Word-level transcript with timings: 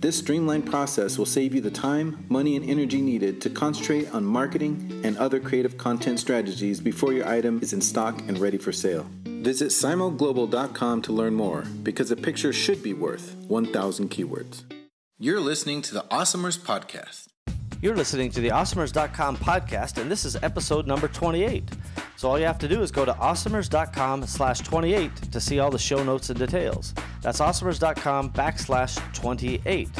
This 0.00 0.16
streamlined 0.16 0.64
process 0.64 1.18
will 1.18 1.26
save 1.26 1.56
you 1.56 1.60
the 1.60 1.72
time, 1.72 2.24
money, 2.28 2.54
and 2.54 2.64
energy 2.70 3.02
needed 3.02 3.40
to 3.40 3.50
concentrate 3.50 4.14
on 4.14 4.24
marketing 4.24 5.00
and 5.02 5.18
other 5.18 5.40
creative 5.40 5.76
content 5.76 6.20
strategies 6.20 6.80
before 6.80 7.12
your 7.12 7.26
item 7.26 7.58
is 7.62 7.72
in 7.72 7.80
stock 7.80 8.20
and 8.28 8.38
ready 8.38 8.58
for 8.58 8.70
sale. 8.70 9.08
Visit 9.24 9.70
simoglobal.com 9.70 11.02
to 11.02 11.12
learn 11.12 11.34
more 11.34 11.62
because 11.82 12.12
a 12.12 12.16
picture 12.16 12.52
should 12.52 12.80
be 12.80 12.94
worth 12.94 13.34
1,000 13.48 14.08
keywords. 14.08 14.62
You're 15.18 15.40
listening 15.40 15.82
to 15.82 15.94
the 15.94 16.04
Awesomers 16.12 16.56
Podcast. 16.56 17.27
You're 17.80 17.94
listening 17.94 18.32
to 18.32 18.40
the 18.40 18.48
Awesomers.com 18.48 19.36
podcast, 19.36 20.02
and 20.02 20.10
this 20.10 20.24
is 20.24 20.34
episode 20.42 20.88
number 20.88 21.06
28. 21.06 21.70
So 22.16 22.28
all 22.28 22.36
you 22.36 22.44
have 22.44 22.58
to 22.58 22.66
do 22.66 22.82
is 22.82 22.90
go 22.90 23.04
to 23.04 23.12
awesomers.com 23.12 24.26
slash 24.26 24.58
28 24.58 25.14
to 25.30 25.40
see 25.40 25.60
all 25.60 25.70
the 25.70 25.78
show 25.78 26.02
notes 26.02 26.28
and 26.28 26.40
details. 26.40 26.92
That's 27.22 27.38
awesomers.com 27.38 28.32
backslash 28.32 29.00
28. 29.14 29.90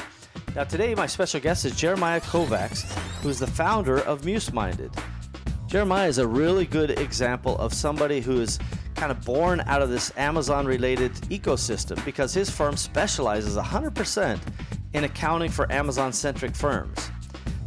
Now 0.56 0.64
today 0.64 0.96
my 0.96 1.06
special 1.06 1.38
guest 1.38 1.64
is 1.64 1.76
Jeremiah 1.76 2.20
Kovacs, 2.20 2.82
who's 3.22 3.38
the 3.38 3.46
founder 3.46 4.00
of 4.00 4.22
MuseMinded. 4.22 5.00
Jeremiah 5.68 6.08
is 6.08 6.18
a 6.18 6.26
really 6.26 6.66
good 6.66 6.98
example 6.98 7.56
of 7.58 7.72
somebody 7.72 8.20
who 8.20 8.40
is 8.40 8.58
kind 8.96 9.12
of 9.12 9.24
born 9.24 9.60
out 9.66 9.82
of 9.82 9.90
this 9.90 10.10
Amazon 10.16 10.66
related 10.66 11.12
ecosystem 11.30 12.04
because 12.04 12.34
his 12.34 12.50
firm 12.50 12.76
specializes 12.76 13.56
100% 13.56 14.40
in 14.94 15.04
accounting 15.04 15.50
for 15.50 15.70
Amazon 15.70 16.12
centric 16.12 16.56
firms. 16.56 17.08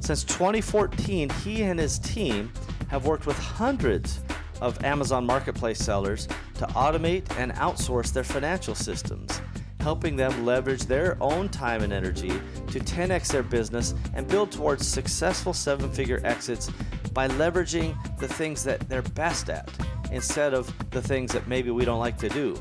Since 0.01 0.23
2014, 0.23 1.29
he 1.29 1.61
and 1.61 1.79
his 1.79 1.99
team 1.99 2.51
have 2.89 3.05
worked 3.05 3.27
with 3.27 3.37
hundreds 3.37 4.19
of 4.59 4.83
Amazon 4.83 5.23
Marketplace 5.27 5.77
sellers 5.77 6.27
to 6.55 6.65
automate 6.67 7.23
and 7.37 7.53
outsource 7.53 8.11
their 8.11 8.23
financial 8.23 8.73
systems, 8.73 9.39
helping 9.79 10.15
them 10.15 10.43
leverage 10.43 10.85
their 10.85 11.17
own 11.21 11.49
time 11.49 11.83
and 11.83 11.93
energy 11.93 12.29
to 12.67 12.79
10x 12.79 13.27
their 13.27 13.43
business 13.43 13.93
and 14.15 14.27
build 14.27 14.51
towards 14.51 14.87
successful 14.87 15.53
seven 15.53 15.91
figure 15.91 16.19
exits 16.23 16.71
by 17.13 17.27
leveraging 17.27 17.95
the 18.17 18.27
things 18.27 18.63
that 18.63 18.79
they're 18.89 19.03
best 19.03 19.51
at 19.51 19.69
instead 20.11 20.55
of 20.55 20.73
the 20.89 21.01
things 21.01 21.31
that 21.31 21.47
maybe 21.47 21.69
we 21.69 21.85
don't 21.85 21.99
like 21.99 22.17
to 22.17 22.29
do. 22.29 22.59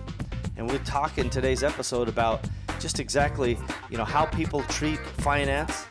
And 0.58 0.70
we 0.70 0.76
talk 0.80 1.16
in 1.16 1.30
today's 1.30 1.62
episode 1.62 2.06
about 2.06 2.46
just 2.80 3.00
exactly, 3.00 3.58
you 3.88 3.96
know, 3.96 4.04
how 4.04 4.26
people 4.26 4.62
treat 4.64 4.98
finance 5.22 5.86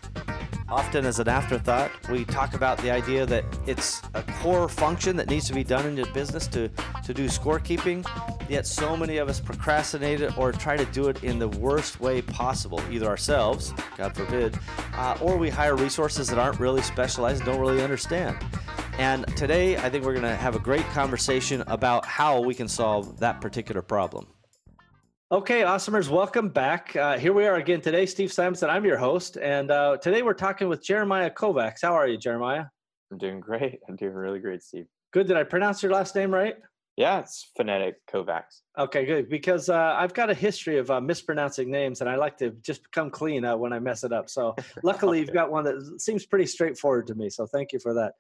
often 0.72 1.06
as 1.06 1.20
an 1.20 1.28
afterthought. 1.28 1.92
We 2.10 2.26
talk 2.26 2.54
about 2.54 2.78
the 2.80 2.92
idea 2.92 3.26
that 3.26 3.44
it's 3.66 4.02
a 4.14 4.24
core 4.42 4.70
function 4.70 5.16
that 5.18 5.30
needs 5.30 5.48
to 5.48 5.54
be 5.54 5.64
done 5.64 5.86
in 5.86 5.98
your 5.98 6.06
business 6.08 6.48
to, 6.48 6.70
to 7.04 7.14
do 7.14 7.26
scorekeeping, 7.26 8.06
yet 8.50 8.68
so 8.68 8.96
many 8.96 9.18
of 9.18 9.30
us 9.30 9.40
procrastinate 9.40 10.22
it 10.22 10.38
or 10.38 10.52
try 10.52 10.78
to 10.78 10.86
do 10.86 11.08
it 11.10 11.24
in 11.24 11.40
the 11.40 11.48
worst 11.48 12.00
way 12.00 12.22
possible, 12.22 12.82
either 12.92 13.08
ourselves, 13.08 13.74
God 13.98 14.16
forbid, 14.16 14.58
uh, 14.94 15.18
or 15.22 15.38
we 15.38 15.50
hire 15.50 15.76
resources 15.76 16.28
that 16.28 16.38
aren't 16.38 16.60
really 16.60 16.82
specialized 16.82 17.42
and 17.42 17.52
don't 17.52 17.60
really 17.60 17.84
understand. 17.84 18.38
And 18.98 19.26
today, 19.38 19.78
I 19.78 19.90
think 19.90 20.04
we're 20.04 20.14
going 20.14 20.24
to 20.24 20.36
have 20.36 20.56
a 20.56 20.60
great 20.60 20.86
conversation 20.88 21.64
about 21.68 22.06
how 22.06 22.42
we 22.42 22.54
can 22.54 22.68
solve 22.68 23.20
that 23.20 23.40
particular 23.40 23.82
problem. 23.82 24.28
Okay, 25.32 25.62
awesomers, 25.62 26.10
welcome 26.10 26.50
back. 26.50 26.96
Uh, 26.96 27.16
here 27.16 27.34
we 27.34 27.46
are 27.46 27.58
again 27.58 27.82
today. 27.82 28.08
Steve 28.08 28.34
Simonson, 28.34 28.68
I'm 28.68 28.84
your 28.84 28.98
host, 28.98 29.38
and 29.38 29.70
uh, 29.70 29.98
today 29.98 30.24
we're 30.24 30.34
talking 30.34 30.68
with 30.70 30.84
Jeremiah 30.84 31.30
Kovacs. 31.30 31.84
How 31.84 31.94
are 31.94 32.08
you, 32.08 32.18
Jeremiah? 32.18 32.66
I'm 33.12 33.20
doing 33.20 33.40
great. 33.40 33.80
I'm 33.88 33.96
doing 33.96 34.16
really 34.16 34.40
great, 34.40 34.64
Steve. 34.64 34.88
Good. 35.14 35.28
Did 35.28 35.38
I 35.38 35.44
pronounce 35.44 35.84
your 35.84 35.92
last 35.92 36.16
name 36.16 36.34
right? 36.34 36.56
Yeah, 36.98 37.20
it's 37.20 37.52
phonetic 37.56 37.98
Kovacs. 38.08 38.62
Okay, 38.76 39.06
good. 39.06 39.30
Because 39.30 39.70
uh, 39.70 39.96
I've 40.00 40.16
got 40.16 40.32
a 40.32 40.34
history 40.34 40.80
of 40.80 40.90
uh, 40.90 41.00
mispronouncing 41.00 41.70
names, 41.70 42.02
and 42.02 42.10
I 42.10 42.16
like 42.16 42.36
to 42.40 42.50
just 42.64 42.92
come 42.92 43.12
clean 43.12 43.46
uh, 43.46 43.56
when 43.56 43.72
I 43.72 43.78
mess 43.78 44.04
it 44.04 44.12
up. 44.12 44.32
So 44.32 44.56
luckily, 44.84 45.20
okay. 45.20 45.28
you've 45.28 45.34
got 45.36 45.52
one 45.52 45.64
that 45.66 46.02
seems 46.02 46.26
pretty 46.26 46.48
straightforward 46.48 47.06
to 47.06 47.14
me. 47.14 47.30
So 47.30 47.46
thank 47.46 47.72
you 47.72 47.78
for 47.78 47.94
that. 47.94 48.14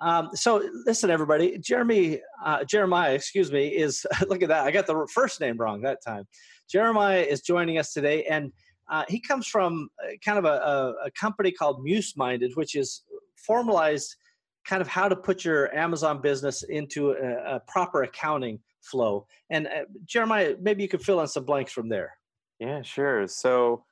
Um, 0.00 0.30
so 0.34 0.68
listen, 0.84 1.10
everybody. 1.10 1.58
Jeremy, 1.58 2.20
uh, 2.44 2.64
Jeremiah, 2.64 3.14
excuse 3.14 3.50
me, 3.50 3.68
is 3.68 4.06
look 4.28 4.42
at 4.42 4.48
that. 4.48 4.66
I 4.66 4.70
got 4.70 4.86
the 4.86 5.06
first 5.12 5.40
name 5.40 5.56
wrong 5.56 5.80
that 5.82 5.98
time. 6.04 6.24
Jeremiah 6.70 7.20
is 7.22 7.40
joining 7.42 7.78
us 7.78 7.92
today, 7.92 8.24
and 8.24 8.52
uh, 8.90 9.04
he 9.08 9.20
comes 9.20 9.46
from 9.46 9.88
uh, 10.02 10.12
kind 10.24 10.38
of 10.38 10.44
a, 10.44 10.48
a, 10.48 11.06
a 11.06 11.10
company 11.12 11.50
called 11.50 11.84
MuseMinded, 11.84 12.54
which 12.54 12.74
is 12.74 13.02
formalized 13.36 14.16
kind 14.64 14.82
of 14.82 14.88
how 14.88 15.08
to 15.08 15.16
put 15.16 15.44
your 15.44 15.74
Amazon 15.74 16.20
business 16.20 16.62
into 16.64 17.12
a, 17.12 17.56
a 17.56 17.60
proper 17.68 18.02
accounting 18.02 18.58
flow. 18.82 19.26
And 19.50 19.66
uh, 19.66 19.84
Jeremiah, 20.04 20.54
maybe 20.60 20.82
you 20.82 20.88
could 20.88 21.02
fill 21.02 21.20
in 21.20 21.28
some 21.28 21.44
blanks 21.44 21.72
from 21.72 21.88
there. 21.88 22.12
Yeah, 22.58 22.82
sure. 22.82 23.26
So 23.28 23.84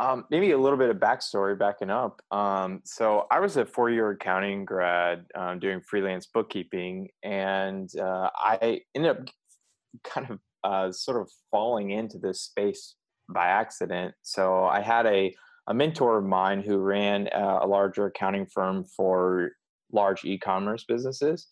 um, 0.00 0.24
maybe 0.30 0.52
a 0.52 0.58
little 0.58 0.78
bit 0.78 0.88
of 0.88 0.96
backstory 0.96 1.58
backing 1.58 1.90
up. 1.90 2.22
Um, 2.30 2.80
so 2.84 3.26
I 3.30 3.38
was 3.38 3.58
a 3.58 3.66
four-year 3.66 4.12
accounting 4.12 4.64
grad 4.64 5.26
um, 5.34 5.58
doing 5.58 5.82
freelance 5.82 6.26
bookkeeping, 6.26 7.08
and 7.22 7.90
uh, 8.00 8.30
I 8.34 8.80
ended 8.94 9.10
up 9.10 9.18
kind 10.04 10.30
of 10.30 10.38
uh, 10.64 10.90
sort 10.90 11.20
of 11.20 11.30
falling 11.50 11.90
into 11.90 12.18
this 12.18 12.40
space 12.40 12.94
by 13.28 13.48
accident. 13.48 14.14
So 14.22 14.64
I 14.64 14.80
had 14.80 15.06
a 15.06 15.34
a 15.66 15.74
mentor 15.74 16.18
of 16.18 16.24
mine 16.24 16.62
who 16.62 16.78
ran 16.78 17.28
a, 17.32 17.60
a 17.62 17.66
larger 17.66 18.06
accounting 18.06 18.46
firm 18.46 18.84
for 18.84 19.52
large 19.92 20.24
e-commerce 20.24 20.84
businesses, 20.88 21.46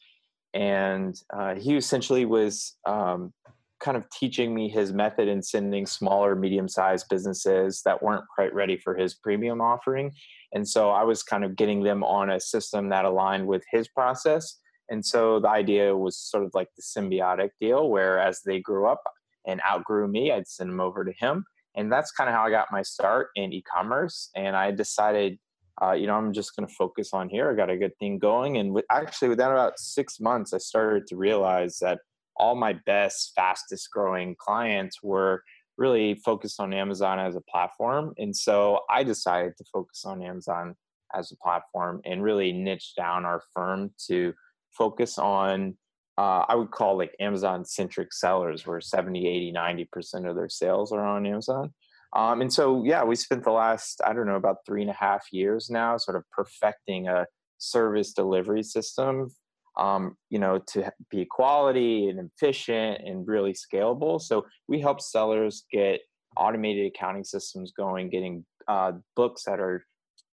and 0.54 1.14
uh, 1.36 1.54
he 1.54 1.76
essentially 1.76 2.24
was 2.24 2.78
um, 2.86 3.34
kind 3.80 3.96
of 3.96 4.04
teaching 4.10 4.54
me 4.54 4.68
his 4.68 4.92
method 4.92 5.28
in 5.28 5.42
sending 5.42 5.86
smaller, 5.86 6.34
medium 6.34 6.68
sized 6.68 7.06
businesses 7.08 7.82
that 7.84 8.02
weren't 8.02 8.24
quite 8.34 8.52
ready 8.52 8.76
for 8.76 8.96
his 8.96 9.14
premium 9.14 9.60
offering. 9.60 10.12
And 10.52 10.66
so 10.66 10.90
I 10.90 11.04
was 11.04 11.22
kind 11.22 11.44
of 11.44 11.56
getting 11.56 11.82
them 11.82 12.02
on 12.02 12.30
a 12.30 12.40
system 12.40 12.88
that 12.88 13.04
aligned 13.04 13.46
with 13.46 13.62
his 13.70 13.88
process. 13.88 14.58
And 14.88 15.04
so 15.04 15.38
the 15.38 15.48
idea 15.48 15.96
was 15.96 16.18
sort 16.18 16.44
of 16.44 16.50
like 16.54 16.68
the 16.76 16.82
symbiotic 16.82 17.50
deal 17.60 17.90
where 17.90 18.18
as 18.18 18.40
they 18.44 18.60
grew 18.60 18.88
up 18.88 19.02
and 19.46 19.60
outgrew 19.66 20.08
me, 20.08 20.32
I'd 20.32 20.48
send 20.48 20.70
them 20.70 20.80
over 20.80 21.04
to 21.04 21.12
him. 21.12 21.44
And 21.76 21.92
that's 21.92 22.10
kind 22.10 22.28
of 22.28 22.34
how 22.34 22.44
I 22.44 22.50
got 22.50 22.72
my 22.72 22.82
start 22.82 23.28
in 23.36 23.52
e 23.52 23.62
commerce. 23.62 24.30
And 24.34 24.56
I 24.56 24.70
decided, 24.70 25.38
uh, 25.80 25.92
you 25.92 26.06
know, 26.06 26.14
I'm 26.14 26.32
just 26.32 26.56
going 26.56 26.66
to 26.66 26.74
focus 26.74 27.10
on 27.12 27.28
here. 27.28 27.50
I 27.50 27.54
got 27.54 27.70
a 27.70 27.76
good 27.76 27.96
thing 27.98 28.18
going. 28.18 28.56
And 28.56 28.72
with, 28.72 28.84
actually, 28.90 29.28
within 29.28 29.46
about 29.46 29.78
six 29.78 30.18
months, 30.18 30.52
I 30.52 30.58
started 30.58 31.06
to 31.08 31.16
realize 31.16 31.78
that 31.80 32.00
all 32.38 32.54
my 32.54 32.74
best, 32.86 33.32
fastest 33.34 33.90
growing 33.90 34.34
clients 34.38 35.02
were 35.02 35.42
really 35.76 36.14
focused 36.16 36.60
on 36.60 36.74
Amazon 36.74 37.18
as 37.18 37.36
a 37.36 37.40
platform. 37.42 38.12
And 38.18 38.36
so 38.36 38.80
I 38.90 39.04
decided 39.04 39.56
to 39.56 39.64
focus 39.72 40.04
on 40.04 40.22
Amazon 40.22 40.74
as 41.14 41.32
a 41.32 41.36
platform 41.36 42.00
and 42.04 42.22
really 42.22 42.52
niche 42.52 42.94
down 42.96 43.24
our 43.24 43.42
firm 43.54 43.92
to 44.08 44.34
focus 44.76 45.18
on, 45.18 45.76
uh, 46.18 46.44
I 46.48 46.56
would 46.56 46.72
call 46.72 46.98
like 46.98 47.14
Amazon 47.20 47.64
centric 47.64 48.12
sellers, 48.12 48.66
where 48.66 48.80
70, 48.80 49.26
80, 49.26 49.52
90% 49.52 50.28
of 50.28 50.36
their 50.36 50.48
sales 50.48 50.92
are 50.92 51.04
on 51.04 51.26
Amazon. 51.26 51.72
Um, 52.14 52.40
and 52.40 52.52
so, 52.52 52.84
yeah, 52.84 53.04
we 53.04 53.16
spent 53.16 53.44
the 53.44 53.52
last, 53.52 54.00
I 54.04 54.12
don't 54.12 54.26
know, 54.26 54.36
about 54.36 54.58
three 54.66 54.82
and 54.82 54.90
a 54.90 54.94
half 54.94 55.26
years 55.30 55.70
now 55.70 55.96
sort 55.96 56.16
of 56.16 56.24
perfecting 56.30 57.06
a 57.06 57.26
service 57.58 58.12
delivery 58.12 58.62
system 58.62 59.30
um, 59.78 60.16
you 60.28 60.38
know, 60.38 60.58
to 60.72 60.92
be 61.10 61.24
quality 61.24 62.08
and 62.08 62.18
efficient 62.18 63.00
and 63.06 63.26
really 63.26 63.54
scalable. 63.54 64.20
So 64.20 64.44
we 64.66 64.80
help 64.80 65.00
sellers 65.00 65.64
get 65.72 66.00
automated 66.36 66.86
accounting 66.86 67.24
systems 67.24 67.72
going, 67.76 68.10
getting 68.10 68.44
uh, 68.66 68.92
books 69.16 69.44
that 69.44 69.60
are 69.60 69.86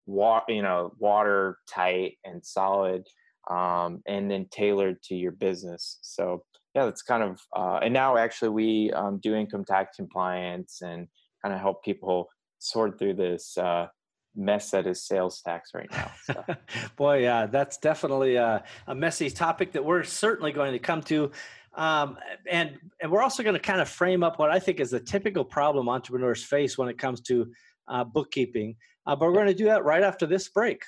wa- 0.06 0.44
you 0.48 0.62
know 0.62 0.94
watertight 1.00 2.14
and 2.24 2.46
solid, 2.46 3.04
um, 3.50 4.02
and 4.08 4.30
then 4.30 4.48
tailored 4.52 5.02
to 5.04 5.16
your 5.16 5.32
business. 5.32 6.00
So 6.02 6.44
yeah, 6.74 6.86
that's 6.86 7.04
kind 7.04 7.24
of 7.24 7.40
uh, 7.56 7.80
and 7.84 7.94
now 7.94 8.18
actually 8.18 8.50
we 8.50 8.92
um, 8.92 9.20
do 9.22 9.36
income 9.36 9.64
tax 9.66 9.96
compliance 9.96 10.80
and 10.82 11.08
kind 11.44 11.54
of 11.54 11.62
help 11.62 11.84
people 11.84 12.28
sort 12.60 12.98
through 12.98 13.14
this 13.14 13.58
uh, 13.58 13.88
mess 14.36 14.72
that 14.72 14.88
is 14.88 15.04
sales 15.04 15.42
tax 15.42 15.72
right 15.74 15.90
now. 15.92 16.12
So. 16.24 16.44
Boy, 16.96 17.24
yeah, 17.24 17.46
that's 17.46 17.78
definitely 17.78 18.36
a, 18.36 18.64
a, 18.88 18.96
messy 18.96 19.30
topic 19.30 19.72
that 19.74 19.84
we're 19.84 20.04
certainly 20.04 20.52
going 20.52 20.74
to 20.74 20.80
come 20.80 21.02
to. 21.04 21.32
Um, 21.74 22.18
and 22.50 22.78
and 23.02 23.12
we're 23.12 23.22
also 23.22 23.44
going 23.44 23.56
to 23.56 23.60
kind 23.60 23.82
of 23.82 23.90
frame 23.90 24.24
up 24.24 24.40
what 24.40 24.50
I 24.50 24.60
think 24.60 24.80
is 24.80 24.92
the 24.92 25.00
typical 25.00 25.44
problem 25.44 25.90
entrepreneurs 25.90 26.44
face 26.44 26.78
when 26.78 26.88
it 26.88 26.98
comes 26.98 27.22
to 27.22 27.52
uh, 27.88 28.04
bookkeeping. 28.04 28.76
Uh, 29.06 29.16
but 29.16 29.28
we're 29.28 29.34
going 29.34 29.48
to 29.48 29.54
do 29.54 29.66
that 29.66 29.84
right 29.84 30.04
after 30.04 30.26
this 30.26 30.50
break. 30.50 30.84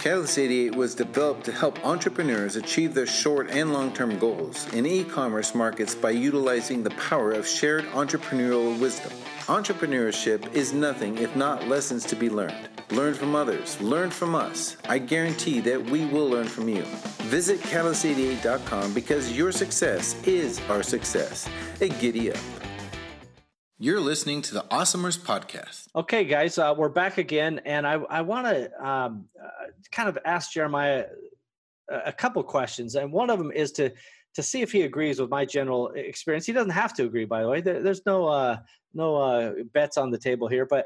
Catalyst 0.00 0.38
88 0.38 0.74
was 0.76 0.94
developed 0.94 1.44
to 1.44 1.52
help 1.52 1.84
entrepreneurs 1.84 2.56
achieve 2.56 2.94
their 2.94 3.06
short 3.06 3.50
and 3.50 3.72
long 3.72 3.92
term 3.92 4.18
goals 4.18 4.66
in 4.72 4.86
e 4.86 5.04
commerce 5.04 5.54
markets 5.54 5.94
by 5.94 6.10
utilizing 6.10 6.82
the 6.82 6.90
power 6.92 7.32
of 7.32 7.46
shared 7.46 7.84
entrepreneurial 7.86 8.78
wisdom. 8.80 9.12
Entrepreneurship 9.46 10.52
is 10.54 10.72
nothing 10.72 11.18
if 11.18 11.36
not 11.36 11.68
lessons 11.68 12.04
to 12.06 12.16
be 12.16 12.30
learned. 12.30 12.68
Learn 12.92 13.14
from 13.14 13.34
others, 13.34 13.80
learn 13.80 14.10
from 14.10 14.34
us. 14.34 14.76
I 14.88 14.98
guarantee 14.98 15.60
that 15.60 15.84
we 15.90 16.06
will 16.06 16.28
learn 16.28 16.46
from 16.46 16.68
you. 16.68 16.82
Visit 17.28 17.60
catalyst88.com 17.60 18.94
because 18.94 19.36
your 19.36 19.52
success 19.52 20.16
is 20.24 20.60
our 20.70 20.82
success. 20.82 21.48
A 21.80 21.88
giddy 21.88 22.32
up. 22.32 22.59
You're 23.82 24.00
listening 24.02 24.42
to 24.42 24.52
the 24.52 24.64
Awesomers 24.64 25.18
podcast. 25.18 25.86
Okay, 25.96 26.24
guys, 26.24 26.58
uh, 26.58 26.74
we're 26.76 26.90
back 26.90 27.16
again, 27.16 27.62
and 27.64 27.86
I, 27.86 27.94
I 27.94 28.20
want 28.20 28.46
to 28.46 28.86
um, 28.86 29.24
uh, 29.42 29.68
kind 29.90 30.06
of 30.06 30.18
ask 30.22 30.52
Jeremiah 30.52 31.06
a, 31.88 32.00
a 32.08 32.12
couple 32.12 32.42
questions, 32.42 32.94
and 32.94 33.10
one 33.10 33.30
of 33.30 33.38
them 33.38 33.50
is 33.50 33.72
to 33.72 33.90
to 34.34 34.42
see 34.42 34.60
if 34.60 34.70
he 34.70 34.82
agrees 34.82 35.18
with 35.18 35.30
my 35.30 35.46
general 35.46 35.92
experience. 35.94 36.44
He 36.44 36.52
doesn't 36.52 36.72
have 36.72 36.92
to 36.96 37.04
agree, 37.04 37.24
by 37.24 37.40
the 37.40 37.48
way. 37.48 37.62
There, 37.62 37.82
there's 37.82 38.04
no 38.04 38.28
uh, 38.28 38.58
no 38.92 39.16
uh, 39.16 39.52
bets 39.72 39.96
on 39.96 40.10
the 40.10 40.18
table 40.18 40.46
here, 40.46 40.66
but 40.66 40.84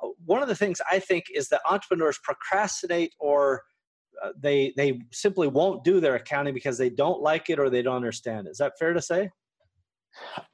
uh, 0.00 0.10
one 0.24 0.40
of 0.40 0.46
the 0.46 0.54
things 0.54 0.80
I 0.88 1.00
think 1.00 1.24
is 1.34 1.48
that 1.48 1.62
entrepreneurs 1.68 2.20
procrastinate 2.22 3.12
or 3.18 3.64
uh, 4.24 4.30
they 4.38 4.72
they 4.76 5.00
simply 5.10 5.48
won't 5.48 5.82
do 5.82 5.98
their 5.98 6.14
accounting 6.14 6.54
because 6.54 6.78
they 6.78 6.90
don't 6.90 7.20
like 7.20 7.50
it 7.50 7.58
or 7.58 7.70
they 7.70 7.82
don't 7.82 7.96
understand 7.96 8.46
it. 8.46 8.50
Is 8.50 8.58
that 8.58 8.78
fair 8.78 8.92
to 8.92 9.02
say? 9.02 9.30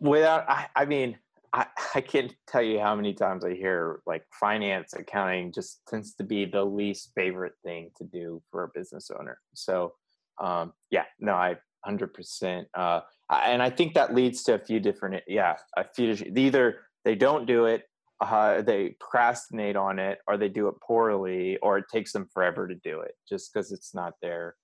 Without, 0.00 0.49
I, 0.49 0.69
I 0.75 0.87
mean 0.87 1.19
I, 1.56 1.67
I 1.94 2.00
can't 2.00 2.32
tell 2.47 2.62
you 2.62 2.79
how 2.79 2.94
many 2.94 3.14
times 3.14 3.44
I 3.44 3.55
hear 3.55 4.00
like 4.06 4.25
finance 4.38 4.93
accounting 4.93 5.53
just 5.53 5.81
tends 5.88 6.14
to 6.17 6.25
be 6.25 6.44
the 6.44 6.64
least 6.64 7.12
favorite 7.17 7.55
thing 7.64 7.91
to 7.97 8.05
do 8.05 8.43
for 8.50 8.64
a 8.64 8.69
business 8.75 9.11
owner. 9.19 9.38
So 9.55 9.94
um, 10.38 10.75
yeah, 10.91 11.05
no, 11.19 11.32
I 11.32 11.56
hundred 11.85 12.12
percent. 12.12 12.69
Uh, 12.75 13.00
and 13.31 13.62
I 13.62 13.70
think 13.70 13.94
that 13.94 14.14
leads 14.14 14.43
to 14.44 14.55
a 14.55 14.58
few 14.58 14.81
different, 14.81 15.23
yeah, 15.26 15.56
a 15.76 15.85
few. 15.85 16.17
Either 16.37 16.81
they 17.05 17.14
don't 17.14 17.47
do 17.47 17.67
it, 17.67 17.85
uh, 18.20 18.62
they 18.62 18.97
procrastinate 19.00 19.76
on 19.76 19.99
it, 19.99 20.19
or 20.26 20.37
they 20.37 20.49
do 20.49 20.69
it 20.69 20.75
poorly, 20.87 21.59
or 21.62 21.79
it 21.79 21.87
takes 21.93 22.12
them 22.12 22.29
forever 22.32 22.67
to 22.69 22.75
do 22.75 23.00
it, 23.00 23.12
just 23.29 23.52
because 23.52 23.73
it's 23.73 23.94
not 23.94 24.14
their 24.20 24.56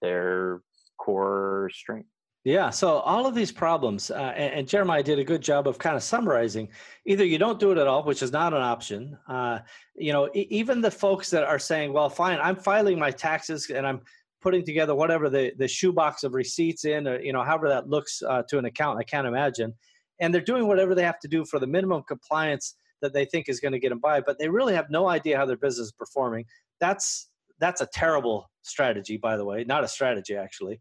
their 0.00 0.62
core 0.98 1.70
strength. 1.72 2.08
Yeah. 2.44 2.70
So 2.70 2.98
all 3.00 3.26
of 3.26 3.34
these 3.34 3.52
problems, 3.52 4.10
uh, 4.10 4.32
and, 4.36 4.54
and, 4.54 4.68
Jeremiah 4.68 5.02
did 5.02 5.18
a 5.18 5.24
good 5.24 5.42
job 5.42 5.66
of 5.66 5.78
kind 5.78 5.96
of 5.96 6.02
summarizing. 6.02 6.68
Either 7.04 7.24
you 7.24 7.36
don't 7.36 7.58
do 7.58 7.72
it 7.72 7.78
at 7.78 7.86
all, 7.86 8.04
which 8.04 8.22
is 8.22 8.32
not 8.32 8.54
an 8.54 8.62
option. 8.62 9.18
Uh, 9.28 9.58
you 9.96 10.12
know, 10.12 10.30
e- 10.34 10.46
even 10.48 10.80
the 10.80 10.90
folks 10.90 11.30
that 11.30 11.44
are 11.44 11.58
saying, 11.58 11.92
"Well, 11.92 12.08
fine, 12.08 12.38
I'm 12.40 12.56
filing 12.56 12.98
my 12.98 13.10
taxes 13.10 13.68
and 13.70 13.86
I'm 13.86 14.00
putting 14.40 14.64
together 14.64 14.94
whatever 14.94 15.28
the 15.28 15.52
the 15.58 15.68
shoebox 15.68 16.22
of 16.22 16.34
receipts 16.34 16.84
in, 16.84 17.08
or 17.08 17.20
you 17.20 17.32
know, 17.32 17.42
however 17.42 17.68
that 17.68 17.88
looks 17.88 18.22
uh, 18.22 18.42
to 18.48 18.58
an 18.58 18.64
account. 18.64 18.98
I 18.98 19.02
can't 19.02 19.26
imagine, 19.26 19.74
and 20.20 20.32
they're 20.32 20.40
doing 20.40 20.68
whatever 20.68 20.94
they 20.94 21.02
have 21.02 21.18
to 21.20 21.28
do 21.28 21.44
for 21.44 21.58
the 21.58 21.66
minimum 21.66 22.02
compliance 22.06 22.76
that 23.02 23.12
they 23.12 23.24
think 23.24 23.48
is 23.48 23.60
going 23.60 23.72
to 23.72 23.78
get 23.78 23.90
them 23.90 24.00
by, 24.00 24.20
but 24.20 24.38
they 24.38 24.48
really 24.48 24.74
have 24.74 24.90
no 24.90 25.08
idea 25.08 25.36
how 25.36 25.46
their 25.46 25.56
business 25.56 25.86
is 25.88 25.92
performing. 25.92 26.44
That's 26.80 27.28
that's 27.60 27.80
a 27.80 27.88
terrible 27.92 28.50
strategy, 28.62 29.16
by 29.16 29.36
the 29.36 29.44
way. 29.44 29.64
Not 29.64 29.84
a 29.84 29.88
strategy, 29.88 30.36
actually. 30.36 30.78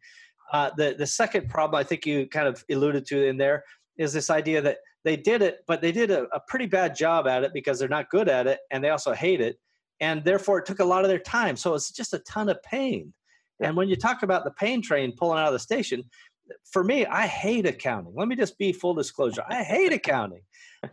Uh, 0.52 0.70
the 0.78 0.96
the 0.98 1.06
second 1.06 1.50
problem 1.50 1.80
I 1.80 1.84
think 1.84 2.06
you 2.06 2.28
kind 2.28 2.48
of 2.48 2.64
alluded 2.70 3.06
to 3.08 3.26
in 3.26 3.38
there 3.38 3.64
is 3.98 4.14
this 4.14 4.30
idea 4.30 4.62
that 4.62 4.78
they 5.04 5.18
did 5.18 5.42
it, 5.42 5.60
but 5.68 5.82
they 5.82 5.92
did 5.92 6.12
a, 6.12 6.24
a 6.34 6.40
pretty 6.48 6.66
bad 6.66 6.96
job 6.96 7.28
at 7.28 7.44
it 7.44 7.54
because 7.54 7.80
they're 7.80 7.90
not 7.90 8.10
good 8.10 8.30
at 8.30 8.48
it, 8.48 8.60
and 8.72 8.84
they 8.84 8.90
also 8.90 9.14
hate 9.14 9.42
it, 9.42 9.58
and 10.00 10.24
therefore 10.24 10.60
it 10.60 10.66
took 10.66 10.80
a 10.80 10.86
lot 10.86 11.04
of 11.04 11.10
their 11.10 11.20
time. 11.20 11.56
So 11.56 11.74
it's 11.74 11.92
just 11.92 12.14
a 12.14 12.20
ton 12.20 12.50
of 12.50 12.62
pain. 12.64 13.14
And 13.60 13.76
when 13.76 13.90
you 13.90 13.96
talk 13.96 14.24
about 14.24 14.44
the 14.44 14.52
pain 14.52 14.82
train 14.82 15.14
pulling 15.18 15.40
out 15.40 15.48
of 15.48 15.54
the 15.54 15.60
station, 15.60 16.04
for 16.72 16.84
me, 16.84 17.06
I 17.06 17.28
hate 17.28 17.66
accounting. 17.66 18.14
Let 18.16 18.28
me 18.28 18.36
just 18.36 18.58
be 18.58 18.72
full 18.72 18.94
disclosure. 18.94 19.44
I 19.50 19.64
hate 19.64 19.94
accounting, 19.94 20.42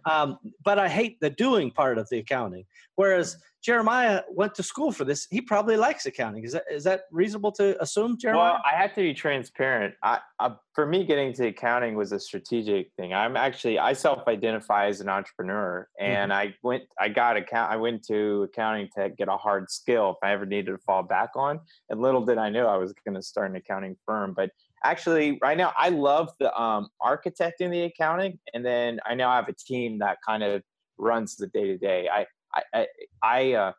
um, 0.05 0.39
but 0.65 0.79
I 0.79 0.89
hate 0.89 1.19
the 1.21 1.31
doing 1.31 1.71
part 1.71 1.99
of 1.99 2.09
the 2.11 2.19
accounting. 2.19 2.65
Whereas 2.97 3.37
Jeremiah 3.65 4.21
went 4.31 4.55
to 4.56 4.62
school 4.62 4.93
for 4.93 5.06
this. 5.06 5.27
He 5.31 5.41
probably 5.41 5.79
likes 5.79 6.05
accounting. 6.05 6.45
Is 6.45 6.53
that 6.53 6.65
is 6.71 6.85
that 6.85 7.05
reasonable 7.11 7.51
to 7.53 7.81
assume, 7.83 8.19
Jeremiah? 8.19 8.53
Well, 8.53 8.62
I 8.62 8.77
have 8.77 8.95
to 8.95 9.01
be 9.01 9.15
transparent. 9.15 9.95
I, 10.03 10.19
I, 10.39 10.55
for 10.75 10.85
me, 10.85 11.05
getting 11.06 11.33
to 11.35 11.47
accounting 11.47 11.95
was 11.95 12.12
a 12.12 12.21
strategic 12.21 12.93
thing. 12.99 13.15
I'm 13.15 13.39
actually 13.39 13.79
I 13.79 13.95
self-identify 13.95 14.89
as 14.89 15.01
an 15.01 15.09
entrepreneur, 15.09 15.89
and 15.99 16.31
mm-hmm. 16.31 16.49
I 16.51 16.55
went 16.62 16.83
I 17.01 17.09
got 17.09 17.39
account 17.39 17.73
I 17.73 17.77
went 17.77 18.05
to 18.09 18.43
accounting 18.43 18.91
to 18.99 19.09
get 19.09 19.29
a 19.29 19.37
hard 19.39 19.71
skill 19.71 20.11
if 20.11 20.17
I 20.23 20.33
ever 20.33 20.45
needed 20.45 20.73
to 20.73 20.79
fall 20.79 21.03
back 21.03 21.31
on. 21.35 21.59
And 21.89 22.03
little 22.03 22.25
did 22.25 22.37
I 22.37 22.51
know 22.51 22.67
I 22.67 22.77
was 22.77 22.93
going 23.06 23.15
to 23.15 23.23
start 23.23 23.51
an 23.51 23.56
accounting 23.56 23.97
firm. 24.05 24.35
But 24.37 24.51
actually, 24.84 25.38
right 25.42 25.56
now 25.56 25.72
I 25.76 25.88
love 25.88 26.31
the 26.38 26.54
um, 26.60 26.88
architecting 27.02 27.70
the 27.70 27.82
accounting, 27.82 28.38
and 28.52 28.64
then 28.64 29.00
I 29.06 29.14
now 29.14 29.32
have 29.32 29.48
a 29.48 29.54
team 29.54 29.98
that 29.98 30.19
kind 30.26 30.42
of 30.42 30.62
runs 30.98 31.36
the 31.36 31.48
day 31.48 31.66
to 31.66 31.78
day. 31.78 32.08
I 32.08 32.26
I, 32.72 32.86
I, 33.22 33.52
uh, 33.54 33.72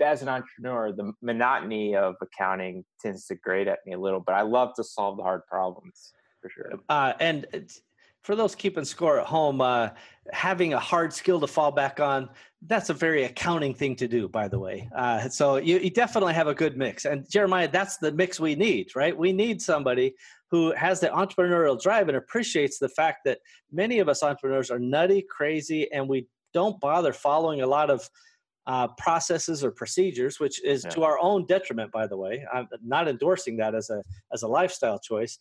as 0.00 0.22
an 0.22 0.28
entrepreneur, 0.28 0.92
the 0.92 1.12
monotony 1.22 1.94
of 1.96 2.14
accounting 2.22 2.84
tends 3.00 3.26
to 3.26 3.34
grate 3.34 3.68
at 3.68 3.80
me 3.86 3.94
a 3.94 3.98
little, 3.98 4.20
but 4.20 4.34
I 4.34 4.42
love 4.42 4.74
to 4.76 4.84
solve 4.84 5.16
the 5.16 5.22
hard 5.22 5.42
problems 5.46 6.12
for 6.40 6.50
sure. 6.50 6.72
Uh, 6.88 7.12
and 7.20 7.46
for 8.22 8.36
those 8.36 8.54
keeping 8.54 8.84
score 8.84 9.20
at 9.20 9.26
home, 9.26 9.60
uh, 9.60 9.90
having 10.32 10.74
a 10.74 10.78
hard 10.78 11.12
skill 11.12 11.40
to 11.40 11.46
fall 11.46 11.72
back 11.72 12.00
on, 12.00 12.28
that's 12.66 12.90
a 12.90 12.94
very 12.94 13.24
accounting 13.24 13.72
thing 13.72 13.94
to 13.96 14.08
do, 14.08 14.28
by 14.28 14.48
the 14.48 14.58
way. 14.58 14.88
Uh, 14.94 15.28
so 15.28 15.56
you, 15.56 15.78
you, 15.78 15.90
definitely 15.90 16.34
have 16.34 16.48
a 16.48 16.54
good 16.54 16.76
mix. 16.76 17.04
And 17.04 17.28
Jeremiah, 17.30 17.68
that's 17.70 17.98
the 17.98 18.10
mix 18.12 18.40
we 18.40 18.56
need, 18.56 18.96
right? 18.96 19.16
We 19.16 19.32
need 19.32 19.62
somebody 19.62 20.14
who 20.50 20.72
has 20.72 20.98
the 21.00 21.08
entrepreneurial 21.08 21.80
drive 21.80 22.08
and 22.08 22.16
appreciates 22.16 22.78
the 22.78 22.88
fact 22.88 23.20
that 23.26 23.38
many 23.70 24.00
of 24.00 24.08
us 24.08 24.22
entrepreneurs 24.22 24.70
are 24.70 24.78
nutty, 24.78 25.22
crazy, 25.22 25.90
and 25.92 26.08
we 26.08 26.26
don't 26.52 26.80
bother 26.80 27.12
following 27.12 27.60
a 27.60 27.66
lot 27.66 27.90
of 27.90 28.08
uh, 28.66 28.88
processes 28.98 29.64
or 29.64 29.70
procedures, 29.70 30.38
which 30.38 30.62
is 30.62 30.84
yeah. 30.84 30.90
to 30.90 31.02
our 31.02 31.18
own 31.20 31.46
detriment, 31.46 31.90
by 31.90 32.06
the 32.06 32.16
way. 32.16 32.44
I'm 32.52 32.68
not 32.84 33.08
endorsing 33.08 33.56
that 33.56 33.74
as 33.74 33.88
a 33.88 34.02
as 34.32 34.42
a 34.42 34.48
lifestyle 34.48 34.98
choice. 34.98 35.38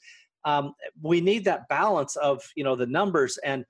Um, 0.47 0.73
we 1.01 1.19
need 1.19 1.43
that 1.45 1.67
balance 1.67 2.15
of 2.15 2.41
you 2.55 2.63
know 2.63 2.75
the 2.75 2.87
numbers 2.87 3.37
and 3.43 3.65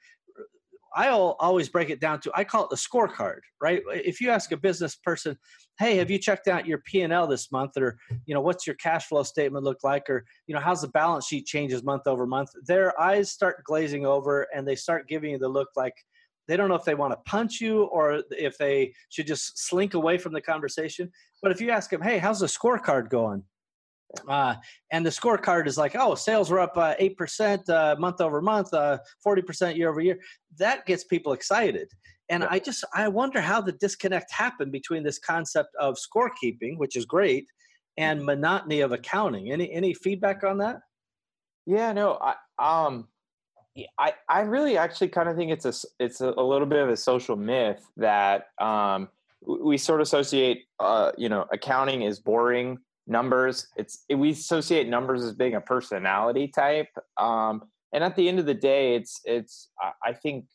I'll 0.96 1.36
always 1.40 1.70
break 1.70 1.90
it 1.90 2.00
down 2.00 2.20
to 2.22 2.32
I 2.36 2.44
call 2.44 2.64
it 2.64 2.70
the 2.70 2.76
scorecard, 2.76 3.40
right? 3.62 3.82
If 3.94 4.20
you 4.22 4.30
ask 4.30 4.52
a 4.52 4.58
business 4.58 4.96
person, 4.96 5.38
"Hey, 5.80 5.98
have 5.98 6.10
you 6.10 6.18
checked 6.18 6.48
out 6.48 6.66
your 6.66 6.80
P&L 6.80 7.28
this 7.28 7.52
month 7.52 7.78
or, 7.78 7.98
you 8.26 8.34
know, 8.34 8.42
what's 8.42 8.66
your 8.66 8.76
cash 8.78 9.06
flow 9.08 9.24
statement 9.24 9.64
look 9.64 9.84
like 9.84 10.10
or, 10.10 10.26
you 10.48 10.56
know, 10.56 10.62
how's 10.62 10.82
the 10.82 10.88
balance 10.88 11.28
sheet 11.28 11.46
changes 11.46 11.84
month 11.84 12.08
over 12.08 12.26
month?" 12.26 12.50
Their 12.66 13.00
eyes 13.00 13.32
start 13.32 13.64
glazing 13.66 14.06
over 14.06 14.48
and 14.56 14.68
they 14.68 14.76
start 14.76 15.08
giving 15.08 15.32
you 15.32 15.38
the 15.38 15.50
look 15.50 15.70
like, 15.76 15.94
they 16.48 16.58
don't 16.58 16.70
know 16.70 16.76
if 16.76 16.86
they 16.86 16.96
want 16.96 17.12
to 17.12 17.30
punch 17.30 17.62
you 17.62 17.84
or 17.86 18.24
if 18.32 18.58
they 18.58 18.94
should 19.10 19.28
just 19.28 19.68
slink 19.68 19.94
away 19.94 20.18
from 20.18 20.34
the 20.34 20.42
conversation. 20.42 21.12
But 21.44 21.52
if 21.52 21.62
you 21.62 21.70
ask 21.70 21.90
them, 21.92 22.02
hey, 22.02 22.18
how's 22.18 22.40
the 22.40 22.48
scorecard 22.48 23.10
going? 23.10 23.44
Uh, 24.28 24.56
and 24.92 25.06
the 25.06 25.10
scorecard 25.10 25.68
is 25.68 25.78
like, 25.78 25.96
oh, 25.96 26.16
sales 26.16 26.50
were 26.50 26.60
up 26.60 26.78
uh, 26.78 26.96
8% 27.00 27.70
uh, 27.70 27.96
month 28.00 28.22
over 28.22 28.42
month, 28.42 28.74
uh, 28.74 28.98
40% 29.26 29.76
year 29.76 29.90
over 29.90 30.02
year. 30.02 30.20
That 30.58 30.86
gets 30.86 31.04
people 31.04 31.34
excited. 31.34 31.90
And 32.30 32.44
yeah. 32.44 32.50
I 32.52 32.60
just, 32.60 32.84
I 32.94 33.08
wonder 33.08 33.42
how 33.42 33.62
the 33.62 33.74
disconnect 33.74 34.32
happened 34.32 34.72
between 34.72 35.04
this 35.04 35.20
concept 35.20 35.70
of 35.80 35.96
scorekeeping, 35.96 36.78
which 36.78 36.96
is 36.96 37.06
great, 37.06 37.48
and 37.98 38.24
monotony 38.24 38.82
of 38.82 38.92
accounting. 38.92 39.52
Any, 39.52 39.72
any 39.72 39.94
feedback 39.94 40.44
on 40.44 40.58
that? 40.60 40.80
Yeah, 41.66 41.92
no, 41.94 42.18
I, 42.22 42.36
um, 42.86 43.08
I, 44.00 44.14
I 44.28 44.42
really 44.42 44.78
actually 44.78 45.10
kind 45.10 45.30
of 45.30 45.36
think 45.36 45.52
it's 45.52 45.66
a 45.66 45.74
it's 46.00 46.22
a, 46.22 46.30
a 46.30 46.42
little 46.42 46.66
bit 46.66 46.80
of 46.80 46.90
a 46.90 46.98
social 46.98 47.36
myth 47.36 47.86
that 47.98 48.46
um, 48.60 49.10
we 49.46 49.78
sort 49.78 50.02
of 50.02 50.08
associate 50.08 50.64
uh, 50.80 51.12
you 51.18 51.30
know 51.30 51.46
accounting 51.52 52.02
is 52.02 52.20
boring 52.20 52.80
numbers. 53.08 53.68
It's 53.76 54.04
it, 54.10 54.16
we 54.16 54.32
associate 54.32 54.88
numbers 54.88 55.24
as 55.24 55.34
being 55.34 55.56
a 55.56 55.62
personality 55.62 56.48
type 56.48 56.90
um, 57.18 57.64
and 57.94 58.04
at 58.04 58.16
the 58.16 58.28
end 58.28 58.40
of 58.40 58.46
the 58.46 58.54
day 58.54 58.96
it's 58.96 59.22
it's 59.26 59.70
I 60.04 60.14
think 60.14 60.46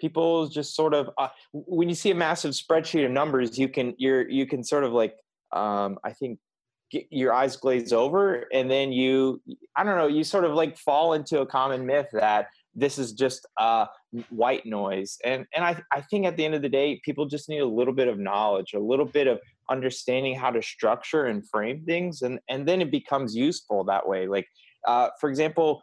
people 0.00 0.48
just 0.48 0.74
sort 0.74 0.94
of 0.94 1.10
uh, 1.18 1.28
when 1.52 1.88
you 1.88 1.94
see 1.94 2.10
a 2.10 2.14
massive 2.14 2.52
spreadsheet 2.52 3.04
of 3.04 3.10
numbers 3.10 3.58
you 3.58 3.68
can 3.68 3.94
you're 3.98 4.28
you 4.28 4.46
can 4.46 4.64
sort 4.64 4.84
of 4.84 4.92
like 4.92 5.16
um, 5.52 5.98
I 6.04 6.12
think 6.12 6.38
your 7.10 7.32
eyes 7.32 7.56
glaze 7.56 7.90
over 7.90 8.44
and 8.52 8.70
then 8.70 8.92
you 8.92 9.40
i 9.76 9.82
don't 9.82 9.96
know 9.96 10.06
you 10.06 10.22
sort 10.22 10.44
of 10.44 10.52
like 10.52 10.76
fall 10.76 11.14
into 11.14 11.40
a 11.40 11.46
common 11.46 11.86
myth 11.86 12.08
that 12.12 12.48
this 12.74 12.98
is 12.98 13.12
just 13.12 13.46
uh, 13.58 13.86
white 14.30 14.64
noise. 14.66 15.18
And 15.24 15.46
and 15.54 15.64
I, 15.64 15.80
I 15.90 16.00
think 16.00 16.26
at 16.26 16.36
the 16.36 16.44
end 16.44 16.54
of 16.54 16.62
the 16.62 16.68
day 16.68 17.00
people 17.04 17.26
just 17.26 17.48
need 17.48 17.60
a 17.60 17.66
little 17.66 17.94
bit 17.94 18.08
of 18.08 18.18
knowledge 18.18 18.74
a 18.74 18.78
little 18.78 19.04
bit 19.04 19.26
of 19.26 19.40
understanding 19.72 20.34
how 20.34 20.50
to 20.50 20.62
structure 20.62 21.26
and 21.26 21.48
frame 21.48 21.84
things 21.84 22.22
and 22.22 22.38
and 22.48 22.68
then 22.68 22.80
it 22.80 22.90
becomes 22.90 23.34
useful 23.34 23.84
that 23.84 24.06
way. 24.06 24.26
Like 24.26 24.46
uh, 24.86 25.08
for 25.20 25.28
example 25.30 25.82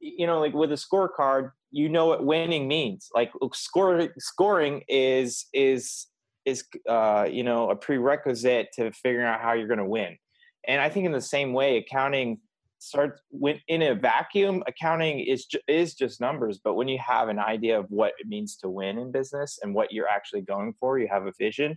you 0.00 0.26
know 0.28 0.38
like 0.38 0.54
with 0.54 0.70
a 0.70 0.76
scorecard 0.76 1.50
you 1.70 1.88
know 1.88 2.06
what 2.06 2.24
winning 2.24 2.68
means. 2.68 3.08
Like 3.14 3.30
score, 3.52 4.08
scoring 4.18 4.82
is 4.88 5.46
is 5.52 6.06
is 6.44 6.64
uh, 6.88 7.26
you 7.30 7.42
know 7.42 7.70
a 7.70 7.76
prerequisite 7.76 8.68
to 8.74 8.90
figuring 8.92 9.26
out 9.26 9.40
how 9.40 9.52
you're 9.52 9.68
going 9.68 9.78
to 9.78 9.84
win. 9.84 10.16
And 10.66 10.80
i 10.80 10.88
think 10.88 11.06
in 11.06 11.12
the 11.12 11.20
same 11.20 11.52
way 11.52 11.78
accounting 11.78 12.40
starts 12.80 13.20
when 13.30 13.60
in 13.66 13.82
a 13.82 13.94
vacuum 13.94 14.62
accounting 14.68 15.18
is 15.18 15.46
ju- 15.46 15.58
is 15.66 15.94
just 15.94 16.20
numbers. 16.20 16.58
But 16.62 16.74
when 16.74 16.88
you 16.88 16.98
have 16.98 17.28
an 17.28 17.38
idea 17.38 17.78
of 17.78 17.86
what 17.90 18.12
it 18.18 18.28
means 18.28 18.56
to 18.58 18.68
win 18.68 18.98
in 18.98 19.10
business 19.10 19.58
and 19.62 19.74
what 19.74 19.92
you're 19.92 20.08
actually 20.08 20.42
going 20.42 20.74
for 20.78 20.98
you 20.98 21.08
have 21.10 21.26
a 21.26 21.32
vision 21.38 21.76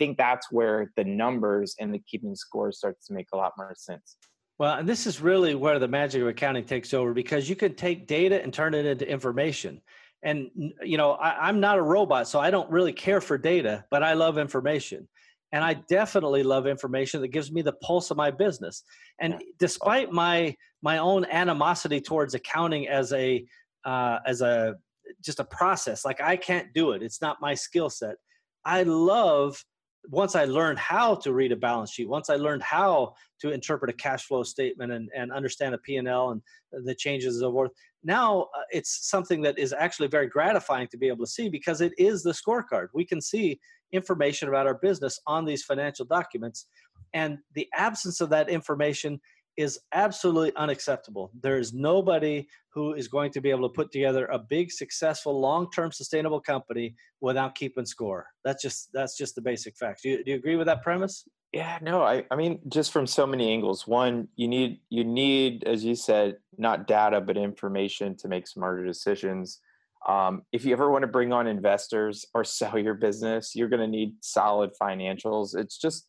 think 0.00 0.18
that's 0.18 0.50
where 0.50 0.90
the 0.96 1.04
numbers 1.04 1.76
and 1.78 1.94
the 1.94 2.00
keeping 2.10 2.34
scores 2.34 2.78
starts 2.78 3.06
to 3.06 3.12
make 3.12 3.28
a 3.32 3.36
lot 3.36 3.52
more 3.56 3.72
sense 3.76 4.16
well 4.58 4.74
and 4.74 4.88
this 4.88 5.06
is 5.06 5.20
really 5.20 5.54
where 5.54 5.78
the 5.78 5.86
magic 5.86 6.22
of 6.22 6.28
accounting 6.28 6.64
takes 6.64 6.92
over 6.92 7.14
because 7.14 7.48
you 7.48 7.54
can 7.54 7.74
take 7.74 8.08
data 8.08 8.42
and 8.42 8.52
turn 8.52 8.74
it 8.74 8.84
into 8.84 9.08
information 9.08 9.80
and 10.24 10.50
you 10.82 10.96
know 10.96 11.12
I, 11.12 11.48
i'm 11.48 11.60
not 11.60 11.78
a 11.78 11.82
robot 11.82 12.26
so 12.26 12.40
i 12.40 12.50
don't 12.50 12.70
really 12.70 12.92
care 12.92 13.20
for 13.20 13.38
data 13.38 13.84
but 13.92 14.02
i 14.02 14.14
love 14.14 14.38
information 14.38 15.06
and 15.52 15.64
I 15.64 15.74
definitely 15.74 16.42
love 16.42 16.66
information 16.66 17.20
that 17.20 17.28
gives 17.28 17.50
me 17.50 17.62
the 17.62 17.72
pulse 17.72 18.10
of 18.10 18.16
my 18.16 18.30
business. 18.30 18.84
And 19.20 19.42
despite 19.58 20.12
my 20.12 20.56
my 20.82 20.98
own 20.98 21.24
animosity 21.26 22.00
towards 22.00 22.34
accounting 22.34 22.88
as 22.88 23.12
a 23.12 23.44
uh, 23.84 24.18
as 24.26 24.42
a 24.42 24.76
just 25.24 25.40
a 25.40 25.44
process, 25.44 26.04
like 26.04 26.20
I 26.20 26.36
can't 26.36 26.72
do 26.72 26.92
it. 26.92 27.02
It's 27.02 27.20
not 27.20 27.38
my 27.40 27.54
skill 27.54 27.90
set. 27.90 28.16
I 28.64 28.84
love 28.84 29.62
once 30.08 30.34
I 30.34 30.44
learned 30.44 30.78
how 30.78 31.14
to 31.16 31.32
read 31.32 31.52
a 31.52 31.56
balance 31.56 31.92
sheet, 31.92 32.08
once 32.08 32.30
I 32.30 32.36
learned 32.36 32.62
how 32.62 33.14
to 33.40 33.50
interpret 33.50 33.90
a 33.90 33.94
cash 33.94 34.24
flow 34.24 34.42
statement 34.42 34.92
and, 34.92 35.08
and 35.14 35.32
understand 35.32 35.74
a 35.74 35.78
P&L 35.78 36.30
and 36.30 36.42
the 36.84 36.94
changes 36.94 37.36
and 37.36 37.42
so 37.42 37.52
forth, 37.52 37.70
now 38.02 38.42
uh, 38.56 38.62
it's 38.70 39.08
something 39.08 39.42
that 39.42 39.58
is 39.58 39.72
actually 39.72 40.08
very 40.08 40.26
gratifying 40.26 40.88
to 40.88 40.96
be 40.96 41.08
able 41.08 41.24
to 41.24 41.30
see 41.30 41.48
because 41.48 41.80
it 41.80 41.92
is 41.98 42.22
the 42.22 42.32
scorecard. 42.32 42.88
We 42.94 43.04
can 43.04 43.20
see 43.20 43.60
information 43.92 44.48
about 44.48 44.66
our 44.66 44.78
business 44.78 45.20
on 45.26 45.44
these 45.44 45.64
financial 45.64 46.06
documents. 46.06 46.66
And 47.12 47.38
the 47.54 47.68
absence 47.74 48.20
of 48.20 48.30
that 48.30 48.48
information 48.48 49.20
is 49.56 49.78
absolutely 49.92 50.54
unacceptable. 50.56 51.30
There 51.40 51.58
is 51.58 51.72
nobody 51.72 52.46
who 52.72 52.94
is 52.94 53.08
going 53.08 53.32
to 53.32 53.40
be 53.40 53.50
able 53.50 53.68
to 53.68 53.74
put 53.74 53.92
together 53.92 54.26
a 54.26 54.38
big, 54.38 54.70
successful, 54.70 55.38
long-term, 55.40 55.92
sustainable 55.92 56.40
company 56.40 56.94
without 57.20 57.54
keeping 57.54 57.84
score. 57.84 58.26
That's 58.44 58.62
just 58.62 58.90
that's 58.92 59.16
just 59.16 59.34
the 59.34 59.42
basic 59.42 59.76
facts. 59.76 60.02
Do 60.02 60.10
you, 60.10 60.24
do 60.24 60.30
you 60.30 60.36
agree 60.36 60.56
with 60.56 60.66
that 60.66 60.82
premise? 60.82 61.24
Yeah, 61.52 61.78
no, 61.82 62.02
I, 62.02 62.24
I 62.30 62.36
mean, 62.36 62.60
just 62.68 62.92
from 62.92 63.08
so 63.08 63.26
many 63.26 63.50
angles. 63.50 63.86
One, 63.86 64.28
you 64.36 64.46
need 64.46 64.80
you 64.88 65.02
need, 65.04 65.64
as 65.64 65.84
you 65.84 65.96
said, 65.96 66.36
not 66.56 66.86
data 66.86 67.20
but 67.20 67.36
information 67.36 68.16
to 68.18 68.28
make 68.28 68.46
smarter 68.46 68.84
decisions. 68.84 69.60
Um, 70.08 70.42
if 70.52 70.64
you 70.64 70.72
ever 70.72 70.90
want 70.90 71.02
to 71.02 71.08
bring 71.08 71.32
on 71.32 71.46
investors 71.46 72.24
or 72.34 72.44
sell 72.44 72.78
your 72.78 72.94
business, 72.94 73.56
you're 73.56 73.68
going 73.68 73.80
to 73.80 73.88
need 73.88 74.14
solid 74.20 74.70
financials. 74.80 75.56
It's 75.56 75.76
just 75.76 76.06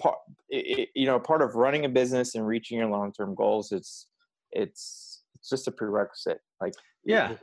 part, 0.00 0.18
it, 0.48 0.88
you 0.94 1.06
know, 1.06 1.18
part 1.18 1.42
of 1.42 1.54
running 1.54 1.84
a 1.84 1.88
business 1.88 2.34
and 2.34 2.46
reaching 2.46 2.78
your 2.78 2.88
long-term 2.88 3.34
goals. 3.34 3.72
It's, 3.72 4.06
it's, 4.50 5.22
it's 5.34 5.48
just 5.48 5.68
a 5.68 5.70
prerequisite. 5.70 6.40
Like, 6.60 6.74
yeah. 7.04 7.34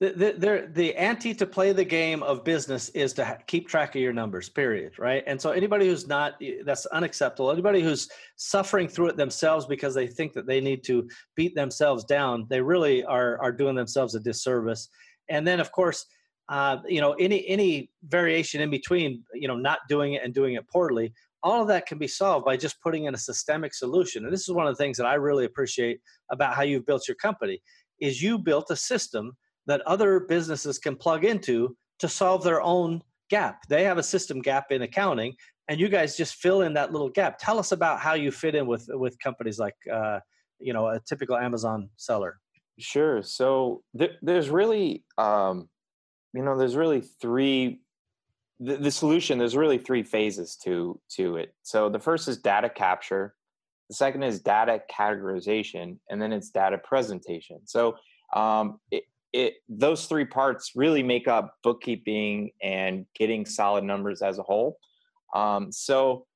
The, 0.00 0.10
the, 0.10 0.32
the, 0.32 0.70
the 0.72 0.96
ante 0.96 1.32
to 1.34 1.46
play 1.46 1.70
the 1.70 1.84
game 1.84 2.24
of 2.24 2.42
business 2.42 2.88
is 2.88 3.12
to 3.12 3.24
ha- 3.24 3.36
keep 3.46 3.68
track 3.68 3.94
of 3.94 4.02
your 4.02 4.12
numbers 4.12 4.48
period 4.48 4.98
right 4.98 5.22
and 5.28 5.40
so 5.40 5.52
anybody 5.52 5.86
who's 5.86 6.08
not 6.08 6.42
that's 6.64 6.86
unacceptable 6.86 7.52
anybody 7.52 7.80
who's 7.80 8.08
suffering 8.34 8.88
through 8.88 9.10
it 9.10 9.16
themselves 9.16 9.64
because 9.64 9.94
they 9.94 10.08
think 10.08 10.32
that 10.32 10.44
they 10.44 10.60
need 10.60 10.82
to 10.82 11.08
beat 11.36 11.54
themselves 11.54 12.02
down 12.02 12.48
they 12.50 12.60
really 12.60 13.04
are 13.04 13.40
are 13.40 13.52
doing 13.52 13.76
themselves 13.76 14.16
a 14.16 14.18
disservice 14.18 14.88
and 15.28 15.46
then 15.46 15.60
of 15.60 15.70
course 15.70 16.06
uh, 16.48 16.78
you 16.88 17.00
know 17.00 17.12
any 17.14 17.46
any 17.46 17.90
variation 18.08 18.60
in 18.60 18.70
between 18.70 19.22
you 19.34 19.46
know 19.46 19.56
not 19.56 19.78
doing 19.88 20.14
it 20.14 20.24
and 20.24 20.34
doing 20.34 20.54
it 20.54 20.68
poorly 20.68 21.12
all 21.42 21.62
of 21.62 21.68
that 21.68 21.86
can 21.86 21.98
be 21.98 22.06
solved 22.06 22.44
by 22.44 22.56
just 22.56 22.80
putting 22.82 23.04
in 23.04 23.14
a 23.14 23.18
systemic 23.18 23.74
solution 23.74 24.24
and 24.24 24.32
this 24.32 24.48
is 24.48 24.54
one 24.54 24.66
of 24.66 24.72
the 24.76 24.82
things 24.82 24.96
that 24.96 25.06
i 25.06 25.14
really 25.14 25.44
appreciate 25.44 26.00
about 26.30 26.54
how 26.54 26.62
you've 26.62 26.86
built 26.86 27.08
your 27.08 27.14
company 27.16 27.60
is 28.00 28.22
you 28.22 28.38
built 28.38 28.70
a 28.70 28.76
system 28.76 29.32
that 29.66 29.80
other 29.82 30.20
businesses 30.20 30.78
can 30.78 30.96
plug 30.96 31.24
into 31.24 31.76
to 31.98 32.08
solve 32.08 32.42
their 32.42 32.62
own 32.62 33.00
gap 33.30 33.60
they 33.68 33.84
have 33.84 33.98
a 33.98 34.02
system 34.02 34.40
gap 34.40 34.70
in 34.70 34.82
accounting 34.82 35.34
and 35.68 35.80
you 35.80 35.88
guys 35.88 36.16
just 36.16 36.34
fill 36.34 36.62
in 36.62 36.74
that 36.74 36.92
little 36.92 37.08
gap 37.08 37.38
tell 37.38 37.58
us 37.58 37.72
about 37.72 38.00
how 38.00 38.14
you 38.14 38.30
fit 38.30 38.54
in 38.54 38.66
with 38.66 38.86
with 38.90 39.18
companies 39.20 39.58
like 39.58 39.76
uh, 39.92 40.18
you 40.58 40.72
know 40.72 40.88
a 40.88 41.00
typical 41.06 41.36
amazon 41.36 41.88
seller 41.96 42.38
Sure. 42.78 43.22
So 43.22 43.82
th- 43.96 44.16
there's 44.22 44.50
really, 44.50 45.04
um, 45.18 45.68
you 46.34 46.42
know, 46.42 46.56
there's 46.56 46.76
really 46.76 47.00
three. 47.00 47.80
The, 48.64 48.76
the 48.76 48.90
solution 48.90 49.38
there's 49.38 49.56
really 49.56 49.78
three 49.78 50.02
phases 50.02 50.56
to 50.64 51.00
to 51.16 51.36
it. 51.36 51.54
So 51.62 51.88
the 51.88 51.98
first 51.98 52.28
is 52.28 52.38
data 52.38 52.68
capture, 52.68 53.34
the 53.88 53.94
second 53.94 54.22
is 54.22 54.40
data 54.40 54.80
categorization, 54.90 55.98
and 56.08 56.20
then 56.20 56.32
it's 56.32 56.50
data 56.50 56.78
presentation. 56.78 57.60
So 57.64 57.96
um, 58.34 58.80
it, 58.90 59.04
it 59.32 59.54
those 59.68 60.06
three 60.06 60.24
parts 60.24 60.72
really 60.74 61.02
make 61.02 61.28
up 61.28 61.56
bookkeeping 61.62 62.52
and 62.62 63.06
getting 63.14 63.44
solid 63.44 63.84
numbers 63.84 64.22
as 64.22 64.38
a 64.38 64.42
whole. 64.42 64.78
Um, 65.34 65.72
so 65.72 66.26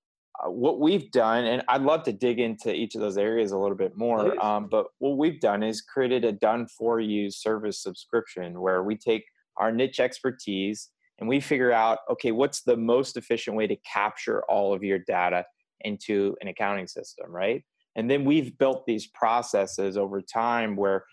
uh, 0.43 0.51
what 0.51 0.81
we've 0.81 1.11
done, 1.11 1.45
and 1.45 1.63
I'd 1.69 1.83
love 1.83 2.03
to 2.05 2.13
dig 2.13 2.41
into 2.41 2.75
each 2.75 2.95
of 2.95 3.01
those 3.01 3.19
areas 3.19 3.53
a 3.53 3.59
little 3.59 3.77
bit 3.77 3.97
more, 3.97 4.43
um, 4.45 4.69
but 4.71 4.87
what 4.99 5.17
we've 5.17 5.41
done 5.41 5.63
is 5.63 5.81
created 5.81 6.25
a 6.25 6.33
done 6.33 6.67
for 6.67 7.01
you 7.01 7.31
service 7.31 7.83
subscription 7.83 8.61
where 8.61 8.83
we 8.83 8.97
take 8.97 9.25
our 9.57 9.73
niche 9.73 10.01
expertise 10.01 10.91
and 11.19 11.29
we 11.29 11.41
figure 11.41 11.73
out 11.73 11.99
okay, 12.11 12.33
what's 12.33 12.63
the 12.63 12.77
most 12.77 13.17
efficient 13.17 13.57
way 13.57 13.67
to 13.67 13.77
capture 13.77 14.43
all 14.45 14.75
of 14.75 14.83
your 14.83 14.99
data 14.99 15.45
into 15.81 16.37
an 16.41 16.49
accounting 16.49 16.87
system, 16.87 17.31
right? 17.31 17.65
And 17.95 18.11
then 18.11 18.25
we've 18.25 18.57
built 18.59 18.85
these 18.87 19.07
processes 19.07 19.97
over 19.97 20.21
time 20.21 20.77
where 20.77 21.05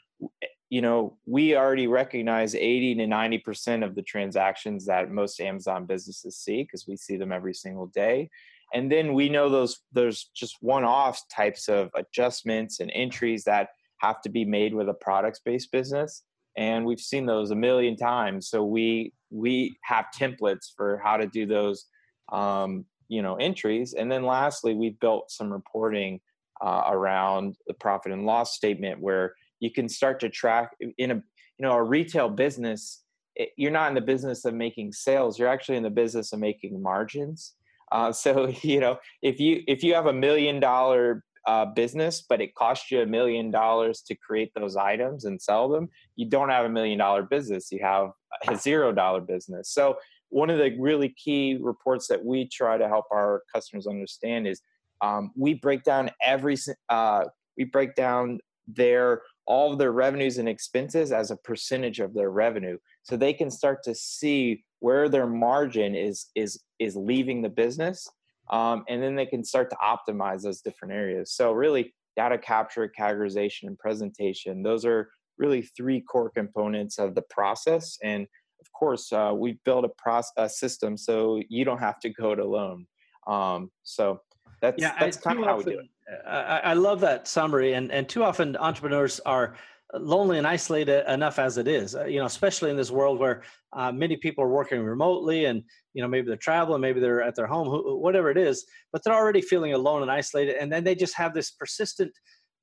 you 0.70 0.82
know 0.82 1.18
we 1.28 1.56
already 1.56 1.86
recognize 1.86 2.56
80 2.56 2.96
to 2.96 3.08
90 3.08 3.38
percent 3.40 3.84
of 3.84 3.94
the 3.94 4.02
transactions 4.02 4.86
that 4.86 5.12
most 5.12 5.40
amazon 5.40 5.86
businesses 5.86 6.38
see 6.38 6.64
because 6.64 6.88
we 6.88 6.98
see 6.98 7.16
them 7.18 7.32
every 7.32 7.54
single 7.54 7.88
day 7.88 8.30
and 8.74 8.92
then 8.92 9.14
we 9.14 9.30
know 9.30 9.50
those 9.50 9.82
there's 9.92 10.32
just 10.36 10.58
one-off 10.62 11.22
types 11.30 11.70
of 11.70 11.90
adjustments 11.96 12.80
and 12.80 12.92
entries 12.96 13.44
that 13.44 13.70
have 14.00 14.20
to 14.22 14.30
be 14.30 14.46
made 14.46 14.74
with 14.74 14.90
a 14.90 14.94
products-based 14.96 15.72
business 15.72 16.24
and 16.58 16.86
we've 16.86 17.00
seen 17.00 17.28
those 17.28 17.52
a 17.52 17.56
million 17.56 17.96
times 17.96 18.50
so 18.50 18.64
we 18.64 19.14
we 19.34 19.76
have 19.84 20.06
templates 20.18 20.68
for 20.76 21.02
how 21.04 21.18
to 21.18 21.28
do 21.28 21.46
those 21.46 21.86
um, 22.32 22.86
you 23.10 23.22
know 23.22 23.36
entries. 23.36 23.94
And 23.94 24.12
then 24.12 24.24
lastly 24.24 24.74
we've 24.74 25.00
built 25.00 25.32
some 25.32 25.52
reporting 25.52 26.22
uh, 26.62 26.84
around 26.88 27.56
the 27.68 27.74
profit 27.74 28.12
and 28.12 28.26
loss 28.26 28.56
statement 28.56 29.02
where 29.02 29.34
you 29.60 29.72
can 29.72 29.90
start 29.90 30.20
to 30.22 30.30
track 30.30 30.72
in 30.98 31.12
a 31.12 31.16
you 31.16 31.22
know 31.66 31.74
a 31.74 31.84
retail 31.84 32.30
business 32.30 33.04
it, 33.36 33.50
you're 33.58 33.72
not 33.72 33.90
in 33.90 33.96
the 33.96 34.02
business 34.02 34.46
of 34.46 34.54
making 34.54 34.92
sales 34.92 35.40
you're 35.40 35.48
actually 35.48 35.78
in 35.78 35.84
the 35.84 35.90
business 35.90 36.34
of 36.34 36.40
making 36.40 36.82
margins. 36.82 37.56
Uh, 37.92 38.12
so 38.12 38.48
you 38.62 38.80
know, 38.80 38.98
if 39.22 39.40
you 39.40 39.64
if 39.68 39.84
you 39.84 39.94
have 39.94 40.08
a 40.08 40.14
million 40.14 40.60
dollar 40.60 41.24
uh, 41.46 41.66
business, 41.66 42.24
but 42.28 42.42
it 42.42 42.56
costs 42.56 42.92
you 42.92 43.02
a 43.02 43.06
million 43.06 43.52
dollars 43.52 44.02
to 44.02 44.16
create 44.16 44.52
those 44.56 44.76
items 44.76 45.26
and 45.26 45.42
sell 45.42 45.70
them, 45.70 45.90
you 46.16 46.26
don't 46.26 46.50
have 46.50 46.66
a 46.66 46.70
million 46.70 46.98
dollar 46.98 47.24
business. 47.24 47.72
You 47.72 47.80
have 47.84 48.12
a 48.48 48.56
zero 48.58 48.92
dollar 48.92 49.22
business. 49.22 49.70
So 49.70 49.98
one 50.30 50.50
of 50.50 50.58
the 50.58 50.76
really 50.80 51.10
key 51.10 51.58
reports 51.62 52.08
that 52.08 52.24
we 52.24 52.48
try 52.48 52.78
to 52.78 52.88
help 52.88 53.06
our 53.12 53.44
customers 53.54 53.88
understand 53.88 54.48
is 54.48 54.62
um, 55.02 55.32
we 55.36 55.54
break 55.54 55.84
down 55.84 56.10
every 56.22 56.58
uh, 56.90 57.26
we 57.58 57.66
break 57.66 57.96
down 57.96 58.40
their 58.68 59.22
all 59.46 59.74
of 59.74 59.78
their 59.78 59.92
revenues 59.92 60.38
and 60.38 60.48
expenses 60.48 61.12
as 61.12 61.30
a 61.30 61.36
percentage 61.38 62.00
of 62.00 62.14
their 62.14 62.32
revenue 62.32 62.78
so 63.04 63.18
they 63.18 63.34
can 63.34 63.52
start 63.52 63.84
to 63.84 63.94
see 63.94 64.64
where 64.80 65.10
their 65.10 65.28
margin 65.28 65.94
is 65.96 66.28
is 66.36 66.62
is 66.80 66.96
leaving 66.96 67.42
the 67.42 67.50
business 67.50 68.10
um, 68.50 68.84
and 68.90 69.02
then 69.02 69.16
they 69.16 69.26
can 69.26 69.44
start 69.44 69.70
to 69.70 69.78
optimize 69.78 70.44
those 70.44 70.62
different 70.62 70.94
areas. 70.94 71.32
So 71.32 71.52
really 71.52 71.94
data 72.16 72.38
capture 72.38 72.92
categorization 73.00 73.64
and 73.68 73.78
presentation 73.78 74.64
those 74.64 74.86
are 74.86 75.10
really 75.38 75.62
three 75.62 76.02
core 76.02 76.30
components 76.30 77.00
of 77.00 77.16
the 77.16 77.24
process. 77.30 77.98
And 78.04 78.28
of 78.60 78.72
course 78.72 79.12
uh, 79.12 79.34
we 79.36 79.60
built 79.66 79.86
a 79.86 79.90
process 79.98 80.32
a 80.38 80.50
system 80.50 80.98
so 80.98 81.42
you 81.50 81.66
don't 81.66 81.80
have 81.80 82.00
to 82.02 82.10
go 82.10 82.32
it 82.34 82.40
alone. 82.40 82.86
Um, 83.28 83.72
so 83.84 84.22
That's 84.62 84.82
yeah, 84.82 84.96
that's 85.00 85.18
kind 85.18 85.40
of 85.40 85.46
how 85.46 85.58
often, 85.58 85.66
we 85.66 85.74
do 85.74 85.80
it. 85.80 85.88
I, 86.26 86.72
I 86.72 86.74
love 86.74 87.00
that 87.02 87.28
summary, 87.28 87.74
and 87.74 87.92
and 87.92 88.08
too 88.08 88.24
often 88.24 88.56
entrepreneurs 88.58 89.20
are 89.26 89.56
lonely 89.94 90.38
and 90.38 90.48
isolated 90.48 91.12
enough 91.12 91.40
as 91.40 91.58
it 91.58 91.68
is. 91.68 91.96
Uh, 91.96 92.06
you 92.06 92.20
know, 92.20 92.26
especially 92.26 92.72
in 92.72 92.78
this 92.78 92.92
world 92.92 93.20
where 93.20 93.44
uh, 93.74 93.92
many 93.92 94.18
people 94.18 94.44
are 94.44 94.50
working 94.50 94.82
remotely, 94.82 95.46
and 95.46 95.64
you 95.94 96.02
know 96.02 96.08
maybe 96.08 96.28
they're 96.28 96.38
traveling, 96.38 96.82
maybe 96.82 97.00
they're 97.00 97.22
at 97.22 97.36
their 97.36 97.48
home, 97.48 97.68
whatever 97.68 98.30
it 98.30 98.38
is, 98.38 98.66
but 98.92 99.04
they're 99.04 99.14
already 99.14 99.42
feeling 99.42 99.74
alone 99.74 100.02
and 100.02 100.12
isolated, 100.12 100.56
and 100.56 100.72
then 100.72 100.84
they 100.84 100.96
just 100.96 101.16
have 101.16 101.34
this 101.34 101.52
persistent, 101.52 102.12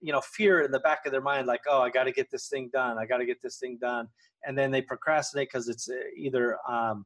you 0.00 0.12
know, 0.12 0.20
fear 0.20 0.62
in 0.62 0.70
the 0.70 0.80
back 0.80 1.00
of 1.06 1.12
their 1.12 1.20
mind, 1.20 1.46
like, 1.46 1.62
oh, 1.68 1.82
I 1.82 1.90
got 1.90 2.04
to 2.04 2.12
get 2.12 2.30
this 2.30 2.48
thing 2.48 2.70
done, 2.72 2.98
I 2.98 3.06
got 3.06 3.18
to 3.18 3.26
get 3.26 3.40
this 3.42 3.58
thing 3.58 3.78
done, 3.80 4.08
and 4.44 4.56
then 4.56 4.70
they 4.70 4.82
procrastinate 4.82 5.48
because 5.52 5.68
it's 5.68 5.88
uh, 5.88 5.94
either 6.16 6.58
um, 6.68 7.04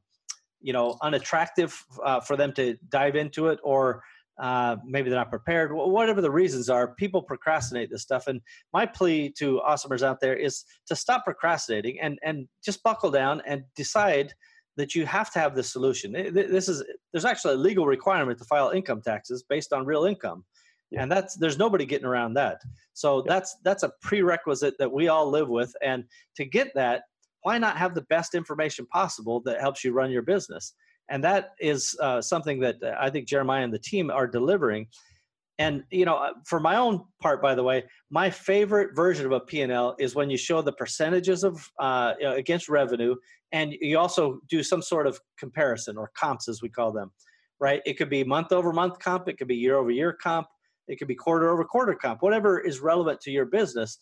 you 0.61 0.73
know 0.73 0.97
unattractive 1.01 1.83
uh, 2.03 2.19
for 2.19 2.35
them 2.35 2.51
to 2.53 2.77
dive 2.89 3.15
into 3.15 3.47
it 3.47 3.59
or 3.63 4.03
uh, 4.37 4.75
maybe 4.85 5.09
they're 5.09 5.19
not 5.19 5.29
prepared 5.29 5.71
whatever 5.73 6.21
the 6.21 6.31
reasons 6.31 6.69
are 6.69 6.89
people 6.95 7.21
procrastinate 7.21 7.89
this 7.89 8.01
stuff 8.01 8.27
and 8.27 8.41
my 8.73 8.85
plea 8.85 9.29
to 9.29 9.61
awesomers 9.67 10.03
out 10.03 10.19
there 10.19 10.35
is 10.35 10.63
to 10.85 10.95
stop 10.95 11.23
procrastinating 11.23 11.99
and 12.01 12.19
and 12.23 12.47
just 12.63 12.83
buckle 12.83 13.11
down 13.11 13.41
and 13.45 13.63
decide 13.75 14.33
that 14.77 14.93
you 14.93 15.05
have 15.05 15.31
to 15.31 15.39
have 15.39 15.55
this 15.55 15.71
solution 15.71 16.11
this 16.33 16.67
is 16.67 16.83
there's 17.13 17.25
actually 17.25 17.53
a 17.53 17.57
legal 17.57 17.85
requirement 17.85 18.37
to 18.37 18.45
file 18.45 18.71
income 18.71 19.01
taxes 19.01 19.43
based 19.47 19.71
on 19.71 19.85
real 19.85 20.03
income 20.03 20.43
yeah. 20.91 21.01
and 21.01 21.11
that's 21.11 21.37
there's 21.37 21.57
nobody 21.57 21.85
getting 21.85 22.05
around 22.05 22.33
that 22.33 22.59
so 22.93 23.19
yeah. 23.19 23.33
that's 23.33 23.55
that's 23.63 23.83
a 23.83 23.91
prerequisite 24.01 24.75
that 24.79 24.91
we 24.91 25.07
all 25.07 25.29
live 25.29 25.47
with 25.47 25.73
and 25.81 26.03
to 26.35 26.43
get 26.43 26.71
that 26.75 27.03
why 27.45 27.59
not 27.59 27.77
have 27.77 27.93
the 27.93 28.01
best 28.01 28.33
information 28.33 28.87
possible 28.87 29.39
that 29.45 29.61
helps 29.61 29.83
you 29.83 29.93
run 29.93 30.09
your 30.09 30.23
business? 30.23 30.73
And 31.09 31.23
that 31.23 31.53
is 31.59 31.95
uh, 32.01 32.21
something 32.21 32.59
that 32.61 32.81
uh, 32.81 32.95
I 32.99 33.09
think 33.09 33.27
Jeremiah 33.27 33.63
and 33.63 33.73
the 33.73 33.79
team 33.79 34.09
are 34.09 34.27
delivering. 34.27 34.87
And 35.57 35.83
you 35.89 36.05
know, 36.05 36.15
uh, 36.15 36.33
for 36.45 36.59
my 36.59 36.75
own 36.75 37.05
part, 37.21 37.41
by 37.41 37.55
the 37.55 37.63
way, 37.63 37.83
my 38.09 38.29
favorite 38.29 38.95
version 38.95 39.25
of 39.25 39.31
a 39.31 39.39
P&L 39.39 39.95
is 39.99 40.15
when 40.15 40.29
you 40.29 40.37
show 40.37 40.61
the 40.61 40.73
percentages 40.73 41.43
of 41.43 41.69
uh, 41.79 42.13
against 42.21 42.67
revenue, 42.67 43.15
and 43.51 43.73
you 43.79 43.97
also 43.97 44.39
do 44.49 44.63
some 44.63 44.81
sort 44.81 45.07
of 45.07 45.19
comparison 45.39 45.97
or 45.97 46.11
comps, 46.15 46.49
as 46.49 46.61
we 46.61 46.69
call 46.69 46.91
them. 46.91 47.11
Right? 47.59 47.81
It 47.85 47.93
could 47.93 48.09
be 48.09 48.23
month 48.23 48.51
over 48.51 48.73
month 48.73 48.99
comp, 48.99 49.29
it 49.29 49.37
could 49.37 49.47
be 49.47 49.55
year 49.55 49.77
over 49.77 49.91
year 49.91 50.11
comp, 50.11 50.47
it 50.89 50.97
could 50.97 51.07
be 51.07 51.15
quarter 51.15 51.49
over 51.49 51.63
quarter 51.63 51.95
comp, 51.95 52.21
whatever 52.21 52.59
is 52.59 52.81
relevant 52.81 53.21
to 53.21 53.31
your 53.31 53.45
business. 53.45 53.99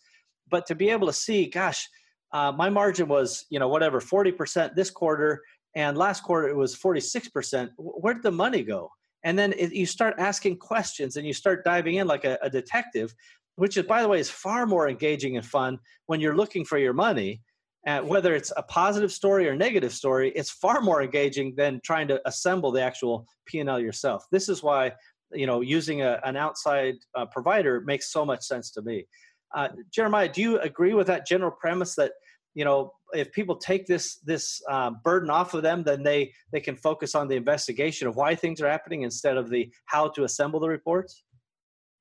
But 0.50 0.66
to 0.66 0.74
be 0.74 0.90
able 0.90 1.06
to 1.06 1.12
see, 1.12 1.46
gosh, 1.46 1.88
uh, 2.32 2.50
my 2.50 2.68
margin 2.68 3.06
was 3.06 3.46
you 3.48 3.60
know 3.60 3.68
whatever 3.68 4.00
40% 4.00 4.74
this 4.74 4.90
quarter 4.90 5.40
and 5.74 5.98
last 5.98 6.22
quarter 6.22 6.48
it 6.48 6.56
was 6.56 6.76
46% 6.76 7.70
where 7.76 8.14
did 8.14 8.22
the 8.22 8.30
money 8.30 8.62
go? 8.62 8.90
And 9.24 9.38
then 9.38 9.54
it, 9.56 9.72
you 9.72 9.86
start 9.86 10.14
asking 10.18 10.58
questions 10.58 11.16
and 11.16 11.26
you 11.26 11.32
start 11.32 11.64
diving 11.64 11.96
in 11.96 12.06
like 12.06 12.24
a, 12.24 12.38
a, 12.42 12.50
detective 12.50 13.14
which 13.56 13.76
is 13.76 13.84
by 13.84 14.02
the 14.02 14.08
way 14.08 14.18
is 14.18 14.30
far 14.30 14.66
more 14.66 14.88
engaging 14.88 15.36
and 15.36 15.46
fun 15.46 15.78
when 16.06 16.20
you're 16.20 16.36
looking 16.36 16.64
for 16.64 16.78
your 16.78 16.92
money. 16.92 17.40
Uh, 17.86 18.00
whether 18.00 18.34
it's 18.34 18.50
a 18.56 18.62
positive 18.62 19.12
story 19.12 19.46
or 19.46 19.54
negative 19.54 19.92
story 19.92 20.32
it's 20.34 20.50
far 20.50 20.80
more 20.80 21.02
engaging 21.02 21.54
than 21.54 21.78
trying 21.84 22.08
to 22.08 22.18
assemble 22.26 22.72
the 22.72 22.80
actual 22.80 23.26
p&l 23.46 23.78
yourself. 23.78 24.24
This 24.30 24.48
is 24.48 24.62
why 24.62 24.92
you 25.32 25.46
know 25.46 25.60
using 25.60 26.02
a, 26.02 26.20
an 26.24 26.36
outside 26.36 26.94
uh, 27.14 27.26
provider 27.26 27.82
makes 27.82 28.12
so 28.12 28.24
much 28.24 28.42
sense 28.42 28.70
to 28.70 28.82
me. 28.82 29.06
Uh, 29.54 29.68
jeremiah 29.92 30.28
do 30.28 30.40
you 30.40 30.58
agree 30.60 30.94
with 30.94 31.06
that 31.06 31.26
general 31.26 31.50
premise 31.50 31.94
that 31.94 32.12
you 32.54 32.64
know 32.64 32.92
if 33.12 33.30
people 33.32 33.56
take 33.56 33.86
this 33.86 34.16
this 34.24 34.62
um, 34.70 35.00
burden 35.04 35.30
off 35.30 35.54
of 35.54 35.62
them 35.62 35.82
then 35.82 36.02
they 36.02 36.32
they 36.52 36.60
can 36.60 36.76
focus 36.76 37.14
on 37.14 37.28
the 37.28 37.36
investigation 37.36 38.08
of 38.08 38.16
why 38.16 38.34
things 38.34 38.60
are 38.60 38.68
happening 38.68 39.02
instead 39.02 39.36
of 39.36 39.50
the 39.50 39.70
how 39.86 40.08
to 40.08 40.24
assemble 40.24 40.60
the 40.60 40.68
reports? 40.68 41.22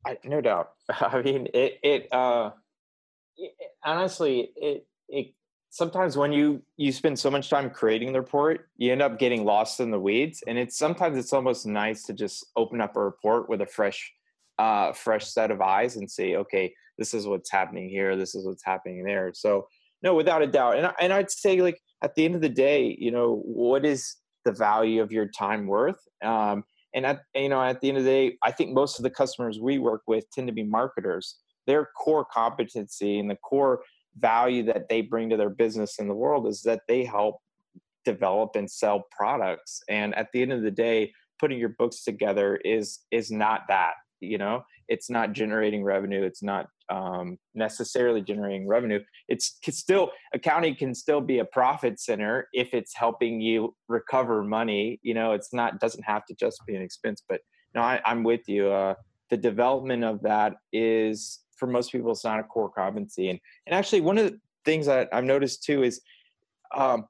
I, 0.05 0.17
no 0.24 0.41
doubt. 0.41 0.69
I 0.89 1.22
mean 1.22 1.48
it 1.53 1.79
it 1.83 2.13
uh 2.13 2.51
it, 3.37 3.51
honestly 3.83 4.51
it 4.55 4.87
it 5.09 5.33
sometimes 5.70 6.16
when 6.16 6.31
you 6.31 6.61
you 6.77 6.92
spend 6.92 7.18
so 7.18 7.31
much 7.31 7.50
time 7.50 7.70
creating 7.70 8.13
the 8.13 8.22
report 8.22 8.70
you 8.77 8.92
end 8.92 9.01
up 9.01 9.18
getting 9.18 9.44
lost 9.44 9.79
in 9.79 9.89
the 9.89 10.00
weeds 10.00 10.44
and 10.48 10.57
it's 10.57 10.77
sometimes 10.77 11.18
it's 11.18 11.33
almost 11.33 11.66
nice 11.66 12.03
to 12.03 12.13
just 12.13 12.46
open 12.55 12.79
up 12.79 12.96
a 12.96 13.03
report 13.03 13.50
with 13.50 13.61
a 13.61 13.66
fresh 13.66 14.13
uh 14.59 14.94
fresh 14.94 15.25
set 15.25 15.50
of 15.50 15.61
eyes 15.61 15.96
and 15.96 16.09
say 16.09 16.35
okay 16.35 16.72
this 17.00 17.16
is 17.16 17.25
what's 17.25 17.50
happening 17.50 17.89
here 17.89 18.16
this 18.16 18.35
is 18.35 18.46
what's 18.46 18.63
happening 18.63 19.03
there. 19.03 19.31
So 19.33 19.68
no, 20.03 20.13
without 20.13 20.42
a 20.42 20.48
doubt. 20.48 20.77
And 20.77 20.92
and 21.00 21.13
I'd 21.13 21.31
say 21.31 21.61
like 21.61 21.81
at 22.03 22.16
the 22.16 22.25
end 22.25 22.35
of 22.35 22.42
the 22.42 22.50
day, 22.50 22.96
you 23.00 23.11
know, 23.11 23.42
what 23.46 23.85
is 23.85 24.18
the 24.46 24.51
value 24.51 25.01
of 25.01 25.11
your 25.11 25.27
time 25.27 25.66
worth? 25.66 26.00
Um, 26.24 26.66
and 26.94 27.05
at 27.05 27.22
you 27.33 27.50
know 27.50 27.61
at 27.63 27.81
the 27.81 27.89
end 27.89 27.98
of 27.98 28.03
the 28.03 28.09
day, 28.09 28.37
I 28.44 28.51
think 28.51 28.74
most 28.74 29.00
of 29.00 29.03
the 29.03 29.09
customers 29.09 29.59
we 29.59 29.79
work 29.79 30.01
with 30.05 30.29
tend 30.31 30.48
to 30.48 30.53
be 30.53 30.63
marketers. 30.63 31.37
Their 31.66 31.89
core 31.98 32.25
competency 32.25 33.20
and 33.20 33.29
the 33.29 33.37
core 33.37 33.83
value 34.18 34.63
that 34.63 34.89
they 34.89 35.01
bring 35.01 35.29
to 35.29 35.37
their 35.37 35.50
business 35.50 35.98
in 35.98 36.07
the 36.07 36.13
world 36.13 36.46
is 36.46 36.61
that 36.63 36.81
they 36.87 37.05
help 37.05 37.39
develop 38.05 38.55
and 38.55 38.70
sell 38.70 39.07
products. 39.18 39.81
And 39.89 40.13
at 40.16 40.27
the 40.33 40.42
end 40.42 40.51
of 40.51 40.61
the 40.61 40.72
day, 40.72 41.13
putting 41.39 41.57
your 41.57 41.70
books 41.70 42.03
together 42.03 42.57
is 42.57 43.00
is 43.11 43.31
not 43.31 43.61
that. 43.70 43.94
You 44.20 44.37
know, 44.37 44.63
it's 44.87 45.09
not 45.09 45.33
generating 45.33 45.83
revenue. 45.83 46.24
It's 46.24 46.44
not 46.44 46.68
um, 46.94 47.38
necessarily 47.56 48.22
generating 48.22 48.68
revenue. 48.68 49.00
It's, 49.27 49.58
it's 49.68 49.79
still 49.79 50.12
accounting 50.34 50.75
can 50.75 50.94
still 50.94 51.22
be 51.22 51.40
a 51.40 51.46
profit 51.46 52.00
center 52.00 52.48
if 52.53 52.74
it's 52.74 52.96
helping 52.96 53.42
you 53.42 53.75
recover 53.88 54.44
money. 54.44 55.00
You 55.01 55.16
know, 55.16 55.32
it's 55.34 55.53
not 55.53 55.79
doesn't 55.79 56.03
have 56.03 56.25
to 56.25 56.36
just 56.36 56.62
be 56.68 56.75
an 56.75 56.82
expense. 56.82 57.24
But 57.27 57.42
no, 57.74 57.82
I, 57.82 58.00
am 58.06 58.24
with 58.24 58.48
you. 58.48 58.72
Uh, 58.72 58.94
the 59.32 59.38
development 59.38 60.03
of 60.03 60.22
that 60.22 60.53
is 60.72 61.40
for 61.56 61.68
most 61.68 61.92
people, 61.92 62.12
it's 62.12 62.24
not 62.24 62.40
a 62.40 62.44
core 62.44 62.70
competency. 62.70 63.29
And 63.29 63.40
and 63.66 63.75
actually, 63.75 64.01
one 64.01 64.20
of 64.20 64.32
the 64.32 64.40
things 64.64 64.86
that 64.86 65.10
I've 65.12 65.24
noticed 65.24 65.64
too 65.64 65.82
is 65.84 66.01
um, 66.75 67.06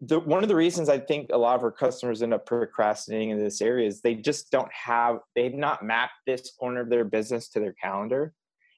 the, 0.00 0.18
one 0.20 0.42
of 0.42 0.48
the 0.48 0.56
reasons 0.56 0.88
I 0.88 0.98
think 0.98 1.28
a 1.30 1.38
lot 1.38 1.56
of 1.56 1.62
our 1.62 1.72
customers 1.72 2.22
end 2.22 2.32
up 2.32 2.46
procrastinating 2.46 3.30
in 3.30 3.38
this 3.38 3.60
area 3.60 3.86
is 3.86 4.00
they 4.00 4.14
just 4.14 4.50
don't 4.50 4.72
have 4.72 5.18
they've 5.34 5.54
not 5.54 5.84
mapped 5.84 6.14
this 6.26 6.52
corner 6.58 6.80
of 6.80 6.88
their 6.88 7.04
business 7.04 7.48
to 7.50 7.60
their 7.60 7.74
calendar 7.74 8.32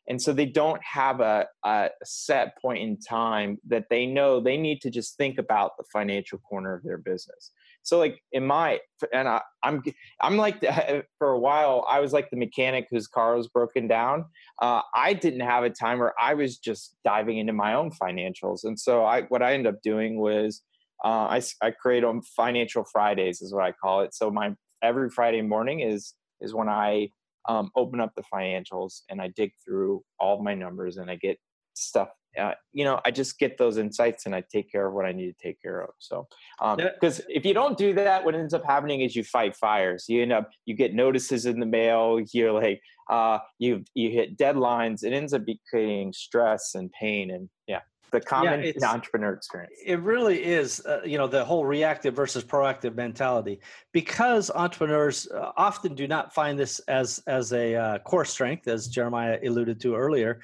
and 0.09 0.21
so 0.21 0.33
they 0.33 0.47
don't 0.47 0.83
have 0.83 1.21
a, 1.21 1.47
a, 1.65 1.91
set 2.03 2.57
point 2.61 2.83
in 2.83 2.99
time 2.99 3.59
that 3.69 3.85
they 3.91 4.07
know 4.07 4.41
they 4.41 4.57
need 4.57 4.81
to 4.81 4.91
just 4.91 5.17
think 5.19 5.39
about 5.39 5.73
the 5.77 5.85
financial 5.93 6.39
corner 6.39 6.75
of 6.75 6.83
their 6.83 6.97
business. 6.97 7.53
So 7.83 7.99
like 7.99 8.21
in 8.33 8.47
my 8.47 8.81
and 9.13 9.29
I, 9.29 9.43
I'm, 9.63 9.83
I'm 10.21 10.37
like 10.37 10.61
the, 10.61 11.05
for 11.19 11.31
a 11.31 11.39
while 11.39 11.85
i 11.89 12.01
was 12.01 12.13
like 12.13 12.31
the 12.31 12.37
mechanic 12.37 12.87
whose 12.91 13.07
car 13.07 13.37
was 13.37 13.49
broken 13.49 13.87
down. 13.87 14.25
Uh, 14.61 14.83
i 14.95 15.13
didn't 15.13 15.41
have 15.41 15.65
a 15.65 15.71
time 15.71 15.99
where 15.99 16.15
i 16.21 16.35
was 16.35 16.59
just 16.59 16.97
diving 17.05 17.39
into 17.39 17.53
my 17.53 17.75
own 17.75 17.91
financials. 17.91 18.65
And 18.65 18.79
so 18.79 19.05
i 19.05 19.23
what 19.23 19.43
i 19.43 19.53
ended 19.53 19.73
up 19.75 19.83
doing 19.83 20.19
was 20.19 20.63
uh, 21.05 21.29
I, 21.39 21.43
I 21.63 21.71
create 21.71 22.03
on 22.03 22.23
financial 22.23 22.85
fridays 22.85 23.41
is 23.41 23.53
what 23.55 23.65
i 23.65 23.73
call 23.73 24.01
it. 24.03 24.15
So 24.15 24.31
my 24.31 24.55
every 24.83 25.11
friday 25.11 25.43
morning 25.43 25.81
is 25.81 26.15
is 26.41 26.55
when 26.55 26.69
i 26.69 27.11
um, 27.49 27.71
open 27.77 28.01
up 28.01 28.13
the 28.17 28.25
financials 28.33 29.03
and 29.09 29.21
I 29.21 29.29
dig 29.29 29.53
through 29.65 30.03
all 30.19 30.39
of 30.39 30.43
my 30.43 30.55
numbers 30.55 30.97
and 30.97 31.11
I 31.11 31.17
get 31.17 31.39
stuff. 31.75 32.09
Uh, 32.39 32.53
you 32.73 32.85
know, 32.85 33.01
I 33.05 33.11
just 33.11 33.39
get 33.39 33.57
those 33.59 33.79
insights 33.79 34.27
and 34.27 34.35
I 34.35 34.45
take 34.53 34.71
care 34.71 34.87
of 34.87 34.95
what 34.95 35.07
I 35.07 35.13
need 35.13 35.27
to 35.27 35.43
take 35.43 35.61
care 35.61 35.81
of. 35.81 35.91
So, 35.99 36.29
because 36.77 37.21
um, 37.21 37.27
if 37.29 37.45
you 37.45 37.55
don't 37.55 37.77
do 37.77 37.95
that, 37.95 38.25
what 38.25 38.35
ends 38.35 38.55
up 38.55 38.65
happening 38.65 39.01
is 39.01 39.17
you 39.17 39.25
fight 39.25 39.57
fires. 39.57 40.05
You 40.09 40.23
end 40.23 40.33
up, 40.33 40.51
you 40.67 40.75
get 40.75 40.95
notices 40.95 41.47
in 41.47 41.59
the 41.59 41.67
mail. 41.67 42.21
You're 42.33 42.53
like, 42.53 42.81
uh, 43.09 43.39
you 43.59 43.85
you 43.95 44.11
hit 44.11 44.37
deadlines. 44.37 45.03
It 45.03 45.13
ends 45.13 45.33
up 45.33 45.43
creating 45.69 46.13
stress 46.13 46.75
and 46.75 46.93
pain. 46.93 47.31
And 47.31 47.49
yeah, 47.67 47.81
the 48.11 48.21
common 48.21 48.63
yeah, 48.63 48.91
entrepreneur 48.91 49.33
experience. 49.33 49.75
It 49.85 50.01
really 50.01 50.45
is, 50.45 50.85
uh, 50.87 51.01
you 51.05 51.19
know, 51.19 51.27
the 51.27 51.45
whole 51.45 51.65
reactive 51.65 52.15
versus 52.15 52.45
proactive 52.45 52.95
mentality. 52.95 53.61
Because 53.93 54.51
entrepreneurs 54.51 55.29
uh, 55.29 55.53
often 55.57 55.95
do 55.95 56.07
not 56.07 56.35
find 56.35 56.59
this 56.59 56.79
as 56.81 57.23
as 57.27 57.53
a 57.53 57.75
uh, 57.75 57.99
core 58.01 58.25
strength, 58.25 58.69
as 58.69 58.89
Jeremiah 58.89 59.39
alluded 59.45 59.81
to 59.81 59.95
earlier. 59.95 60.41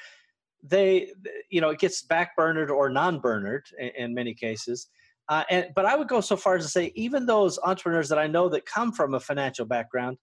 They, 0.63 1.13
you 1.51 1.61
know, 1.61 1.71
it 1.71 1.79
gets 1.79 2.03
backburnered 2.03 2.71
or 2.71 2.89
non-burnered 2.89 3.67
in, 3.79 3.91
in 3.97 4.15
many 4.15 4.33
cases. 4.33 4.89
Uh, 5.29 5.45
and 5.51 5.69
but 5.75 5.87
I 5.87 5.97
would 5.97 6.09
go 6.09 6.21
so 6.21 6.37
far 6.37 6.57
as 6.57 6.65
to 6.65 6.71
say, 6.71 6.93
even 6.95 7.27
those 7.27 7.59
entrepreneurs 7.63 8.09
that 8.11 8.19
I 8.19 8.27
know 8.27 8.49
that 8.51 8.67
come 8.67 8.93
from 8.93 9.15
a 9.15 9.21
financial 9.21 9.65
background, 9.65 10.19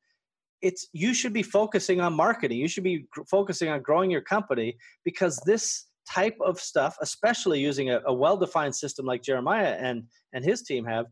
it's 0.62 0.88
you 0.94 1.14
should 1.14 1.34
be 1.34 1.44
focusing 1.44 2.02
on 2.02 2.14
marketing. 2.14 2.60
You 2.60 2.68
should 2.68 2.84
be 2.84 3.06
focusing 3.28 3.70
on 3.70 3.82
growing 3.82 4.12
your 4.12 4.22
company 4.22 4.78
because 5.04 5.38
this 5.46 5.86
type 6.14 6.38
of 6.42 6.60
stuff, 6.60 6.98
especially 7.02 7.60
using 7.60 7.90
a, 7.90 8.02
a 8.06 8.14
well-defined 8.14 8.76
system 8.76 9.06
like 9.06 9.24
Jeremiah 9.24 9.78
and 9.80 10.04
and 10.34 10.44
his 10.44 10.62
team 10.62 10.86
have, 10.86 11.06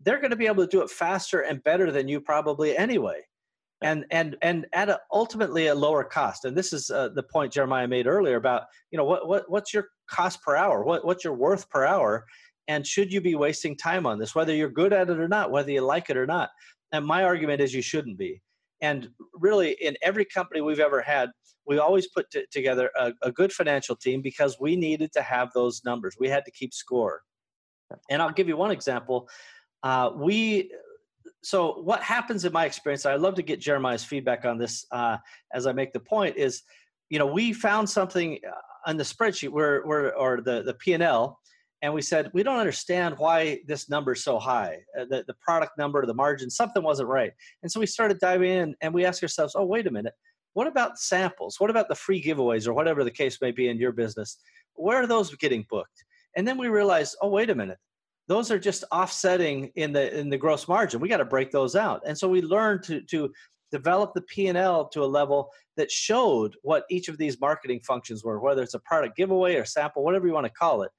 they're 0.00 0.20
going 0.20 0.30
to 0.30 0.36
be 0.36 0.46
able 0.46 0.64
to 0.64 0.70
do 0.70 0.82
it 0.82 0.90
faster 0.90 1.40
and 1.40 1.62
better 1.64 1.90
than 1.90 2.08
you 2.08 2.20
probably 2.20 2.76
anyway, 2.76 3.20
and 3.82 4.04
and 4.10 4.36
and 4.42 4.66
at 4.72 4.88
a, 4.88 5.00
ultimately 5.12 5.66
a 5.68 5.74
lower 5.74 6.04
cost. 6.04 6.44
And 6.44 6.56
this 6.56 6.72
is 6.72 6.90
uh, 6.90 7.10
the 7.14 7.22
point 7.22 7.52
Jeremiah 7.52 7.88
made 7.88 8.06
earlier 8.06 8.36
about 8.36 8.62
you 8.90 8.98
know 8.98 9.04
what 9.04 9.28
what 9.28 9.50
what's 9.50 9.74
your 9.74 9.88
cost 10.10 10.42
per 10.42 10.56
hour, 10.56 10.84
what 10.84 11.04
what's 11.04 11.24
your 11.24 11.34
worth 11.34 11.68
per 11.70 11.84
hour, 11.84 12.24
and 12.68 12.86
should 12.86 13.12
you 13.12 13.20
be 13.20 13.34
wasting 13.34 13.76
time 13.76 14.06
on 14.06 14.18
this, 14.18 14.34
whether 14.34 14.54
you're 14.54 14.70
good 14.70 14.92
at 14.92 15.10
it 15.10 15.18
or 15.18 15.28
not, 15.28 15.50
whether 15.50 15.70
you 15.70 15.80
like 15.80 16.10
it 16.10 16.16
or 16.16 16.26
not. 16.26 16.50
And 16.92 17.04
my 17.04 17.24
argument 17.24 17.60
is 17.60 17.74
you 17.74 17.82
shouldn't 17.82 18.18
be. 18.18 18.40
And 18.80 19.08
really 19.34 19.76
in 19.80 19.96
every 20.02 20.24
company 20.24 20.60
we've 20.60 20.80
ever 20.80 21.00
had, 21.00 21.30
we 21.66 21.78
always 21.78 22.08
put 22.08 22.30
t- 22.30 22.46
together 22.50 22.90
a, 22.98 23.12
a, 23.22 23.32
good 23.32 23.52
financial 23.52 23.96
team 23.96 24.22
because 24.22 24.58
we 24.60 24.76
needed 24.76 25.12
to 25.14 25.22
have 25.22 25.50
those 25.52 25.82
numbers. 25.84 26.16
We 26.18 26.28
had 26.28 26.44
to 26.44 26.50
keep 26.50 26.72
score. 26.72 27.22
And 28.10 28.22
I'll 28.22 28.32
give 28.32 28.48
you 28.48 28.56
one 28.56 28.70
example. 28.70 29.28
Uh, 29.82 30.10
we 30.14 30.70
so 31.42 31.80
what 31.82 32.02
happens 32.02 32.44
in 32.44 32.52
my 32.52 32.64
experience? 32.64 33.06
I 33.06 33.14
love 33.14 33.36
to 33.36 33.42
get 33.42 33.60
Jeremiah's 33.60 34.04
feedback 34.04 34.44
on 34.44 34.58
this 34.58 34.84
uh, 34.90 35.18
as 35.52 35.66
I 35.66 35.72
make 35.72 35.92
the 35.92 36.00
point. 36.00 36.36
Is 36.36 36.62
you 37.08 37.18
know 37.18 37.26
we 37.26 37.52
found 37.52 37.88
something 37.88 38.40
uh, 38.46 38.90
on 38.90 38.96
the 38.96 39.04
spreadsheet 39.04 39.50
where, 39.50 39.82
where 39.82 40.16
or 40.16 40.40
the 40.40 40.62
the 40.62 40.74
P 40.74 40.92
and 41.82 41.92
we 41.92 42.02
said 42.02 42.30
we 42.32 42.42
don't 42.42 42.58
understand 42.58 43.16
why 43.18 43.60
this 43.66 43.88
number 43.88 44.12
is 44.12 44.24
so 44.24 44.38
high 44.38 44.78
uh, 44.98 45.04
the, 45.10 45.24
the 45.26 45.34
product 45.34 45.76
number 45.78 46.04
the 46.04 46.14
margin 46.14 46.50
something 46.50 46.82
wasn't 46.82 47.08
right. 47.08 47.32
And 47.62 47.70
so 47.70 47.80
we 47.80 47.86
started 47.86 48.18
diving 48.18 48.50
in 48.50 48.74
and 48.80 48.94
we 48.94 49.04
asked 49.04 49.22
ourselves 49.22 49.54
oh 49.56 49.64
wait 49.64 49.86
a 49.86 49.90
minute. 49.90 50.14
What 50.54 50.66
about 50.66 50.98
samples? 50.98 51.60
What 51.60 51.68
about 51.68 51.88
the 51.88 51.94
free 51.94 52.22
giveaways 52.22 52.66
or 52.66 52.72
whatever 52.72 53.04
the 53.04 53.10
case 53.10 53.38
may 53.42 53.50
be 53.50 53.68
in 53.68 53.78
your 53.78 53.92
business? 53.92 54.38
Where 54.74 55.02
are 55.02 55.06
those 55.06 55.34
getting 55.36 55.66
booked? 55.68 56.04
And 56.34 56.48
then 56.48 56.58
we 56.58 56.68
realized 56.68 57.16
oh 57.22 57.28
wait 57.28 57.50
a 57.50 57.54
minute. 57.54 57.78
Those 58.28 58.50
are 58.50 58.58
just 58.58 58.84
offsetting 58.90 59.70
in 59.76 59.92
the 59.92 60.18
in 60.18 60.30
the 60.30 60.38
gross 60.38 60.66
margin. 60.66 61.00
We 61.00 61.08
got 61.08 61.18
to 61.18 61.24
break 61.24 61.50
those 61.50 61.76
out. 61.76 62.02
And 62.06 62.16
so 62.16 62.28
we 62.28 62.42
learned 62.42 62.82
to 62.84 63.02
to 63.02 63.30
develop 63.72 64.14
the 64.14 64.22
p&l 64.22 64.88
to 64.88 65.02
a 65.02 65.04
level 65.04 65.50
that 65.76 65.90
showed 65.90 66.54
what 66.62 66.84
each 66.90 67.08
of 67.08 67.18
these 67.18 67.40
marketing 67.40 67.80
functions 67.80 68.24
were 68.24 68.38
whether 68.40 68.62
it's 68.62 68.74
a 68.74 68.80
product 68.80 69.16
giveaway 69.16 69.56
or 69.56 69.64
sample 69.64 70.04
whatever 70.04 70.26
you 70.26 70.32
want 70.32 70.46
to 70.46 70.52
call 70.52 70.82
it 70.82 70.90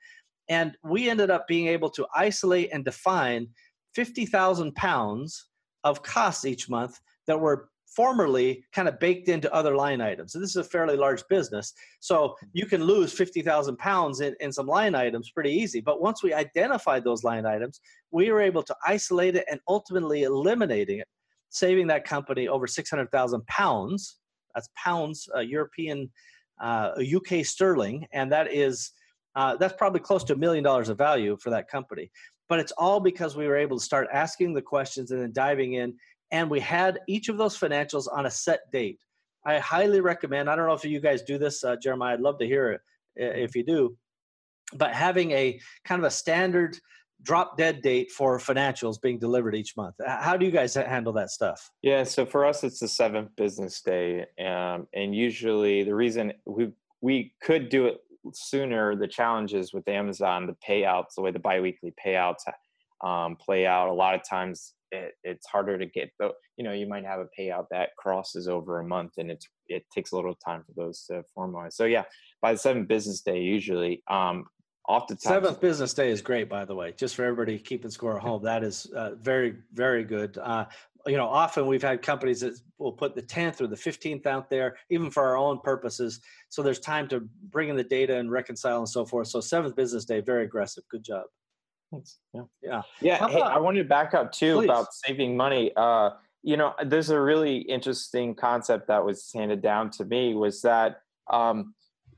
and 0.50 0.78
we 0.84 1.10
ended 1.10 1.30
up 1.30 1.48
being 1.48 1.68
able 1.68 1.90
to 1.92 2.08
isolate 2.16 2.70
and 2.72 2.86
define 2.86 3.48
50,000 3.96 4.76
pounds 4.76 5.48
of 5.84 6.04
costs 6.04 6.46
each 6.46 6.70
month 6.70 7.00
that 7.28 7.40
were 7.40 7.70
formerly 7.98 8.64
kind 8.74 8.88
of 8.88 9.00
baked 9.00 9.28
into 9.28 9.52
other 9.54 9.76
line 9.76 10.02
items. 10.02 10.34
So 10.34 10.40
this 10.40 10.52
is 10.52 10.58
a 10.58 10.64
fairly 10.64 10.96
large 10.96 11.24
business. 11.30 11.74
So 12.00 12.36
you 12.54 12.66
can 12.66 12.84
lose 12.84 13.12
50,000 13.14 13.78
pounds 13.78 14.22
in, 14.22 14.36
in 14.40 14.52
some 14.52 14.68
line 14.68 14.94
items 14.94 15.32
pretty 15.32 15.52
easy. 15.52 15.82
But 15.82 16.02
once 16.02 16.22
we 16.22 16.34
identified 16.34 17.04
those 17.04 17.24
line 17.24 17.46
items, 17.46 17.80
we 18.12 18.30
were 18.30 18.42
able 18.42 18.62
to 18.64 18.76
isolate 18.86 19.36
it 19.36 19.46
and 19.50 19.60
ultimately 19.68 20.24
eliminating 20.24 21.00
it, 21.00 21.08
saving 21.50 21.88
that 21.88 22.06
company 22.06 22.48
over 22.48 22.68
600,000 22.68 23.48
pounds. 23.48 24.18
That's 24.54 24.70
pounds, 24.76 25.28
uh, 25.36 25.40
European, 25.40 26.12
uh, 26.62 26.92
UK 27.16 27.44
sterling. 27.46 28.06
And 28.12 28.32
that 28.32 28.54
is 28.54 28.92
uh, 29.38 29.56
that's 29.56 29.76
probably 29.78 30.00
close 30.00 30.24
to 30.26 30.34
a 30.34 30.36
million 30.36 30.64
dollars 30.64 30.90
of 30.90 30.98
value 30.98 31.38
for 31.40 31.52
that 31.52 31.70
company. 31.70 32.10
But 32.50 32.60
it's 32.60 32.72
all 32.72 33.00
because 33.00 33.38
we 33.38 33.48
were 33.48 33.56
able 33.56 33.78
to 33.78 33.84
start 33.84 34.08
asking 34.12 34.56
the 34.56 34.64
questions 34.64 35.12
and 35.12 35.22
then 35.22 35.32
diving 35.32 35.74
in. 35.74 35.94
And 36.32 36.50
we 36.50 36.60
had 36.60 37.00
each 37.08 37.30
of 37.30 37.38
those 37.38 37.58
financials 37.58 38.08
on 38.12 38.26
a 38.26 38.32
set 38.32 38.62
date. 38.74 39.00
I 39.46 39.60
highly 39.60 40.02
recommend, 40.02 40.50
I 40.50 40.56
don't 40.56 40.66
know 40.66 40.74
if 40.74 40.84
you 40.84 41.00
guys 41.00 41.22
do 41.22 41.38
this, 41.38 41.64
uh, 41.64 41.76
Jeremiah, 41.76 42.16
I'd 42.16 42.20
love 42.20 42.40
to 42.40 42.48
hear 42.48 42.72
it 42.72 42.82
if 43.16 43.56
you 43.56 43.64
do, 43.64 43.96
but 44.74 44.94
having 44.94 45.32
a 45.32 45.60
kind 45.86 46.00
of 46.00 46.06
a 46.06 46.12
standard 46.12 46.78
drop 47.22 47.58
dead 47.58 47.82
date 47.82 48.12
for 48.12 48.40
financials 48.40 49.00
being 49.00 49.20
delivered 49.20 49.56
each 49.56 49.78
month. 49.78 49.96
How 50.06 50.36
do 50.36 50.46
you 50.46 50.52
guys 50.52 50.74
handle 50.74 51.14
that 51.14 51.30
stuff? 51.30 51.72
Yeah, 51.82 52.04
so 52.04 52.26
for 52.26 52.46
us, 52.46 52.64
it's 52.64 52.80
the 52.80 52.88
seventh 52.88 53.36
business 53.36 53.82
day. 53.82 54.26
Um, 54.44 54.88
and 54.94 55.16
usually 55.16 55.84
the 55.84 55.96
reason 55.96 56.34
we, 56.46 56.72
we 57.02 57.34
could 57.42 57.70
do 57.70 57.86
it 57.88 58.02
sooner 58.34 58.96
the 58.96 59.08
challenges 59.08 59.74
with 59.74 59.88
Amazon, 59.88 60.48
the 60.48 60.56
payouts, 60.68 61.16
the 61.16 61.22
way 61.22 61.32
the 61.32 61.40
biweekly 61.40 61.94
payouts 62.04 62.44
um, 63.04 63.36
play 63.36 63.66
out. 63.66 63.90
A 63.90 63.94
lot 63.94 64.16
of 64.16 64.28
times 64.28 64.74
it, 64.92 65.14
it's 65.24 65.48
harder 65.48 65.78
to 65.78 65.86
get. 65.86 66.12
Though 66.20 66.34
you 66.58 66.64
know, 66.64 66.74
you 66.74 66.88
might 66.88 67.06
have 67.06 67.20
a 67.20 67.28
payout 67.40 67.66
that 67.72 67.90
crosses 67.98 68.48
over 68.48 68.80
a 68.80 68.84
month, 68.84 69.14
and 69.18 69.32
it's 69.32 69.48
it 69.68 69.86
takes 69.94 70.12
a 70.12 70.16
little 70.16 70.36
time 70.36 70.64
for 70.66 70.74
those 70.76 71.06
to 71.06 71.24
formalize. 71.38 71.74
So 71.74 71.86
yeah, 71.86 72.04
by 72.42 72.54
the 72.54 72.60
seventh 72.60 72.88
business 72.88 73.22
day, 73.22 73.42
usually. 73.42 74.04
Um, 74.10 74.46
off 74.88 75.08
the. 75.08 75.18
Seventh 75.20 75.60
business 75.60 75.94
day 75.94 76.10
is 76.12 76.22
great, 76.22 76.48
by 76.48 76.64
the 76.64 76.74
way. 76.74 76.94
Just 76.98 77.16
for 77.16 77.26
everybody 77.26 77.60
keeping 77.60 77.92
score 77.92 78.16
at 78.16 78.22
home, 78.22 78.44
that 78.44 78.64
is 78.64 78.86
uh, 78.96 79.16
very, 79.16 79.56
very 79.74 80.06
good. 80.06 80.38
Uh, 80.38 80.66
you 81.08 81.18
know, 81.18 81.28
often 81.28 81.68
we've 81.68 81.82
had 81.82 82.02
companies 82.02 82.42
that 82.42 82.60
will 82.78 82.92
put 82.92 83.16
the 83.16 83.22
10th 83.22 83.62
or 83.62 83.68
the 83.68 83.76
15th 83.76 84.26
out 84.26 84.50
there, 84.50 84.78
even 84.90 85.10
for 85.10 85.24
our 85.24 85.38
own 85.38 85.60
purposes. 85.64 86.20
So 86.50 86.62
there's 86.62 86.80
time 86.80 87.08
to 87.10 87.22
bring 87.50 87.70
in 87.70 87.76
the 87.76 87.84
data 87.84 88.18
and 88.18 88.32
reconcile 88.32 88.80
and 88.80 88.90
so 88.90 89.06
forth. 89.06 89.28
So 89.28 89.40
seventh 89.40 89.76
business 89.76 90.06
day, 90.06 90.22
very 90.22 90.44
aggressive. 90.44 90.84
Good 90.90 91.04
job. 91.04 91.24
Thanks. 91.92 92.20
Yeah. 92.34 92.42
Yeah. 92.62 92.82
Yeah. 93.02 93.28
Hey, 93.30 93.42
I 93.42 93.58
wanted 93.60 93.84
to 93.84 93.90
back 93.90 94.14
up 94.14 94.32
too 94.32 94.58
Please. 94.58 94.66
about 94.66 94.94
saving 94.94 95.38
money. 95.38 95.72
Uh, 95.76 96.12
you 96.44 96.58
know, 96.58 96.74
there's 96.86 97.10
a 97.10 97.20
really 97.20 97.58
interesting 97.58 98.36
concept 98.36 98.88
that 98.88 99.04
was 99.04 99.32
handed 99.34 99.62
down 99.62 99.90
to 99.92 100.06
me 100.06 100.34
was 100.34 100.62
that, 100.62 101.02
um, 101.32 101.74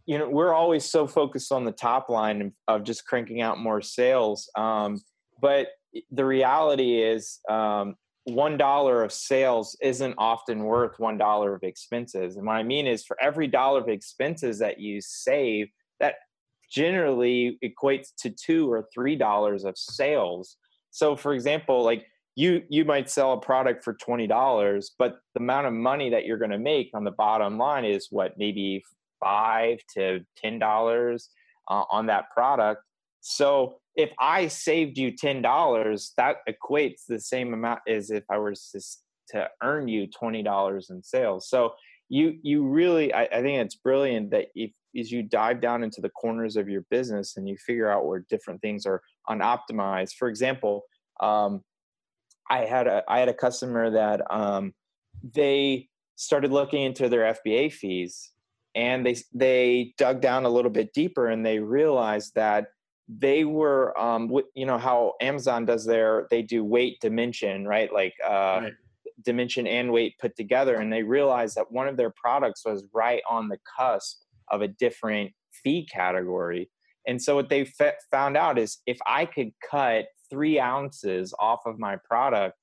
you 0.06 0.17
know, 0.17 0.28
we're 0.28 0.54
always 0.54 0.86
so 0.86 1.06
focused 1.06 1.52
on 1.52 1.65
the 1.65 1.71
top 1.71 2.10
line 2.10 2.52
of 2.67 2.84
just 2.84 3.06
cranking 3.06 3.41
out 3.41 3.60
more 3.60 3.82
sales. 3.82 4.49
Um, 4.56 5.02
but 5.39 5.67
the 6.12 6.25
reality 6.25 7.02
is, 7.02 7.39
um, 7.47 7.95
one 8.25 8.58
dollar 8.58 9.03
of 9.03 9.12
sales 9.12 9.75
isn't 9.82 10.15
often 10.17 10.63
worth 10.63 10.99
one 10.99 11.17
dollar 11.17 11.55
of 11.55 11.63
expenses. 11.63 12.38
And 12.38 12.45
what 12.45 12.53
I 12.53 12.63
mean 12.63 12.88
is, 12.88 13.03
for 13.03 13.17
every 13.21 13.47
dollar 13.47 13.82
of 13.82 13.89
expenses 13.89 14.60
that 14.60 14.79
you 14.79 15.01
save, 15.01 15.69
that 15.99 16.15
generally 16.71 17.58
equates 17.63 18.10
to 18.19 18.29
two 18.29 18.71
or 18.71 18.88
three 18.93 19.15
dollars 19.15 19.63
of 19.63 19.77
sales. 19.77 20.58
So, 20.91 21.15
for 21.15 21.34
example, 21.34 21.84
like 21.84 22.05
you 22.36 22.63
you 22.69 22.86
might 22.86 23.10
sell 23.10 23.34
a 23.34 23.41
product 23.41 23.84
for 23.84 23.93
twenty 23.95 24.27
dollars, 24.27 24.91
but 24.99 25.19
the 25.34 25.41
amount 25.41 25.67
of 25.67 25.73
money 25.73 26.10
that 26.10 26.25
you're 26.25 26.38
going 26.38 26.51
to 26.51 26.60
make 26.60 26.89
on 26.93 27.03
the 27.03 27.12
bottom 27.12 27.58
line 27.58 27.86
is 27.86 28.08
what 28.10 28.34
maybe 28.38 28.84
five 29.23 29.79
to 29.95 30.19
ten 30.38 30.60
dollars 30.60 31.29
uh, 31.69 31.84
on 31.91 32.05
that 32.08 32.29
product. 32.32 32.84
So 33.21 33.79
if 33.95 34.12
I 34.19 34.47
saved 34.47 34.97
you 34.97 35.12
ten 35.12 35.41
dollars, 35.41 36.13
that 36.17 36.38
equates 36.47 37.05
the 37.08 37.19
same 37.19 37.53
amount 37.53 37.82
as 37.88 38.12
if 38.12 38.23
I 38.29 38.38
were 38.38 38.53
to, 38.53 38.82
to 39.29 39.49
earn 39.62 39.88
you 39.88 40.08
twenty 40.08 40.43
dollars 40.43 40.89
in 40.89 41.03
sales. 41.03 41.49
So 41.49 41.73
you 42.08 42.38
you 42.41 42.63
really, 42.65 43.13
I, 43.13 43.23
I 43.23 43.41
think 43.41 43.62
it's 43.62 43.75
brilliant 43.75 44.32
that 44.32 44.47
if 44.55 44.71
as 44.97 45.12
you 45.12 45.21
dive 45.21 45.62
down 45.62 45.84
into 45.84 46.01
the 46.01 46.10
corners 46.10 46.55
of 46.55 46.67
your 46.67 46.82
business 46.89 47.38
and 47.38 47.47
you 47.47 47.55
figure 47.58 47.91
out 47.91 48.05
where 48.05 48.25
different 48.29 48.62
things 48.62 48.86
are 48.86 49.01
unoptimized. 49.29 50.15
For 50.15 50.27
example, 50.27 50.84
um, 51.19 51.63
I 52.49 52.65
had 52.65 52.88
a 52.88 53.03
I 53.08 53.19
had 53.19 53.29
a 53.29 53.34
customer 53.34 53.91
that 53.91 54.21
um, 54.32 54.73
they 55.23 55.89
started 56.15 56.51
looking 56.51 56.84
into 56.84 57.08
their 57.08 57.34
FBA 57.34 57.71
fees 57.71 58.32
and 58.75 59.05
they 59.05 59.17
they 59.34 59.93
dug 59.97 60.21
down 60.21 60.45
a 60.45 60.49
little 60.49 60.71
bit 60.71 60.93
deeper 60.93 61.27
and 61.27 61.45
they 61.45 61.60
realized 61.60 62.34
that 62.36 62.67
they 63.09 63.43
were 63.43 63.97
um 63.99 64.31
you 64.53 64.65
know 64.65 64.77
how 64.77 65.13
amazon 65.19 65.65
does 65.65 65.83
their 65.83 66.27
they 66.29 66.43
do 66.43 66.63
weight 66.63 66.99
dimension 67.01 67.67
right? 67.67 67.91
Like 67.91 68.13
uh 68.23 68.61
right. 68.63 68.73
dimension 69.25 69.65
and 69.65 69.91
weight 69.91 70.13
put 70.19 70.35
together 70.35 70.75
and 70.75 70.93
they 70.93 71.01
realized 71.01 71.55
that 71.55 71.71
one 71.71 71.87
of 71.87 71.97
their 71.97 72.11
products 72.11 72.63
was 72.63 72.85
right 72.93 73.23
on 73.27 73.47
the 73.49 73.57
cusp 73.77 74.19
of 74.51 74.61
a 74.61 74.67
different 74.67 75.31
fee 75.63 75.87
category. 75.91 76.69
And 77.07 77.21
so 77.21 77.35
what 77.35 77.49
they 77.49 77.65
found 78.11 78.37
out 78.37 78.59
is 78.59 78.77
if 78.85 78.99
i 79.07 79.25
could 79.25 79.51
cut 79.69 80.05
three 80.29 80.59
ounces 80.59 81.33
off 81.39 81.61
of 81.65 81.79
my 81.79 81.97
product 82.07 82.55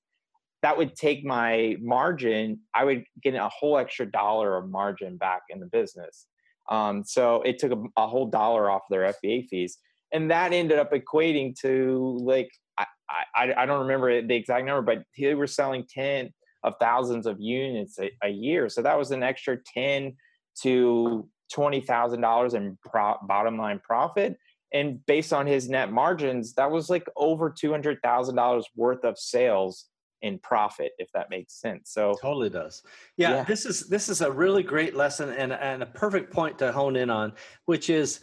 that 0.62 0.78
would 0.78 0.94
take 0.94 1.24
my 1.24 1.76
margin 1.80 2.60
i 2.72 2.84
would 2.84 3.04
get 3.20 3.34
a 3.34 3.48
whole 3.48 3.78
extra 3.78 4.08
dollar 4.08 4.56
of 4.56 4.70
margin 4.70 5.16
back 5.16 5.42
in 5.50 5.58
the 5.58 5.66
business. 5.66 6.26
Um, 6.68 7.04
so 7.04 7.42
it 7.42 7.58
took 7.58 7.72
a, 7.72 7.82
a 7.96 8.06
whole 8.06 8.26
dollar 8.26 8.70
off 8.70 8.82
their 8.90 9.12
fba 9.12 9.48
fees 9.48 9.78
and 10.16 10.30
that 10.30 10.54
ended 10.54 10.78
up 10.78 10.92
equating 10.92 11.54
to 11.60 12.18
like 12.22 12.50
I, 12.78 12.86
I, 13.34 13.54
I 13.58 13.66
don't 13.66 13.80
remember 13.80 14.22
the 14.22 14.34
exact 14.34 14.64
number, 14.64 14.82
but 14.82 15.04
they 15.16 15.34
were 15.34 15.46
selling 15.46 15.84
ten 15.88 16.30
of 16.64 16.74
thousands 16.80 17.26
of 17.26 17.38
units 17.38 17.98
a, 18.00 18.10
a 18.24 18.30
year. 18.30 18.68
So 18.68 18.82
that 18.82 18.98
was 18.98 19.10
an 19.10 19.22
extra 19.22 19.58
ten 19.62 20.14
to 20.62 21.28
twenty 21.52 21.82
thousand 21.82 22.22
dollars 22.22 22.54
in 22.54 22.78
pro- 22.84 23.18
bottom 23.22 23.58
line 23.58 23.80
profit. 23.84 24.38
And 24.72 25.04
based 25.06 25.32
on 25.32 25.46
his 25.46 25.68
net 25.68 25.92
margins, 25.92 26.54
that 26.54 26.70
was 26.70 26.88
like 26.88 27.06
over 27.16 27.50
two 27.50 27.70
hundred 27.70 27.98
thousand 28.02 28.36
dollars 28.36 28.66
worth 28.74 29.04
of 29.04 29.18
sales 29.18 29.86
in 30.22 30.38
profit 30.38 30.92
if 30.98 31.12
that 31.12 31.28
makes 31.28 31.60
sense 31.60 31.90
so 31.92 32.16
totally 32.22 32.48
does 32.48 32.82
yeah, 33.18 33.34
yeah, 33.34 33.44
this 33.44 33.66
is 33.66 33.86
this 33.86 34.08
is 34.08 34.22
a 34.22 34.32
really 34.32 34.62
great 34.62 34.96
lesson 34.96 35.28
and 35.28 35.52
and 35.52 35.82
a 35.82 35.86
perfect 35.86 36.32
point 36.32 36.58
to 36.58 36.72
hone 36.72 36.96
in 36.96 37.10
on 37.10 37.34
which 37.66 37.90
is 37.90 38.20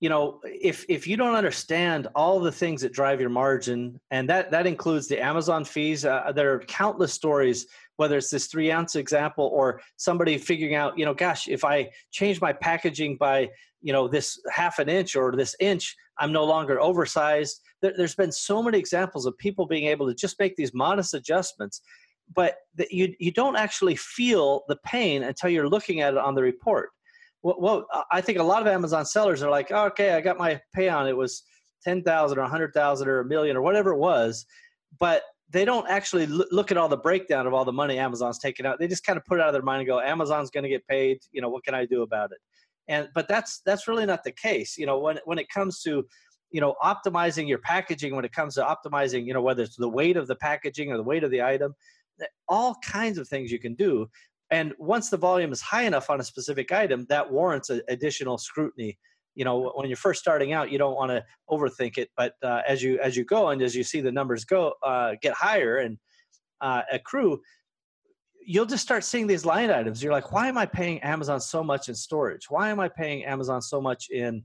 you 0.00 0.08
know 0.08 0.40
if 0.44 0.84
if 0.88 1.06
you 1.06 1.16
don't 1.16 1.34
understand 1.34 2.06
all 2.14 2.38
the 2.40 2.52
things 2.52 2.80
that 2.82 2.92
drive 2.92 3.20
your 3.20 3.30
margin 3.30 4.00
and 4.10 4.28
that 4.28 4.50
that 4.50 4.66
includes 4.66 5.08
the 5.08 5.20
amazon 5.20 5.64
fees 5.64 6.04
uh, 6.04 6.32
there 6.34 6.52
are 6.54 6.60
countless 6.60 7.12
stories 7.12 7.66
whether 7.96 8.16
it's 8.16 8.30
this 8.30 8.46
three 8.46 8.70
ounce 8.70 8.96
example 8.96 9.50
or 9.52 9.80
somebody 9.96 10.38
figuring 10.38 10.74
out 10.74 10.96
you 10.98 11.04
know 11.04 11.14
gosh 11.14 11.48
if 11.48 11.64
i 11.64 11.88
change 12.10 12.40
my 12.40 12.52
packaging 12.52 13.16
by 13.16 13.48
you 13.82 13.92
know 13.92 14.08
this 14.08 14.40
half 14.50 14.78
an 14.78 14.88
inch 14.88 15.16
or 15.16 15.32
this 15.32 15.56
inch 15.60 15.96
i'm 16.18 16.32
no 16.32 16.44
longer 16.44 16.80
oversized 16.80 17.60
there, 17.80 17.94
there's 17.96 18.14
been 18.14 18.32
so 18.32 18.62
many 18.62 18.78
examples 18.78 19.26
of 19.26 19.36
people 19.38 19.66
being 19.66 19.86
able 19.86 20.06
to 20.06 20.14
just 20.14 20.38
make 20.38 20.54
these 20.56 20.74
modest 20.74 21.14
adjustments 21.14 21.82
but 22.34 22.56
you 22.90 23.14
you 23.18 23.32
don't 23.32 23.56
actually 23.56 23.96
feel 23.96 24.62
the 24.68 24.76
pain 24.84 25.22
until 25.22 25.50
you're 25.50 25.68
looking 25.68 26.00
at 26.00 26.14
it 26.14 26.18
on 26.18 26.34
the 26.34 26.42
report. 26.42 26.90
Well, 27.42 27.56
well 27.58 27.86
I 28.10 28.20
think 28.20 28.38
a 28.38 28.42
lot 28.42 28.62
of 28.62 28.68
Amazon 28.68 29.04
sellers 29.04 29.42
are 29.42 29.50
like, 29.50 29.70
oh, 29.70 29.86
okay, 29.86 30.12
I 30.12 30.20
got 30.20 30.38
my 30.38 30.60
pay 30.74 30.88
on. 30.88 31.08
It 31.08 31.16
was 31.16 31.42
ten 31.82 32.02
thousand 32.02 32.38
or 32.38 32.42
a 32.42 32.48
hundred 32.48 32.72
thousand 32.74 33.08
or 33.08 33.20
a 33.20 33.24
million 33.24 33.56
or 33.56 33.62
whatever 33.62 33.92
it 33.92 33.98
was, 33.98 34.46
but 34.98 35.22
they 35.50 35.64
don't 35.64 35.88
actually 35.88 36.26
look 36.26 36.70
at 36.70 36.76
all 36.76 36.88
the 36.88 36.96
breakdown 36.96 37.46
of 37.46 37.54
all 37.54 37.64
the 37.64 37.72
money 37.72 37.98
Amazon's 37.98 38.38
taking 38.38 38.66
out. 38.66 38.78
They 38.78 38.86
just 38.86 39.04
kind 39.04 39.16
of 39.16 39.24
put 39.24 39.38
it 39.38 39.42
out 39.42 39.48
of 39.48 39.54
their 39.54 39.62
mind 39.62 39.80
and 39.80 39.88
go, 39.88 40.00
Amazon's 40.00 40.50
going 40.50 40.64
to 40.64 40.68
get 40.68 40.86
paid. 40.86 41.20
You 41.32 41.40
know, 41.40 41.48
what 41.48 41.64
can 41.64 41.74
I 41.74 41.86
do 41.86 42.02
about 42.02 42.32
it? 42.32 42.38
And 42.88 43.08
but 43.14 43.28
that's 43.28 43.60
that's 43.64 43.88
really 43.88 44.06
not 44.06 44.24
the 44.24 44.32
case. 44.32 44.76
You 44.76 44.86
know, 44.86 44.98
when 44.98 45.18
when 45.24 45.38
it 45.38 45.48
comes 45.48 45.80
to 45.82 46.06
you 46.50 46.60
know 46.60 46.74
optimizing 46.82 47.48
your 47.48 47.58
packaging, 47.58 48.14
when 48.14 48.24
it 48.24 48.32
comes 48.32 48.54
to 48.54 48.62
optimizing, 48.62 49.26
you 49.26 49.34
know, 49.34 49.42
whether 49.42 49.62
it's 49.62 49.76
the 49.76 49.88
weight 49.88 50.16
of 50.16 50.26
the 50.26 50.36
packaging 50.36 50.90
or 50.90 50.96
the 50.96 51.02
weight 51.02 51.24
of 51.24 51.30
the 51.30 51.42
item, 51.42 51.74
all 52.48 52.76
kinds 52.84 53.18
of 53.18 53.28
things 53.28 53.50
you 53.50 53.58
can 53.58 53.74
do. 53.74 54.08
And 54.50 54.74
once 54.78 55.10
the 55.10 55.16
volume 55.16 55.52
is 55.52 55.60
high 55.60 55.82
enough 55.82 56.10
on 56.10 56.20
a 56.20 56.24
specific 56.24 56.72
item, 56.72 57.06
that 57.08 57.30
warrants 57.30 57.70
a, 57.70 57.82
additional 57.88 58.38
scrutiny. 58.38 58.98
You 59.34 59.44
know 59.44 59.70
when 59.76 59.88
you're 59.88 59.96
first 59.96 60.20
starting 60.20 60.52
out 60.52 60.72
you 60.72 60.78
don't 60.78 60.96
want 60.96 61.12
to 61.12 61.24
overthink 61.48 61.96
it 61.96 62.10
but 62.16 62.32
uh, 62.42 62.62
as 62.66 62.82
you 62.82 62.98
as 62.98 63.16
you 63.16 63.24
go 63.24 63.50
and 63.50 63.62
as 63.62 63.72
you 63.72 63.84
see 63.84 64.00
the 64.00 64.10
numbers 64.10 64.44
go 64.44 64.74
uh, 64.84 65.14
get 65.22 65.32
higher 65.32 65.76
and 65.76 65.96
uh, 66.60 66.82
accrue 66.92 67.40
you'll 68.44 68.66
just 68.66 68.82
start 68.82 69.04
seeing 69.04 69.26
these 69.26 69.44
line 69.44 69.70
items. 69.70 70.02
You're 70.02 70.12
like 70.12 70.32
why 70.32 70.48
am 70.48 70.58
i 70.58 70.66
paying 70.66 70.98
amazon 71.02 71.40
so 71.40 71.62
much 71.62 71.88
in 71.88 71.94
storage? 71.94 72.50
Why 72.50 72.70
am 72.70 72.80
i 72.80 72.88
paying 72.88 73.24
amazon 73.26 73.62
so 73.62 73.80
much 73.80 74.10
in 74.10 74.44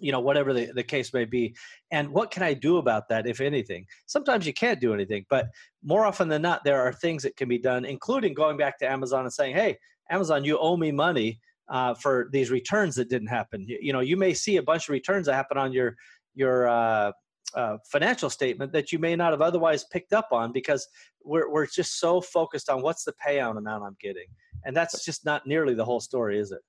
you 0.00 0.10
know 0.10 0.20
whatever 0.20 0.52
the, 0.52 0.72
the 0.74 0.82
case 0.82 1.14
may 1.14 1.24
be 1.24 1.54
and 1.92 2.08
what 2.08 2.30
can 2.30 2.42
i 2.42 2.52
do 2.52 2.78
about 2.78 3.08
that 3.08 3.26
if 3.26 3.40
anything 3.40 3.86
sometimes 4.06 4.46
you 4.46 4.52
can't 4.52 4.80
do 4.80 4.92
anything 4.92 5.24
but 5.30 5.48
more 5.84 6.04
often 6.04 6.28
than 6.28 6.42
not 6.42 6.64
there 6.64 6.80
are 6.80 6.92
things 6.92 7.22
that 7.22 7.36
can 7.36 7.48
be 7.48 7.58
done 7.58 7.84
including 7.84 8.34
going 8.34 8.56
back 8.56 8.78
to 8.78 8.90
amazon 8.90 9.20
and 9.20 9.32
saying 9.32 9.54
hey 9.54 9.76
amazon 10.10 10.44
you 10.44 10.58
owe 10.58 10.76
me 10.76 10.90
money 10.90 11.40
uh, 11.68 11.94
for 11.94 12.28
these 12.32 12.50
returns 12.50 12.94
that 12.96 13.08
didn't 13.08 13.28
happen. 13.28 13.64
You, 13.66 13.78
you, 13.80 13.92
know, 13.92 14.00
you 14.00 14.16
may 14.16 14.34
see 14.34 14.56
a 14.56 14.62
bunch 14.62 14.88
of 14.88 14.92
returns 14.92 15.26
that 15.26 15.34
happen 15.34 15.58
on 15.58 15.72
your 15.72 15.96
your 16.34 16.68
uh, 16.68 17.12
uh, 17.54 17.78
financial 17.84 18.28
statement 18.28 18.72
that 18.72 18.90
you 18.90 18.98
may 18.98 19.14
not 19.14 19.32
have 19.32 19.40
otherwise 19.40 19.84
picked 19.84 20.12
up 20.12 20.28
on 20.32 20.52
because 20.52 20.86
we're 21.24 21.50
we're 21.50 21.66
just 21.66 22.00
so 22.00 22.20
focused 22.20 22.68
on 22.68 22.82
what's 22.82 23.04
the 23.04 23.14
payout 23.24 23.56
amount 23.56 23.84
I'm 23.84 23.96
getting, 24.00 24.26
and 24.64 24.76
that's 24.76 25.04
just 25.04 25.24
not 25.24 25.46
nearly 25.46 25.74
the 25.74 25.84
whole 25.84 26.00
story, 26.00 26.38
is 26.38 26.52
it? 26.52 26.60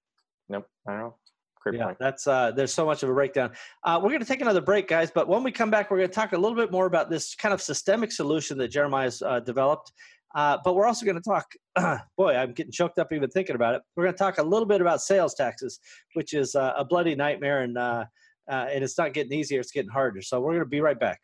Nope, 0.47 0.67
I 0.87 0.91
don't 0.91 0.99
know. 0.99 1.15
Great 1.65 1.79
yeah, 1.79 1.85
point. 1.85 1.97
that's 1.99 2.27
uh, 2.27 2.51
there's 2.51 2.73
so 2.73 2.85
much 2.85 3.01
of 3.01 3.09
a 3.09 3.13
breakdown. 3.13 3.51
Uh, 3.83 3.99
we're 4.01 4.09
going 4.09 4.19
to 4.19 4.25
take 4.25 4.41
another 4.41 4.61
break, 4.61 4.87
guys. 4.87 5.09
But 5.09 5.27
when 5.27 5.41
we 5.41 5.51
come 5.51 5.71
back, 5.71 5.89
we're 5.89 5.97
going 5.97 6.09
to 6.09 6.13
talk 6.13 6.33
a 6.33 6.37
little 6.37 6.55
bit 6.55 6.71
more 6.71 6.85
about 6.85 7.09
this 7.09 7.33
kind 7.33 7.53
of 7.53 7.61
systemic 7.61 8.11
solution 8.11 8.57
that 8.59 8.67
Jeremiah's 8.67 9.23
uh, 9.23 9.39
developed 9.39 9.91
uh, 10.35 10.57
but 10.65 10.75
we're 10.75 10.85
also 10.85 11.05
going 11.05 11.19
to 11.19 11.21
talk, 11.21 11.49
boy, 12.17 12.35
I'm 12.35 12.51
getting 12.51 12.71
choked 12.71 12.99
up 12.99 13.13
even 13.13 13.29
thinking 13.29 13.55
about 13.55 13.75
it. 13.75 13.81
We're 13.95 14.03
going 14.03 14.13
to 14.13 14.19
talk 14.19 14.37
a 14.37 14.43
little 14.43 14.65
bit 14.65 14.81
about 14.81 15.01
sales 15.01 15.33
taxes, 15.33 15.79
which 16.13 16.33
is 16.33 16.55
uh, 16.55 16.73
a 16.77 16.83
bloody 16.83 17.15
nightmare, 17.15 17.61
and 17.61 17.77
uh, 17.77 18.05
uh 18.51 18.67
and 18.71 18.83
it's 18.83 18.97
not 18.97 19.13
getting 19.13 19.31
easier; 19.31 19.61
it's 19.61 19.71
getting 19.71 19.89
harder. 19.89 20.21
So 20.21 20.41
we're 20.41 20.51
going 20.51 20.65
to 20.65 20.69
be 20.69 20.81
right 20.81 20.99
back. 20.99 21.21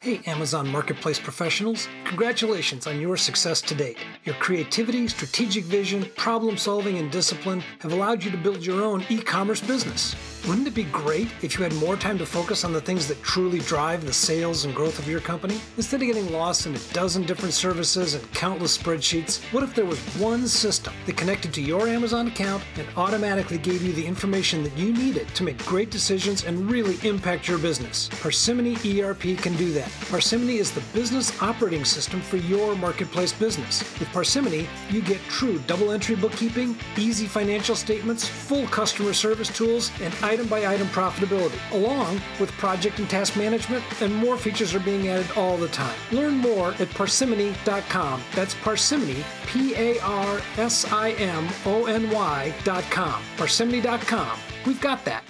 Hey, 0.00 0.20
Amazon 0.26 0.68
Marketplace 0.68 1.18
professionals, 1.18 1.88
congratulations 2.04 2.86
on 2.86 3.00
your 3.00 3.16
success 3.16 3.60
to 3.62 3.74
date. 3.74 3.98
Your 4.24 4.36
creativity, 4.36 5.08
strategic 5.08 5.64
vision, 5.64 6.06
problem 6.16 6.56
solving, 6.56 6.98
and 6.98 7.10
discipline 7.10 7.64
have 7.80 7.92
allowed 7.92 8.22
you 8.22 8.30
to 8.30 8.36
build 8.36 8.64
your 8.64 8.84
own 8.84 9.04
e 9.08 9.18
commerce 9.18 9.60
business. 9.60 10.14
Wouldn't 10.46 10.68
it 10.68 10.74
be 10.74 10.84
great 10.84 11.28
if 11.42 11.58
you 11.58 11.64
had 11.64 11.74
more 11.74 11.96
time 11.96 12.16
to 12.18 12.24
focus 12.24 12.62
on 12.64 12.72
the 12.72 12.80
things 12.80 13.08
that 13.08 13.20
truly 13.24 13.58
drive 13.58 14.06
the 14.06 14.12
sales 14.12 14.64
and 14.64 14.72
growth 14.72 15.00
of 15.00 15.08
your 15.08 15.18
company? 15.18 15.60
Instead 15.76 16.00
of 16.00 16.06
getting 16.06 16.32
lost 16.32 16.66
in 16.66 16.76
a 16.76 16.78
dozen 16.92 17.24
different 17.24 17.52
services 17.52 18.14
and 18.14 18.32
countless 18.32 18.78
spreadsheets, 18.78 19.42
what 19.52 19.64
if 19.64 19.74
there 19.74 19.84
was 19.84 19.98
one 20.16 20.46
system 20.46 20.94
that 21.06 21.16
connected 21.16 21.52
to 21.54 21.60
your 21.60 21.88
Amazon 21.88 22.28
account 22.28 22.62
and 22.76 22.86
automatically 22.96 23.58
gave 23.58 23.82
you 23.82 23.92
the 23.92 24.06
information 24.06 24.62
that 24.62 24.76
you 24.78 24.92
needed 24.92 25.26
to 25.34 25.42
make 25.42 25.58
great 25.66 25.90
decisions 25.90 26.44
and 26.44 26.70
really 26.70 26.96
impact 27.06 27.48
your 27.48 27.58
business? 27.58 28.08
Parsimony 28.22 28.76
ERP 29.02 29.36
can 29.38 29.56
do 29.56 29.72
that. 29.72 29.87
Parsimony 30.10 30.56
is 30.56 30.70
the 30.70 30.82
business 30.92 31.40
operating 31.42 31.84
system 31.84 32.20
for 32.20 32.36
your 32.36 32.74
marketplace 32.76 33.32
business. 33.32 33.80
With 33.98 34.08
Parsimony, 34.12 34.68
you 34.90 35.02
get 35.02 35.20
true 35.28 35.58
double 35.66 35.90
entry 35.90 36.16
bookkeeping, 36.16 36.76
easy 36.96 37.26
financial 37.26 37.76
statements, 37.76 38.26
full 38.26 38.66
customer 38.66 39.12
service 39.12 39.48
tools, 39.48 39.90
and 40.00 40.14
item 40.22 40.46
by 40.46 40.66
item 40.66 40.86
profitability, 40.88 41.58
along 41.72 42.20
with 42.40 42.50
project 42.52 42.98
and 42.98 43.08
task 43.08 43.36
management, 43.36 43.84
and 44.00 44.14
more 44.14 44.36
features 44.36 44.74
are 44.74 44.80
being 44.80 45.08
added 45.08 45.30
all 45.36 45.56
the 45.56 45.68
time. 45.68 45.96
Learn 46.12 46.38
more 46.38 46.74
at 46.78 46.90
parsimony.com. 46.90 48.22
That's 48.34 48.54
parsimony, 48.54 49.24
P 49.46 49.74
A 49.74 49.98
R 50.00 50.40
S 50.56 50.90
I 50.92 51.12
M 51.12 51.48
O 51.66 51.86
N 51.86 52.10
Y.com. 52.10 53.22
Parsimony.com. 53.36 54.38
We've 54.66 54.80
got 54.80 55.04
that. 55.04 55.24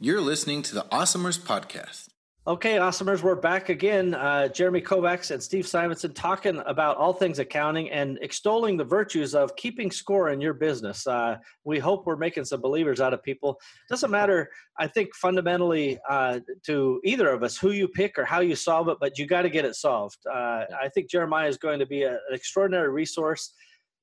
You're 0.00 0.20
listening 0.20 0.62
to 0.62 0.74
the 0.74 0.82
Awesomers 0.92 1.38
Podcast. 1.38 2.03
Okay, 2.46 2.74
awesomers, 2.74 3.22
we're 3.22 3.36
back 3.36 3.70
again. 3.70 4.12
Uh, 4.12 4.48
Jeremy 4.48 4.82
Kovacs 4.82 5.30
and 5.30 5.42
Steve 5.42 5.66
Simonson 5.66 6.12
talking 6.12 6.60
about 6.66 6.98
all 6.98 7.14
things 7.14 7.38
accounting 7.38 7.90
and 7.90 8.18
extolling 8.20 8.76
the 8.76 8.84
virtues 8.84 9.34
of 9.34 9.56
keeping 9.56 9.90
score 9.90 10.28
in 10.28 10.42
your 10.42 10.52
business. 10.52 11.06
Uh, 11.06 11.38
we 11.64 11.78
hope 11.78 12.04
we're 12.04 12.16
making 12.16 12.44
some 12.44 12.60
believers 12.60 13.00
out 13.00 13.14
of 13.14 13.22
people. 13.22 13.58
Doesn't 13.88 14.10
matter, 14.10 14.50
I 14.78 14.88
think, 14.88 15.14
fundamentally 15.14 15.98
uh, 16.06 16.40
to 16.66 17.00
either 17.02 17.30
of 17.30 17.42
us 17.42 17.56
who 17.56 17.70
you 17.70 17.88
pick 17.88 18.18
or 18.18 18.26
how 18.26 18.40
you 18.40 18.56
solve 18.56 18.90
it, 18.90 18.98
but 19.00 19.18
you 19.18 19.26
got 19.26 19.42
to 19.42 19.48
get 19.48 19.64
it 19.64 19.74
solved. 19.74 20.18
Uh, 20.30 20.64
I 20.78 20.90
think 20.92 21.08
Jeremiah 21.08 21.48
is 21.48 21.56
going 21.56 21.78
to 21.78 21.86
be 21.86 22.02
a, 22.02 22.12
an 22.12 22.34
extraordinary 22.34 22.90
resource. 22.90 23.54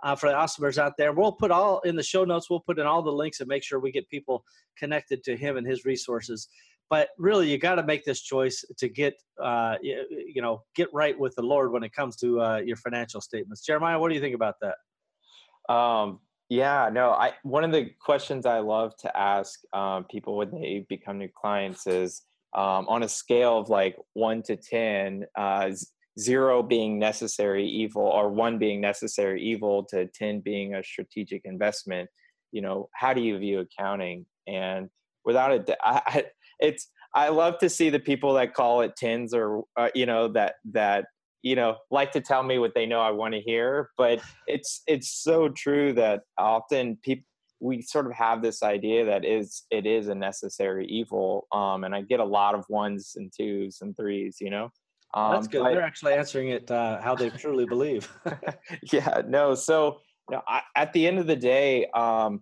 Uh, 0.04 0.16
for 0.16 0.30
the 0.30 0.36
awesomers 0.36 0.80
out 0.80 0.94
there. 0.98 1.14
We'll 1.14 1.32
put 1.32 1.52
all 1.52 1.80
in 1.82 1.96
the 1.96 2.02
show 2.02 2.26
notes. 2.26 2.50
We'll 2.50 2.62
put 2.62 2.80
in 2.80 2.88
all 2.88 3.04
the 3.04 3.12
links 3.12 3.40
and 3.40 3.48
make 3.48 3.62
sure 3.62 3.80
we 3.80 3.92
get 3.92 4.10
people 4.10 4.44
connected 4.76 5.24
to 5.26 5.38
him 5.38 5.58
and 5.58 5.68
his 5.68 5.86
resources 5.86 6.48
but 6.92 7.10
really 7.18 7.50
you 7.50 7.58
got 7.58 7.76
to 7.76 7.84
make 7.84 8.06
this 8.06 8.22
choice 8.22 8.64
to 8.78 8.88
get 8.88 9.16
uh, 9.42 9.78
you, 9.82 10.42
know 10.42 10.62
get 10.76 10.88
right 10.94 11.18
with 11.18 11.34
the 11.36 11.42
lord 11.42 11.72
when 11.72 11.84
it 11.84 11.94
comes 11.94 12.16
to 12.18 12.40
uh, 12.40 12.58
your 12.58 12.78
financial 12.78 13.22
statements. 13.22 13.66
Jeremiah 13.66 13.98
what 13.98 14.10
do 14.10 14.16
you 14.16 14.22
think 14.22 14.36
about 14.36 14.56
that? 14.62 15.74
Um, 15.74 16.20
yeah 16.50 16.90
no 16.92 17.12
i 17.12 17.32
one 17.44 17.64
of 17.64 17.72
the 17.72 17.90
questions 18.02 18.46
i 18.46 18.60
love 18.60 18.94
to 18.98 19.18
ask 19.18 19.62
um, 19.74 20.04
people 20.06 20.36
when 20.36 20.52
they 20.52 20.86
become 20.90 21.18
new 21.18 21.30
clients 21.34 21.88
is 21.88 22.24
um, 22.54 22.86
on 22.90 23.04
a 23.04 23.10
scale 23.10 23.58
of 23.58 23.70
like 23.70 23.96
1 24.14 24.44
to 24.44 24.58
10 24.58 25.26
uh, 25.38 25.72
zero 26.20 26.62
being 26.62 27.00
necessary 27.00 27.66
evil 27.66 28.04
or 28.04 28.30
one 28.30 28.58
being 28.58 28.82
necessary 28.82 29.42
evil 29.42 29.86
to 29.86 30.08
10 30.08 30.42
being 30.42 30.76
a 30.76 30.84
strategic 30.84 31.42
investment 31.46 32.10
you 32.52 32.62
know 32.62 32.90
how 32.94 33.14
do 33.14 33.22
you 33.22 33.38
view 33.38 33.60
accounting? 33.60 34.26
And 34.48 34.90
without 35.26 35.52
a 35.52 35.78
I, 35.86 36.26
it's 36.62 36.88
I 37.14 37.30
love 37.30 37.58
to 37.60 37.70
see 37.70 37.90
the 37.90 38.00
people 38.00 38.34
that 38.34 38.54
call 38.54 38.82
it 38.82 38.96
tins 38.96 39.34
or 39.34 39.64
uh, 39.78 39.90
you 39.94 40.06
know 40.06 40.30
that 40.30 40.56
that 40.72 41.06
you 41.42 41.56
know 41.56 41.78
like 41.90 42.12
to 42.14 42.22
tell 42.22 42.44
me 42.44 42.58
what 42.58 42.74
they 42.74 42.86
know 42.86 43.02
I 43.02 43.12
want 43.12 43.34
to 43.34 43.42
hear. 43.42 43.90
But 43.98 44.22
it's 44.48 44.82
it's 44.88 45.12
so 45.12 45.50
true 45.50 45.94
that 45.94 46.22
often 46.38 46.98
people 47.02 47.26
we 47.62 47.82
sort 47.84 48.08
of 48.08 48.14
have 48.14 48.42
this 48.42 48.64
idea 48.64 49.06
that 49.06 49.24
is 49.24 49.64
it 49.70 49.86
is 49.86 50.08
a 50.08 50.16
necessary 50.16 50.88
evil, 50.88 51.48
um, 51.52 51.84
and 51.84 51.94
I 51.94 52.02
get 52.02 52.20
a 52.20 52.26
lot 52.26 52.56
of 52.56 52.66
ones 52.70 53.14
and 53.16 53.32
twos 53.36 53.80
and 53.82 53.96
threes. 53.96 54.38
You 54.42 54.50
know. 54.50 54.70
Um, 55.14 55.34
That's 55.34 55.48
good. 55.48 55.64
But, 55.64 55.74
They're 55.74 55.84
actually 55.84 56.14
answering 56.14 56.50
it 56.50 56.72
uh, 56.72 57.02
how 57.02 57.16
they 57.16 57.30
truly 57.30 57.66
believe. 57.66 58.10
yeah. 58.94 59.22
No. 59.28 59.56
So 59.56 60.00
you 60.30 60.38
know, 60.38 60.42
I, 60.48 60.62
at 60.76 60.94
the 60.94 61.06
end 61.06 61.20
of 61.20 61.28
the 61.28 61.36
day, 61.36 61.86
um, 61.88 62.42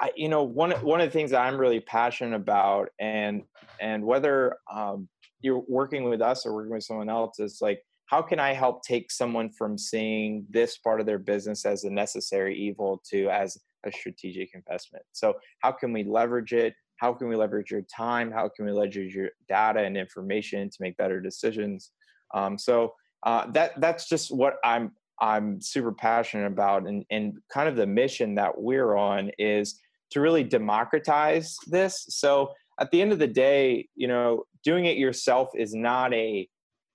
I, 0.00 0.10
you 0.14 0.28
know, 0.28 0.42
one 0.42 0.72
one 0.72 1.00
of 1.00 1.06
the 1.06 1.12
things 1.12 1.30
that 1.30 1.40
I'm 1.40 1.56
really 1.56 1.80
passionate 1.80 2.36
about, 2.36 2.90
and 2.98 3.44
and 3.80 4.04
whether 4.04 4.58
um, 4.72 5.08
you're 5.40 5.64
working 5.68 6.04
with 6.04 6.20
us 6.20 6.44
or 6.44 6.54
working 6.54 6.72
with 6.72 6.84
someone 6.84 7.08
else, 7.08 7.38
is 7.40 7.58
like, 7.60 7.82
how 8.06 8.22
can 8.22 8.38
I 8.38 8.52
help 8.52 8.82
take 8.82 9.10
someone 9.10 9.50
from 9.50 9.78
seeing 9.78 10.46
this 10.50 10.76
part 10.78 11.00
of 11.00 11.06
their 11.06 11.18
business 11.18 11.64
as 11.64 11.84
a 11.84 11.90
necessary 11.90 12.58
evil 12.58 13.02
to 13.10 13.28
as 13.30 13.58
a 13.84 13.92
strategic 13.92 14.54
investment? 14.54 15.04
So, 15.12 15.34
how 15.60 15.72
can 15.72 15.92
we 15.92 16.04
leverage 16.04 16.52
it? 16.52 16.74
How 16.96 17.12
can 17.12 17.28
we 17.28 17.36
leverage 17.36 17.70
your 17.70 17.82
time? 17.82 18.30
How 18.30 18.48
can 18.48 18.64
we 18.64 18.72
leverage 18.72 19.14
your 19.14 19.30
data 19.48 19.80
and 19.80 19.96
information 19.96 20.68
to 20.68 20.76
make 20.80 20.96
better 20.96 21.20
decisions? 21.20 21.90
Um, 22.34 22.58
so 22.58 22.94
uh, 23.22 23.50
that 23.52 23.80
that's 23.80 24.08
just 24.08 24.34
what 24.34 24.56
I'm 24.64 24.92
I'm 25.20 25.60
super 25.60 25.92
passionate 25.92 26.46
about, 26.46 26.86
and 26.86 27.04
and 27.10 27.38
kind 27.48 27.68
of 27.68 27.76
the 27.76 27.86
mission 27.86 28.34
that 28.36 28.60
we're 28.60 28.94
on 28.94 29.30
is 29.38 29.80
to 30.10 30.20
really 30.20 30.44
democratize 30.44 31.56
this. 31.66 32.06
So 32.08 32.52
at 32.78 32.90
the 32.90 33.00
end 33.00 33.12
of 33.12 33.18
the 33.18 33.26
day, 33.26 33.88
you 33.94 34.08
know, 34.08 34.44
doing 34.62 34.84
it 34.86 34.96
yourself 34.96 35.50
is 35.54 35.74
not 35.74 36.12
a 36.14 36.48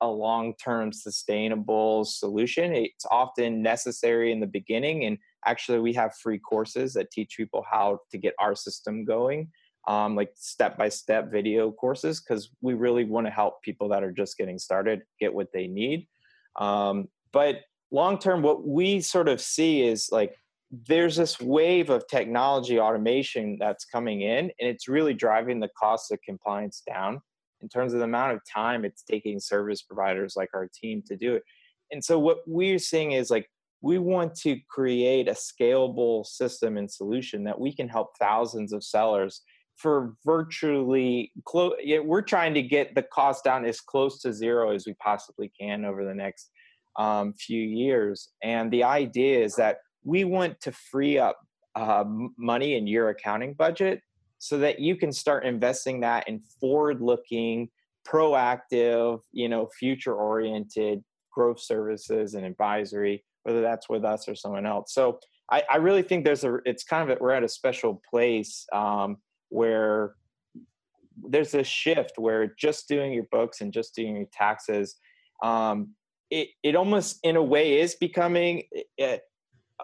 a 0.04 0.08
long-term 0.08 0.91
sustainable 0.91 2.04
solution. 2.06 2.74
It's 2.74 3.06
often 3.12 3.62
necessary 3.62 4.32
in 4.32 4.39
the 4.39 4.47
beginning, 4.47 5.06
and 5.06 5.19
actually, 5.45 5.80
we 5.80 5.93
have 5.93 6.15
free 6.15 6.39
courses 6.39 6.93
that 6.93 7.12
teach 7.12 7.38
people 7.38 7.63
how 7.69 8.00
to 8.10 8.17
get 8.17 8.34
our 8.39 8.56
system 8.56 9.06
going, 9.06 9.52
um, 9.88 10.15
like 10.15 10.32
step-by-step 10.34 11.32
video 11.32 11.71
courses, 11.71 12.19
because 12.19 12.50
we 12.62 12.74
really 12.74 13.06
want 13.06 13.28
to 13.28 13.32
help 13.32 13.62
people 13.62 13.89
that 13.89 14.04
are 14.04 14.12
just 14.12 14.38
getting 14.39 14.58
started 14.58 15.04
get 15.19 15.36
what 15.36 15.50
they 15.54 15.67
need. 15.67 16.08
Um, 16.60 17.08
but 17.32 17.58
long 17.91 18.17
term, 18.17 18.41
what 18.41 18.67
we 18.67 19.02
sort 19.02 19.30
of 19.30 19.39
see 19.39 19.84
is 19.84 20.10
like 20.12 20.34
there's 20.71 21.17
this 21.17 21.39
wave 21.39 21.89
of 21.89 22.07
technology 22.07 22.79
automation 22.79 23.57
that's 23.60 23.86
coming 23.86 24.21
in, 24.21 24.45
and 24.45 24.51
it's 24.69 24.88
really 24.88 25.13
driving 25.13 25.60
the 25.60 25.69
cost 25.77 26.12
of 26.12 26.19
compliance 26.25 26.81
down 26.88 27.21
in 27.62 27.69
terms 27.69 27.93
of 27.93 27.99
the 27.99 28.05
amount 28.05 28.34
of 28.34 28.39
time 28.51 28.86
it's 28.86 29.03
taking 29.03 29.39
service 29.39 29.81
providers 29.81 30.34
like 30.36 30.49
our 30.53 30.67
team 30.73 31.03
to 31.05 31.15
do 31.15 31.36
it. 31.36 31.43
And 31.91 32.03
so, 32.03 32.17
what 32.17 32.39
we're 32.47 32.79
seeing 32.79 33.12
is 33.12 33.29
like 33.29 33.47
we 33.81 33.97
want 33.97 34.36
to 34.36 34.57
create 34.69 35.27
a 35.27 35.34
scalable 35.34 36.25
system 36.25 36.77
and 36.77 36.89
solution 36.89 37.43
that 37.43 37.60
we 37.60 37.75
can 37.75 37.89
help 37.89 38.12
thousands 38.19 38.71
of 38.71 38.84
sellers 38.84 39.41
for 39.75 40.13
virtually 40.25 41.31
close 41.45 41.73
we're 42.03 42.21
trying 42.21 42.53
to 42.53 42.62
get 42.62 42.93
the 42.93 43.01
cost 43.01 43.43
down 43.43 43.65
as 43.65 43.81
close 43.81 44.21
to 44.21 44.31
zero 44.31 44.71
as 44.71 44.86
we 44.86 44.93
possibly 44.95 45.51
can 45.60 45.86
over 45.86 46.05
the 46.05 46.13
next 46.13 46.51
um, 46.99 47.34
few 47.34 47.62
years 47.62 48.29
and 48.43 48.71
the 48.71 48.84
idea 48.84 49.43
is 49.43 49.55
that 49.55 49.77
we 50.03 50.23
want 50.23 50.59
to 50.61 50.71
free 50.71 51.17
up 51.17 51.39
uh, 51.75 52.03
money 52.37 52.75
in 52.75 52.87
your 52.87 53.09
accounting 53.09 53.53
budget 53.53 54.01
so 54.39 54.57
that 54.57 54.79
you 54.79 54.95
can 54.95 55.11
start 55.11 55.45
investing 55.45 56.01
that 56.01 56.27
in 56.27 56.39
forward 56.59 57.01
looking 57.01 57.69
proactive 58.07 59.19
you 59.31 59.47
know 59.47 59.69
future 59.77 60.15
oriented 60.15 61.03
growth 61.31 61.61
services 61.61 62.33
and 62.33 62.45
advisory 62.45 63.23
whether 63.43 63.61
that's 63.61 63.89
with 63.89 64.05
us 64.05 64.27
or 64.27 64.35
someone 64.35 64.65
else. 64.65 64.93
So 64.93 65.19
I, 65.51 65.63
I 65.69 65.77
really 65.77 66.03
think 66.03 66.25
there's 66.25 66.43
a 66.43 66.59
it's 66.65 66.83
kind 66.83 67.09
of 67.09 67.17
a, 67.17 67.21
we're 67.21 67.31
at 67.31 67.43
a 67.43 67.49
special 67.49 68.01
place 68.09 68.65
um, 68.73 69.17
where 69.49 70.15
there's 71.29 71.53
a 71.53 71.63
shift 71.63 72.17
where 72.17 72.53
just 72.57 72.87
doing 72.87 73.13
your 73.13 73.25
books 73.31 73.61
and 73.61 73.73
just 73.73 73.95
doing 73.95 74.15
your 74.15 74.27
taxes 74.31 74.95
um, 75.43 75.89
it, 76.29 76.49
it 76.63 76.75
almost 76.75 77.19
in 77.23 77.35
a 77.35 77.43
way 77.43 77.79
is 77.79 77.95
becoming 77.95 78.63
a, 78.73 79.03
eh, 79.03 79.17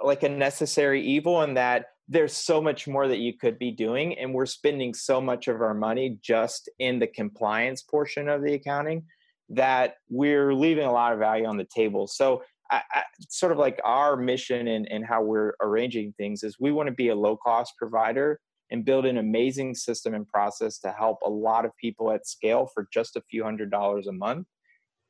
like 0.03 0.23
a 0.23 0.29
necessary 0.29 1.01
evil 1.01 1.41
in 1.43 1.53
that 1.55 1.87
there's 2.07 2.33
so 2.33 2.61
much 2.61 2.87
more 2.87 3.07
that 3.07 3.19
you 3.19 3.37
could 3.37 3.59
be 3.59 3.71
doing 3.71 4.17
and 4.17 4.33
we're 4.33 4.45
spending 4.45 4.93
so 4.93 5.19
much 5.19 5.47
of 5.47 5.61
our 5.61 5.73
money 5.73 6.17
just 6.21 6.69
in 6.79 6.99
the 6.99 7.07
compliance 7.07 7.81
portion 7.81 8.29
of 8.29 8.43
the 8.43 8.53
accounting 8.53 9.03
that 9.49 9.95
we're 10.09 10.53
leaving 10.53 10.85
a 10.85 10.91
lot 10.91 11.13
of 11.13 11.19
value 11.19 11.45
on 11.45 11.57
the 11.57 11.67
table 11.73 12.07
so 12.07 12.41
I, 12.69 12.81
I, 12.91 13.03
sort 13.29 13.51
of 13.51 13.57
like 13.57 13.79
our 13.83 14.15
mission 14.15 14.67
and, 14.67 14.87
and 14.91 15.05
how 15.05 15.23
we're 15.23 15.53
arranging 15.61 16.13
things 16.17 16.43
is 16.43 16.57
we 16.59 16.71
want 16.71 16.87
to 16.87 16.93
be 16.93 17.09
a 17.09 17.15
low 17.15 17.37
cost 17.37 17.73
provider 17.77 18.39
and 18.71 18.85
build 18.85 19.05
an 19.05 19.17
amazing 19.17 19.75
system 19.75 20.13
and 20.13 20.27
process 20.27 20.79
to 20.79 20.91
help 20.91 21.19
a 21.23 21.29
lot 21.29 21.65
of 21.65 21.71
people 21.79 22.11
at 22.11 22.27
scale 22.27 22.69
for 22.73 22.87
just 22.93 23.15
a 23.15 23.23
few 23.29 23.43
hundred 23.43 23.71
dollars 23.71 24.07
a 24.07 24.11
month, 24.11 24.47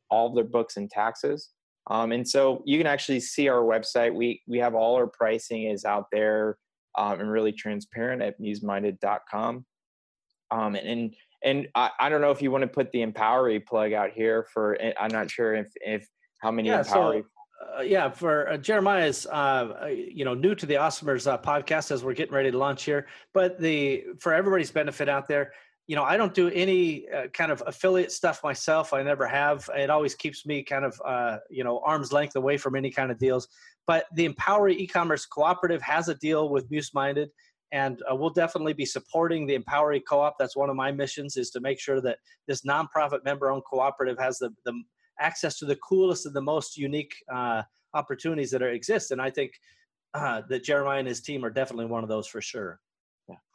all 0.09 0.29
of 0.29 0.35
their 0.35 0.43
books 0.43 0.77
and 0.77 0.89
taxes. 0.89 1.49
Um, 1.89 2.11
and 2.11 2.27
so 2.27 2.61
you 2.65 2.77
can 2.77 2.87
actually 2.87 3.21
see 3.21 3.47
our 3.47 3.61
website. 3.61 4.13
We 4.13 4.41
we 4.47 4.59
have 4.59 4.75
all 4.75 4.95
our 4.95 5.07
pricing 5.07 5.63
is 5.63 5.85
out 5.85 6.07
there 6.11 6.57
um, 6.97 7.19
and 7.19 7.31
really 7.31 7.51
transparent 7.51 8.21
at 8.21 8.39
museminded.com. 8.41 9.65
Um, 10.51 10.75
and 10.75 10.87
and, 10.87 11.15
and 11.43 11.67
I, 11.75 11.91
I 11.99 12.09
don't 12.09 12.21
know 12.21 12.31
if 12.31 12.41
you 12.41 12.51
want 12.51 12.63
to 12.63 12.67
put 12.67 12.91
the 12.91 13.05
Empowery 13.05 13.65
plug 13.65 13.93
out 13.93 14.11
here 14.11 14.45
for. 14.53 14.77
I'm 14.99 15.11
not 15.11 15.31
sure 15.31 15.55
if 15.55 15.69
if 15.75 16.07
how 16.39 16.51
many 16.51 16.69
yeah, 16.69 16.81
Empowery. 16.81 17.21
So- 17.21 17.27
uh, 17.77 17.81
yeah, 17.81 18.09
for 18.09 18.49
uh, 18.49 18.57
Jeremiah's, 18.57 19.25
uh, 19.25 19.29
uh, 19.83 19.85
you 19.87 20.23
know, 20.23 20.35
new 20.35 20.53
to 20.53 20.65
the 20.67 20.75
Awesomers 20.75 21.25
uh, 21.25 21.39
podcast 21.39 21.89
as 21.89 22.03
we're 22.03 22.13
getting 22.13 22.33
ready 22.33 22.51
to 22.51 22.57
launch 22.57 22.83
here. 22.83 23.07
But 23.33 23.59
the 23.59 24.05
for 24.19 24.33
everybody's 24.33 24.71
benefit 24.71 25.09
out 25.09 25.27
there, 25.27 25.53
you 25.87 25.95
know, 25.95 26.03
I 26.03 26.17
don't 26.17 26.33
do 26.33 26.49
any 26.49 27.07
uh, 27.09 27.27
kind 27.27 27.51
of 27.51 27.63
affiliate 27.65 28.11
stuff 28.11 28.43
myself. 28.43 28.93
I 28.93 29.01
never 29.03 29.25
have. 29.25 29.69
It 29.75 29.89
always 29.89 30.15
keeps 30.15 30.45
me 30.45 30.61
kind 30.61 30.83
of, 30.85 30.99
you 31.49 31.63
know, 31.63 31.79
arm's 31.85 32.11
length 32.11 32.35
away 32.35 32.57
from 32.57 32.75
any 32.75 32.91
kind 32.91 33.09
of 33.09 33.17
deals. 33.17 33.47
But 33.85 34.05
the 34.13 34.27
Empowery 34.27 34.75
e-commerce 34.75 35.25
cooperative 35.25 35.81
has 35.81 36.09
a 36.09 36.15
deal 36.15 36.49
with 36.49 36.69
Muse 36.69 36.93
Minded, 36.93 37.29
and 37.71 38.01
we'll 38.11 38.29
definitely 38.29 38.73
be 38.73 38.85
supporting 38.85 39.47
the 39.47 39.57
Empowery 39.57 40.01
co-op. 40.07 40.35
That's 40.37 40.57
one 40.57 40.69
of 40.69 40.75
my 40.75 40.91
missions 40.91 41.37
is 41.37 41.51
to 41.51 41.61
make 41.61 41.79
sure 41.79 42.01
that 42.01 42.17
this 42.47 42.63
nonprofit 42.63 43.23
member-owned 43.23 43.63
cooperative 43.63 44.19
has 44.19 44.37
the 44.39 44.49
the 44.65 44.73
access 45.19 45.57
to 45.59 45.65
the 45.65 45.77
coolest 45.77 46.25
and 46.25 46.35
the 46.35 46.41
most 46.41 46.77
unique 46.77 47.13
uh, 47.33 47.63
opportunities 47.93 48.51
that 48.51 48.61
are, 48.61 48.71
exist. 48.71 49.11
And 49.11 49.21
I 49.21 49.29
think 49.29 49.51
uh, 50.13 50.41
that 50.49 50.63
Jeremiah 50.63 50.99
and 50.99 51.07
his 51.07 51.21
team 51.21 51.43
are 51.43 51.49
definitely 51.49 51.85
one 51.85 52.03
of 52.03 52.09
those 52.09 52.27
for 52.27 52.41
sure. 52.41 52.79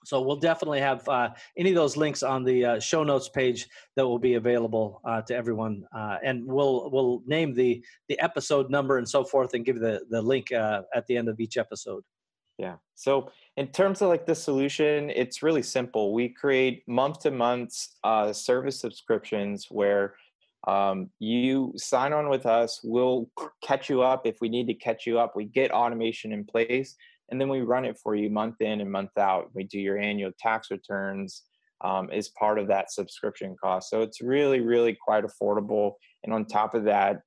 So 0.05 0.21
we'll 0.21 0.37
definitely 0.37 0.81
have 0.81 1.09
uh, 1.09 1.31
any 1.57 1.71
of 1.71 1.77
those 1.77 1.97
links 1.97 2.23
on 2.23 2.45
the 2.45 2.65
uh, 2.65 2.81
show 2.81 3.05
notes 3.05 3.29
page 3.29 3.69
that 3.97 4.07
will 4.07 4.19
be 4.19 4.35
available 4.35 5.01
uh, 5.05 5.23
to 5.23 5.35
everyone, 5.35 5.85
uh, 5.95 6.19
and 6.25 6.45
we'll 6.45 6.91
we'll 6.91 7.23
name 7.27 7.55
the 7.55 7.85
the 8.09 8.19
episode 8.21 8.71
number 8.71 8.99
and 8.99 9.09
so 9.09 9.25
forth, 9.25 9.55
and 9.55 9.65
give 9.65 9.81
the 9.81 10.01
the 10.11 10.21
link 10.21 10.53
uh, 10.53 10.83
at 10.95 11.07
the 11.07 11.17
end 11.17 11.29
of 11.29 11.41
each 11.41 11.57
episode. 11.57 12.03
Yeah. 12.59 12.77
So 12.95 13.31
in 13.57 13.69
terms 13.69 14.03
of 14.03 14.09
like 14.09 14.27
the 14.27 14.35
solution, 14.35 15.11
it's 15.11 15.43
really 15.43 15.63
simple. 15.63 16.13
We 16.13 16.29
create 16.29 16.83
month 16.87 17.21
to 17.21 17.31
month 17.31 17.75
service 18.33 18.79
subscriptions 18.81 19.67
where 19.71 20.15
um, 20.69 21.11
you 21.19 21.73
sign 21.77 22.13
on 22.13 22.29
with 22.29 22.47
us 22.47 22.81
we'll 22.85 23.29
catch 23.65 23.91
you 23.91 24.03
up 24.03 24.27
if 24.27 24.37
we 24.41 24.49
need 24.49 24.69
to 24.69 24.75
catch 24.75 25.07
you 25.07 25.19
up 25.19 25.35
we 25.35 25.45
get 25.45 25.73
automation 25.73 26.33
in 26.33 26.45
place 26.45 26.95
and 27.31 27.41
then 27.41 27.49
we 27.49 27.61
run 27.61 27.85
it 27.85 27.99
for 28.03 28.15
you 28.15 28.31
month 28.31 28.61
in 28.61 28.81
and 28.81 28.91
month 28.91 29.17
out. 29.19 29.51
We 29.55 29.65
do 29.65 29.79
your 29.79 29.99
annual 29.99 30.33
tax 30.39 30.71
returns 30.71 31.43
um, 31.83 32.11
as 32.13 32.29
part 32.29 32.59
of 32.59 32.69
that 32.69 32.93
subscription 32.93 33.57
cost. 33.63 33.91
So 33.91 34.03
it's 34.03 34.21
really 34.21 34.61
really 34.61 34.97
quite 35.05 35.25
affordable. 35.25 35.95
And 36.25 36.33
on 36.33 36.45
top 36.47 36.75
of 36.75 36.85
that 36.85 37.23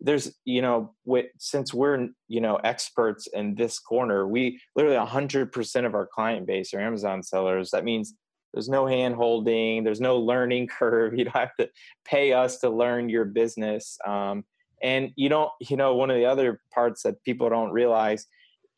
there's 0.00 0.32
you 0.44 0.62
know 0.62 0.94
with, 1.04 1.26
since 1.38 1.72
we're 1.72 2.08
you 2.28 2.40
know 2.40 2.56
experts 2.56 3.28
in 3.28 3.54
this 3.54 3.78
corner 3.78 4.26
we 4.26 4.60
literally 4.74 4.96
100% 4.96 5.86
of 5.86 5.94
our 5.94 6.06
client 6.06 6.46
base 6.46 6.74
are 6.74 6.80
amazon 6.80 7.22
sellers. 7.22 7.70
That 7.70 7.84
means 7.84 8.14
there's 8.52 8.68
no 8.68 8.86
hand 8.86 9.14
holding 9.14 9.84
there's 9.84 10.00
no 10.00 10.18
learning 10.18 10.66
curve. 10.78 11.16
You 11.16 11.24
don't 11.24 11.36
have 11.36 11.54
to 11.60 11.68
pay 12.04 12.32
us 12.32 12.58
to 12.58 12.70
learn 12.70 13.08
your 13.08 13.24
business 13.24 13.96
um, 14.06 14.44
and 14.82 15.12
you 15.14 15.28
don't 15.28 15.50
you 15.60 15.76
know 15.76 15.94
one 15.94 16.10
of 16.10 16.16
the 16.16 16.26
other 16.26 16.60
parts 16.74 17.04
that 17.04 17.22
people 17.22 17.48
don't 17.48 17.70
realize 17.70 18.26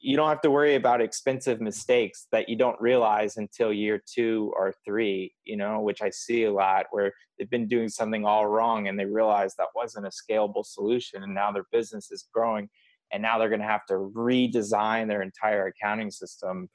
you 0.04 0.16
don't 0.16 0.28
have 0.28 0.42
to 0.42 0.50
worry 0.50 0.74
about 0.74 1.00
expensive 1.00 1.60
mistakes 1.60 2.26
that 2.30 2.48
you 2.48 2.56
don't 2.56 2.80
realize 2.80 3.38
until 3.38 3.72
year 3.72 4.02
two 4.06 4.52
or 4.56 4.74
three 4.84 5.32
you 5.44 5.56
know 5.56 5.80
which 5.80 6.02
i 6.02 6.10
see 6.10 6.44
a 6.44 6.52
lot 6.52 6.86
where 6.90 7.12
they've 7.38 7.50
been 7.50 7.66
doing 7.66 7.88
something 7.88 8.24
all 8.24 8.46
wrong 8.46 8.88
and 8.88 8.98
they 8.98 9.06
realize 9.06 9.54
that 9.56 9.68
wasn't 9.74 10.06
a 10.06 10.10
scalable 10.10 10.64
solution 10.64 11.22
and 11.22 11.34
now 11.34 11.50
their 11.50 11.66
business 11.72 12.10
is 12.10 12.28
growing 12.34 12.68
and 13.12 13.22
now 13.22 13.38
they're 13.38 13.48
going 13.48 13.60
to 13.60 13.66
have 13.66 13.86
to 13.86 13.94
redesign 14.14 15.08
their 15.08 15.22
entire 15.22 15.66
accounting 15.66 16.10
system 16.10 16.68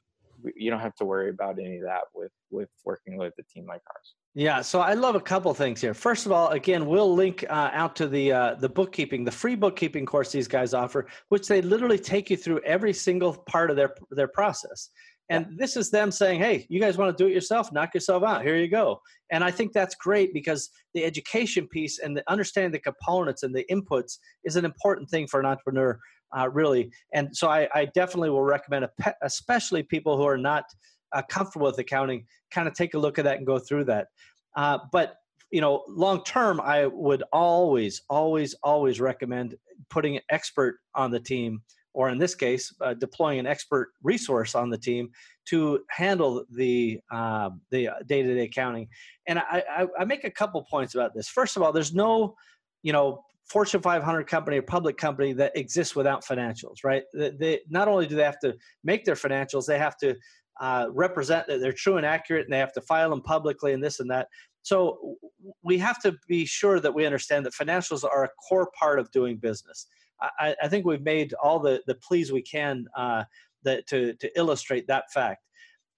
you 0.56 0.70
don't 0.70 0.80
have 0.80 0.96
to 0.96 1.06
worry 1.06 1.30
about 1.30 1.60
any 1.60 1.78
of 1.78 1.84
that 1.84 2.04
with 2.14 2.32
with 2.50 2.70
working 2.86 3.18
with 3.18 3.34
a 3.40 3.44
team 3.54 3.66
like 3.68 3.82
ours. 3.88 4.16
Yeah, 4.36 4.62
so 4.62 4.80
I 4.80 4.94
love 4.94 5.16
a 5.16 5.20
couple 5.20 5.52
things 5.54 5.82
here. 5.82 5.94
First 5.94 6.26
of 6.28 6.32
all, 6.32 6.50
again, 6.50 6.86
we'll 6.86 7.14
link 7.14 7.44
uh, 7.50 7.72
out 7.74 7.96
to 7.96 8.08
the 8.08 8.32
uh, 8.32 8.56
the 8.56 8.70
bookkeeping, 8.70 9.24
the 9.24 9.32
free 9.32 9.56
bookkeeping 9.56 10.06
course 10.06 10.32
these 10.32 10.48
guys 10.48 10.74
offer, 10.74 11.08
which 11.30 11.48
they 11.48 11.62
literally 11.62 11.98
take 11.98 12.30
you 12.30 12.38
through 12.38 12.60
every 12.60 12.94
single 12.94 13.34
part 13.34 13.72
of 13.72 13.76
their 13.76 13.96
their 14.12 14.28
process. 14.28 14.90
And 15.32 15.48
yeah. 15.50 15.56
this 15.58 15.76
is 15.76 15.90
them 15.90 16.12
saying, 16.12 16.40
"Hey, 16.40 16.68
you 16.70 16.80
guys 16.80 16.96
want 16.96 17.18
to 17.18 17.24
do 17.24 17.28
it 17.28 17.34
yourself? 17.34 17.72
Knock 17.72 17.96
yourself 17.96 18.24
out. 18.24 18.44
Here 18.44 18.56
you 18.56 18.68
go." 18.68 19.02
And 19.32 19.44
I 19.44 19.50
think 19.50 19.74
that's 19.74 19.96
great 19.96 20.32
because 20.32 20.70
the 20.94 21.06
education 21.06 21.68
piece 21.68 21.98
and 21.98 22.16
the 22.16 22.24
understanding 22.32 22.72
the 22.72 22.80
components 22.80 23.42
and 23.42 23.54
the 23.54 23.66
inputs 23.72 24.20
is 24.44 24.56
an 24.58 24.66
important 24.66 25.10
thing 25.10 25.26
for 25.26 25.40
an 25.40 25.48
entrepreneur 25.48 26.00
uh, 26.38 26.50
really. 26.50 26.92
And 27.14 27.36
so 27.36 27.50
I, 27.50 27.68
I, 27.74 27.86
definitely 27.86 28.30
will 28.30 28.44
recommend, 28.44 28.88
pe- 29.00 29.14
especially 29.24 29.84
people 29.84 30.18
who 30.18 30.24
are 30.24 30.38
not 30.38 30.66
uh, 31.14 31.22
comfortable 31.30 31.68
with 31.68 31.78
accounting, 31.80 32.26
kind 32.52 32.68
of 32.68 32.74
take 32.74 32.94
a 32.94 33.00
look 33.00 33.20
at 33.20 33.26
that 33.26 33.38
and 33.38 33.46
go 33.46 33.60
through 33.60 33.86
that. 33.86 34.08
Uh, 34.56 34.80
but 34.92 35.16
you 35.52 35.62
know, 35.62 35.84
long 35.88 36.24
term, 36.24 36.62
I 36.62 36.86
would 36.86 37.24
always, 37.34 38.04
always, 38.10 38.54
always 38.62 39.00
recommend 39.00 39.56
putting 39.90 40.16
an 40.16 40.22
expert 40.30 40.80
on 40.94 41.10
the 41.12 41.20
team, 41.20 41.62
or 41.94 42.10
in 42.10 42.20
this 42.20 42.36
case, 42.36 42.74
uh, 42.82 42.94
deploying 42.94 43.40
an 43.40 43.48
expert 43.48 43.90
resource 44.04 44.54
on 44.54 44.70
the 44.70 44.78
team 44.78 45.10
to 45.46 45.80
handle 45.90 46.46
the 46.52 47.00
uh, 47.12 47.50
the 47.72 47.90
day 48.06 48.22
to 48.22 48.36
day 48.36 48.44
accounting. 48.44 48.88
And 49.28 49.40
I, 49.40 49.64
I, 49.70 49.88
I 50.00 50.06
make 50.06 50.24
a 50.24 50.32
couple 50.32 50.64
points 50.70 50.94
about 50.94 51.16
this. 51.16 51.28
First 51.28 51.58
of 51.58 51.64
all, 51.64 51.72
there's 51.72 51.94
no 51.94 52.36
you 52.84 52.94
know 52.94 53.24
Fortune 53.50 53.82
500 53.82 54.28
company 54.28 54.60
or 54.60 54.62
public 54.62 54.98
company 54.98 55.34
that 55.34 55.58
exists 55.58 55.96
without 55.96 56.24
financials, 56.24 56.84
right? 56.84 57.04
They, 57.16 57.32
they, 57.32 57.60
not 57.68 57.88
only 57.88 58.06
do 58.06 58.16
they 58.16 58.24
have 58.24 58.40
to 58.42 58.56
make 58.84 59.06
their 59.06 59.16
financials, 59.16 59.66
they 59.66 59.80
have 59.80 59.98
to 59.98 60.16
uh, 60.60 60.88
represent 60.92 61.48
that 61.48 61.60
they're 61.62 61.72
true 61.72 61.98
and 61.98 62.06
accurate, 62.06 62.46
and 62.46 62.54
they 62.54 62.60
have 62.60 62.74
to 62.74 62.82
file 62.82 63.10
them 63.10 63.22
publicly 63.22 63.74
and 63.74 63.84
this 63.84 64.00
and 64.00 64.12
that. 64.12 64.28
So 64.62 65.16
we 65.64 65.78
have 65.78 66.02
to 66.02 66.18
be 66.28 66.46
sure 66.46 66.80
that 66.80 66.94
we 66.94 67.06
understand 67.06 67.46
that 67.46 67.54
financials 67.54 68.04
are 68.04 68.26
a 68.26 68.30
core 68.48 68.70
part 68.78 69.00
of 69.00 69.10
doing 69.12 69.38
business. 69.38 69.88
I, 70.22 70.56
I 70.62 70.68
think 70.68 70.86
we've 70.86 71.02
made 71.02 71.34
all 71.42 71.60
the 71.60 71.82
the 71.88 71.96
pleas 71.96 72.32
we 72.32 72.42
can 72.42 72.86
uh, 72.96 73.24
that 73.64 73.88
to 73.88 74.14
to 74.16 74.30
illustrate 74.38 74.88
that 74.88 75.12
fact. 75.14 75.46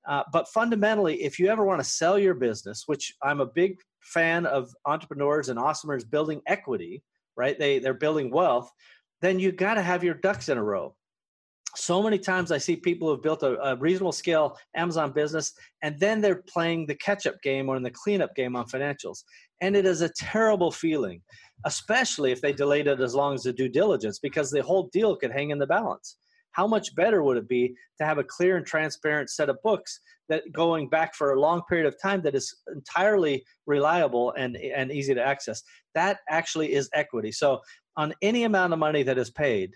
Uh, 0.07 0.23
but 0.31 0.47
fundamentally, 0.47 1.23
if 1.23 1.39
you 1.39 1.47
ever 1.47 1.63
want 1.63 1.79
to 1.79 1.87
sell 1.87 2.17
your 2.17 2.33
business, 2.33 2.83
which 2.87 3.13
I'm 3.23 3.41
a 3.41 3.45
big 3.45 3.77
fan 4.01 4.45
of 4.45 4.73
entrepreneurs 4.85 5.49
and 5.49 5.59
awesomers 5.59 6.09
building 6.09 6.41
equity, 6.47 7.03
right? 7.35 7.57
They 7.57 7.79
they're 7.79 7.93
building 7.93 8.31
wealth. 8.31 8.71
then 9.21 9.39
you 9.39 9.51
got 9.51 9.75
to 9.75 9.81
have 9.81 10.03
your 10.03 10.15
ducks 10.15 10.49
in 10.49 10.57
a 10.57 10.63
row 10.63 10.95
so 11.75 12.01
many 12.01 12.17
times 12.17 12.51
I 12.51 12.57
see 12.57 12.75
people 12.75 13.07
who 13.07 13.13
have 13.13 13.23
built 13.23 13.43
a, 13.43 13.57
a, 13.61 13.75
reasonable 13.75 14.11
scale 14.11 14.57
Amazon 14.75 15.11
business 15.11 15.53
and 15.83 15.99
then 15.99 16.21
they're 16.21 16.43
playing 16.47 16.85
the 16.85 16.95
catch 16.95 17.25
up 17.25 17.41
game 17.43 17.69
or 17.69 17.75
in 17.75 17.83
the 17.83 17.91
cleanup 17.91 18.35
game 18.35 18.55
on 18.55 18.65
financials. 18.65 19.23
And 19.61 19.75
it 19.75 19.85
is 19.85 20.01
a 20.01 20.09
terrible 20.09 20.71
feeling, 20.71 21.21
especially 21.65 22.31
if 22.31 22.41
they 22.41 22.53
delayed 22.53 22.87
it 22.87 22.99
as 22.99 23.15
long 23.15 23.35
as 23.35 23.43
the 23.43 23.53
due 23.53 23.69
diligence 23.69 24.19
because 24.19 24.49
the 24.49 24.63
whole 24.63 24.89
deal 24.91 25.15
could 25.15 25.31
hang 25.31 25.51
in 25.51 25.59
the 25.59 25.67
balance. 25.67 26.17
How 26.51 26.67
much 26.67 26.93
better 26.95 27.23
would 27.23 27.37
it 27.37 27.47
be 27.47 27.73
to 27.99 28.05
have 28.05 28.17
a 28.17 28.23
clear 28.23 28.57
and 28.57 28.65
transparent 28.65 29.29
set 29.29 29.49
of 29.49 29.57
books 29.63 29.99
that 30.27 30.43
going 30.51 30.89
back 30.89 31.15
for 31.15 31.31
a 31.31 31.39
long 31.39 31.61
period 31.69 31.87
of 31.87 31.95
time 32.01 32.21
that 32.23 32.35
is 32.35 32.53
entirely 32.75 33.43
reliable 33.65 34.33
and, 34.37 34.57
and 34.57 34.91
easy 34.91 35.13
to 35.13 35.23
access? 35.23 35.63
That 35.95 36.19
actually 36.29 36.73
is 36.73 36.89
equity. 36.93 37.31
So, 37.31 37.61
on 37.97 38.13
any 38.21 38.43
amount 38.43 38.73
of 38.73 38.79
money 38.79 39.03
that 39.03 39.17
is 39.17 39.29
paid, 39.29 39.71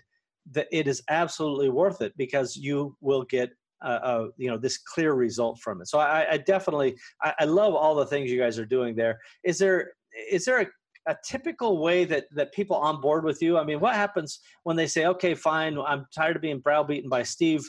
that 0.52 0.68
it 0.70 0.86
is 0.86 1.02
absolutely 1.08 1.68
worth 1.68 2.00
it 2.02 2.12
because 2.16 2.56
you 2.56 2.96
will 3.00 3.24
get 3.24 3.50
uh, 3.82 4.00
uh, 4.02 4.28
you 4.36 4.48
know 4.48 4.56
this 4.56 4.78
clear 4.78 5.12
result 5.12 5.60
from 5.60 5.80
it. 5.80 5.88
So 5.88 5.98
I, 5.98 6.32
I 6.32 6.36
definitely 6.38 6.96
I, 7.22 7.34
I, 7.40 7.44
love 7.44 7.74
all 7.74 7.94
the 7.94 8.06
things 8.06 8.30
you 8.30 8.40
guys 8.40 8.58
are 8.58 8.64
doing 8.64 8.96
there. 8.96 9.20
Is 9.44 9.58
there 9.58 9.92
is 10.30 10.46
there 10.46 10.62
a, 10.62 10.66
a 11.12 11.16
typical 11.22 11.78
way 11.78 12.06
that 12.06 12.24
that 12.32 12.54
people 12.54 12.76
on 12.76 13.00
board 13.00 13.24
with 13.24 13.42
you? 13.42 13.58
I 13.58 13.64
mean, 13.64 13.78
what 13.80 13.94
happens 13.94 14.40
when 14.62 14.76
they 14.76 14.86
say, 14.86 15.06
"Okay, 15.06 15.34
fine, 15.34 15.78
I'm 15.78 16.06
tired 16.14 16.36
of 16.36 16.42
being 16.42 16.60
browbeaten 16.60 17.10
by 17.10 17.22
Steve, 17.22 17.68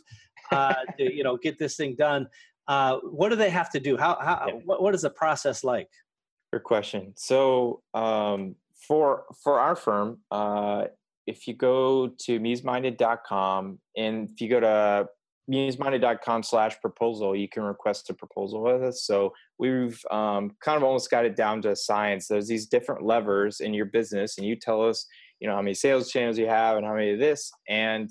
uh, 0.52 0.76
to 0.98 1.14
you 1.14 1.24
know 1.24 1.36
get 1.38 1.60
this 1.60 1.76
thing 1.76 1.96
done." 1.96 2.28
Uh, 2.70 2.98
what 2.98 3.30
do 3.30 3.36
they 3.36 3.50
have 3.50 3.70
to 3.72 3.80
do? 3.80 3.98
How 3.98 4.18
how 4.20 4.46
yeah. 4.48 4.54
what, 4.64 4.82
what 4.82 4.96
is 4.96 5.02
the 5.02 5.10
process 5.10 5.64
like? 5.64 5.90
Good 6.54 6.64
question. 6.64 7.14
So 7.18 7.82
um, 7.94 8.56
for 8.88 9.26
for 9.44 9.60
our 9.60 9.76
firm, 9.76 10.20
uh, 10.32 10.86
if 11.28 11.46
you 11.46 11.54
go 11.54 12.08
to 12.08 12.40
museminded.com 12.40 13.80
and 13.98 14.30
if 14.30 14.42
you 14.42 14.50
go 14.50 14.62
to 14.62 15.08
museminded.com 15.52 16.44
slash 16.44 16.80
proposal, 16.82 17.36
you 17.36 17.48
can 17.48 17.64
request 17.64 18.10
a 18.10 18.14
proposal 18.14 18.64
with 18.64 18.82
us. 18.82 19.04
So 19.04 19.34
we've 19.60 20.02
um, 20.10 20.56
kind 20.62 20.78
of 20.78 20.84
almost 20.84 21.12
got 21.12 21.26
it 21.26 21.36
down 21.36 21.62
to 21.64 21.76
science. 21.76 22.28
There's 22.28 22.48
these 22.48 22.66
different 22.66 23.04
levers 23.04 23.60
in 23.60 23.74
your 23.74 23.86
business, 23.86 24.38
and 24.38 24.48
you 24.48 24.56
tell 24.56 24.82
us, 24.82 25.06
you 25.40 25.48
know, 25.48 25.56
how 25.56 25.62
many 25.62 25.74
sales 25.74 26.12
channels 26.12 26.38
you 26.38 26.48
have 26.48 26.78
and 26.78 26.86
how 26.86 26.96
many 26.96 27.12
of 27.12 27.20
this, 27.20 27.52
and 27.70 28.10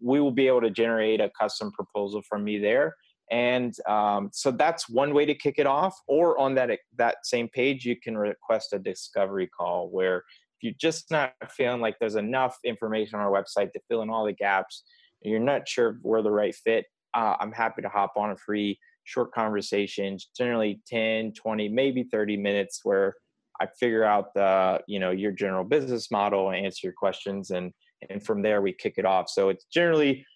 we 0.00 0.20
will 0.20 0.32
be 0.32 0.48
able 0.48 0.62
to 0.62 0.70
generate 0.70 1.20
a 1.20 1.30
custom 1.38 1.70
proposal 1.72 2.22
from 2.28 2.42
me 2.42 2.58
there. 2.58 2.96
And 3.30 3.74
um, 3.88 4.30
so 4.32 4.50
that's 4.50 4.88
one 4.88 5.12
way 5.12 5.26
to 5.26 5.34
kick 5.34 5.56
it 5.58 5.66
off. 5.66 5.96
Or 6.06 6.38
on 6.38 6.54
that 6.54 6.70
that 6.96 7.16
same 7.24 7.48
page, 7.48 7.84
you 7.84 7.96
can 7.96 8.16
request 8.16 8.72
a 8.72 8.78
discovery 8.78 9.48
call 9.48 9.88
where 9.90 10.22
you're 10.60 10.74
just 10.80 11.10
not 11.10 11.32
feeling 11.50 11.80
like 11.80 11.96
there's 11.98 12.16
enough 12.16 12.56
information 12.64 13.18
on 13.18 13.24
our 13.24 13.30
website 13.30 13.72
to 13.72 13.80
fill 13.88 14.02
in 14.02 14.10
all 14.10 14.24
the 14.24 14.32
gaps, 14.32 14.84
you're 15.22 15.40
not 15.40 15.68
sure 15.68 15.98
we're 16.02 16.22
the 16.22 16.30
right 16.30 16.54
fit, 16.54 16.86
uh, 17.14 17.34
I'm 17.40 17.52
happy 17.52 17.82
to 17.82 17.88
hop 17.88 18.12
on 18.16 18.30
a 18.30 18.36
free 18.36 18.78
short 19.04 19.32
conversation, 19.32 20.18
generally 20.36 20.80
10, 20.86 21.32
20, 21.32 21.68
maybe 21.68 22.04
30 22.04 22.36
minutes 22.36 22.80
where 22.82 23.14
I 23.60 23.66
figure 23.80 24.04
out 24.04 24.34
the, 24.34 24.82
you 24.86 24.98
know, 24.98 25.12
your 25.12 25.32
general 25.32 25.64
business 25.64 26.10
model 26.10 26.50
and 26.50 26.64
answer 26.64 26.86
your 26.86 26.92
questions. 26.92 27.50
And, 27.50 27.72
and 28.10 28.22
from 28.22 28.42
there 28.42 28.60
we 28.60 28.72
kick 28.72 28.94
it 28.98 29.06
off. 29.06 29.30
So 29.30 29.48
it's 29.48 29.64
generally, 29.72 30.26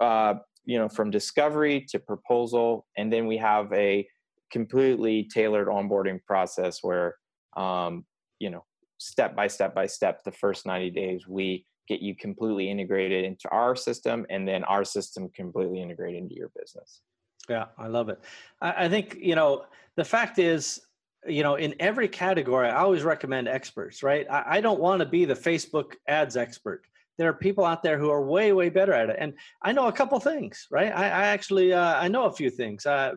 uh, 0.00 0.34
you 0.64 0.78
know, 0.78 0.88
from 0.88 1.10
discovery 1.10 1.84
to 1.88 1.98
proposal. 1.98 2.86
And 2.96 3.12
then 3.12 3.26
we 3.26 3.38
have 3.38 3.72
a 3.72 4.06
completely 4.52 5.28
tailored 5.32 5.66
onboarding 5.66 6.24
process 6.24 6.78
where, 6.82 7.16
um, 7.56 8.04
you 8.38 8.50
know, 8.50 8.64
step 8.98 9.34
by 9.34 9.46
step 9.46 9.74
by 9.74 9.86
step 9.86 10.22
the 10.24 10.32
first 10.32 10.66
90 10.66 10.90
days 10.90 11.26
we 11.26 11.64
get 11.88 12.00
you 12.00 12.14
completely 12.14 12.70
integrated 12.70 13.24
into 13.24 13.48
our 13.48 13.74
system 13.74 14.26
and 14.28 14.46
then 14.46 14.62
our 14.64 14.84
system 14.84 15.28
completely 15.30 15.80
integrated 15.80 16.22
into 16.22 16.34
your 16.34 16.50
business. 16.58 17.00
Yeah 17.48 17.66
i 17.78 17.86
love 17.86 18.08
it. 18.08 18.20
I, 18.60 18.88
think 18.88 19.16
you 19.20 19.34
know 19.34 19.64
the 19.96 20.04
fact 20.04 20.38
is 20.38 20.80
you 21.26 21.42
know 21.42 21.54
in 21.54 21.74
every 21.80 22.08
category 22.08 22.68
i 22.68 22.76
always 22.76 23.02
recommend 23.02 23.48
experts 23.48 24.02
right? 24.02 24.26
I, 24.30 24.44
I 24.56 24.60
don't 24.60 24.80
want 24.80 25.00
to 25.00 25.06
be 25.06 25.24
the 25.24 25.34
facebook 25.34 25.94
ads 26.06 26.36
expert 26.36 26.84
there 27.18 27.28
are 27.28 27.34
people 27.34 27.64
out 27.64 27.82
there 27.82 27.98
who 27.98 28.10
are 28.10 28.24
way 28.24 28.52
way 28.52 28.68
better 28.70 28.92
at 28.92 29.10
it. 29.10 29.16
And 29.18 29.34
i 29.62 29.72
know 29.72 29.88
a 29.88 29.92
couple 29.92 30.18
things 30.20 30.66
right? 30.70 30.92
I, 30.94 31.04
I 31.04 31.26
actually 31.26 31.72
uh, 31.72 31.96
i 32.00 32.08
know 32.08 32.24
a 32.24 32.32
few 32.32 32.50
things. 32.50 32.86
Uh, 32.86 33.12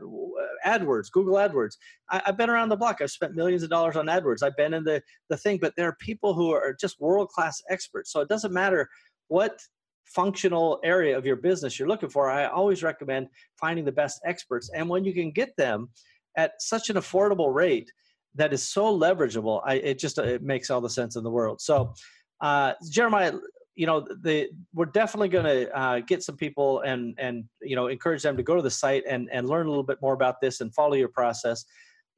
adwords 0.65 1.11
google 1.11 1.35
adwords. 1.35 1.75
I, 2.09 2.21
have 2.25 2.37
been 2.37 2.49
around 2.49 2.69
the 2.69 2.77
block. 2.77 2.97
I've 3.01 3.11
spent 3.11 3.35
millions 3.35 3.63
of 3.63 3.69
dollars 3.69 3.95
on 3.95 4.07
adwords. 4.07 4.43
I've 4.43 4.57
been 4.57 4.73
in 4.73 4.83
the 4.83 5.01
the 5.29 5.37
thing 5.37 5.59
but 5.61 5.73
there 5.77 5.87
are 5.87 5.97
people 5.99 6.33
who 6.33 6.51
are 6.51 6.75
just 6.79 6.99
world 6.99 7.29
class 7.29 7.61
experts. 7.69 8.11
So 8.11 8.21
it 8.21 8.29
doesn't 8.29 8.53
matter 8.53 8.89
what 9.27 9.59
functional 10.05 10.79
area 10.83 11.17
of 11.17 11.25
your 11.25 11.37
business 11.37 11.79
you're 11.79 11.87
looking 11.87 12.09
for. 12.09 12.29
I 12.29 12.47
always 12.47 12.83
recommend 12.83 13.27
finding 13.59 13.85
the 13.85 13.91
best 13.91 14.19
experts. 14.25 14.69
And 14.75 14.89
when 14.89 15.05
you 15.05 15.13
can 15.13 15.31
get 15.31 15.55
them 15.55 15.89
at 16.35 16.53
such 16.59 16.89
an 16.89 16.97
affordable 16.97 17.53
rate 17.53 17.89
that 18.35 18.53
is 18.53 18.67
so 18.67 18.97
leverageable 18.97 19.61
I, 19.65 19.75
it 19.75 19.99
just 19.99 20.17
it 20.17 20.41
makes 20.41 20.69
all 20.69 20.81
the 20.81 20.89
sense 20.89 21.15
in 21.15 21.23
the 21.23 21.29
world. 21.29 21.61
So 21.61 21.93
uh, 22.41 22.73
jeremiah 22.89 23.33
you 23.75 23.85
know 23.85 24.05
the 24.21 24.49
we're 24.73 24.85
definitely 24.85 25.29
going 25.29 25.45
to 25.45 25.77
uh, 25.77 25.99
get 25.99 26.23
some 26.23 26.35
people 26.35 26.81
and 26.81 27.15
and 27.17 27.45
you 27.61 27.75
know 27.75 27.87
encourage 27.87 28.21
them 28.21 28.37
to 28.37 28.43
go 28.43 28.55
to 28.55 28.61
the 28.61 28.71
site 28.71 29.03
and 29.07 29.29
and 29.31 29.47
learn 29.47 29.65
a 29.65 29.69
little 29.69 29.83
bit 29.83 29.97
more 30.01 30.13
about 30.13 30.41
this 30.41 30.61
and 30.61 30.73
follow 30.73 30.93
your 30.93 31.09
process. 31.09 31.65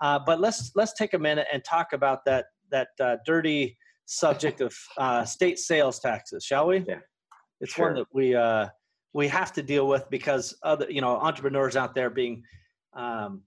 Uh, 0.01 0.19
but 0.25 0.39
let's 0.39 0.71
let's 0.75 0.93
take 0.93 1.13
a 1.13 1.19
minute 1.19 1.47
and 1.51 1.63
talk 1.63 1.93
about 1.93 2.25
that 2.25 2.45
that 2.71 2.89
uh, 2.99 3.17
dirty 3.25 3.77
subject 4.05 4.61
of 4.61 4.75
uh, 4.97 5.23
state 5.23 5.59
sales 5.59 5.99
taxes 5.99 6.43
shall 6.43 6.67
we? 6.67 6.83
Yeah. 6.87 6.99
It's 7.61 7.73
sure. 7.73 7.85
one 7.85 7.95
that 7.95 8.07
we 8.13 8.35
uh, 8.35 8.67
we 9.13 9.27
have 9.27 9.53
to 9.53 9.63
deal 9.63 9.87
with 9.87 10.09
because 10.09 10.55
other 10.63 10.89
you 10.89 11.01
know 11.01 11.17
entrepreneurs 11.17 11.75
out 11.75 11.95
there 11.95 12.09
being 12.09 12.43
um, 12.93 13.43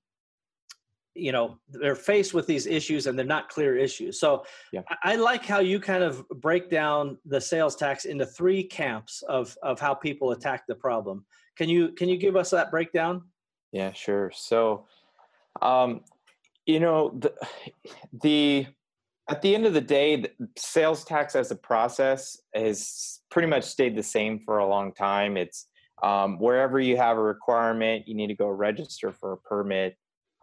you 1.17 1.33
know 1.33 1.59
they're 1.71 1.97
faced 1.97 2.35
with 2.35 2.47
these 2.47 2.67
issues 2.67 3.07
and 3.07 3.19
they're 3.19 3.27
not 3.27 3.49
clear 3.49 3.77
issues. 3.77 4.21
So 4.21 4.45
yeah. 4.73 4.83
I, 5.03 5.17
like 5.17 5.45
how 5.45 5.61
you 5.61 5.81
kind 5.81 6.03
of 6.03 6.29
break 6.29 6.71
down 6.71 7.19
the 7.25 7.41
sales 7.41 7.75
tax 7.77 8.05
into 8.05 8.27
three 8.27 8.63
camps 8.63 9.23
of 9.23 9.57
of 9.63 9.81
how 9.81 9.95
people 9.95 10.33
attack 10.33 10.67
the 10.67 10.75
problem. 10.75 11.25
Can 11.57 11.69
you 11.69 11.93
can 11.93 12.09
you 12.09 12.17
give 12.17 12.37
us 12.37 12.51
that 12.51 12.71
breakdown? 12.71 13.23
Yeah 13.73 13.93
sure. 13.93 14.31
So 14.35 14.87
um 15.63 16.03
you 16.67 16.81
know 16.81 17.11
the 17.19 17.33
the 18.23 18.67
at 19.29 19.43
the 19.43 19.55
end 19.55 19.67
of 19.67 19.75
the 19.75 19.81
day 19.81 20.17
the 20.17 20.31
sales 20.57 21.05
tax 21.05 21.35
as 21.35 21.51
a 21.51 21.57
process 21.57 22.39
has 22.55 23.21
pretty 23.31 23.49
much 23.49 23.65
stayed 23.65 23.97
the 23.97 24.03
same 24.03 24.39
for 24.39 24.59
a 24.59 24.67
long 24.67 24.93
time. 24.93 25.37
It's 25.37 25.67
um, 26.03 26.39
wherever 26.39 26.79
you 26.79 26.99
have 26.99 27.17
a 27.17 27.23
requirement 27.23 28.07
you 28.07 28.15
need 28.15 28.27
to 28.27 28.35
go 28.35 28.49
register 28.49 29.13
for 29.13 29.33
a 29.33 29.39
permit 29.39 29.97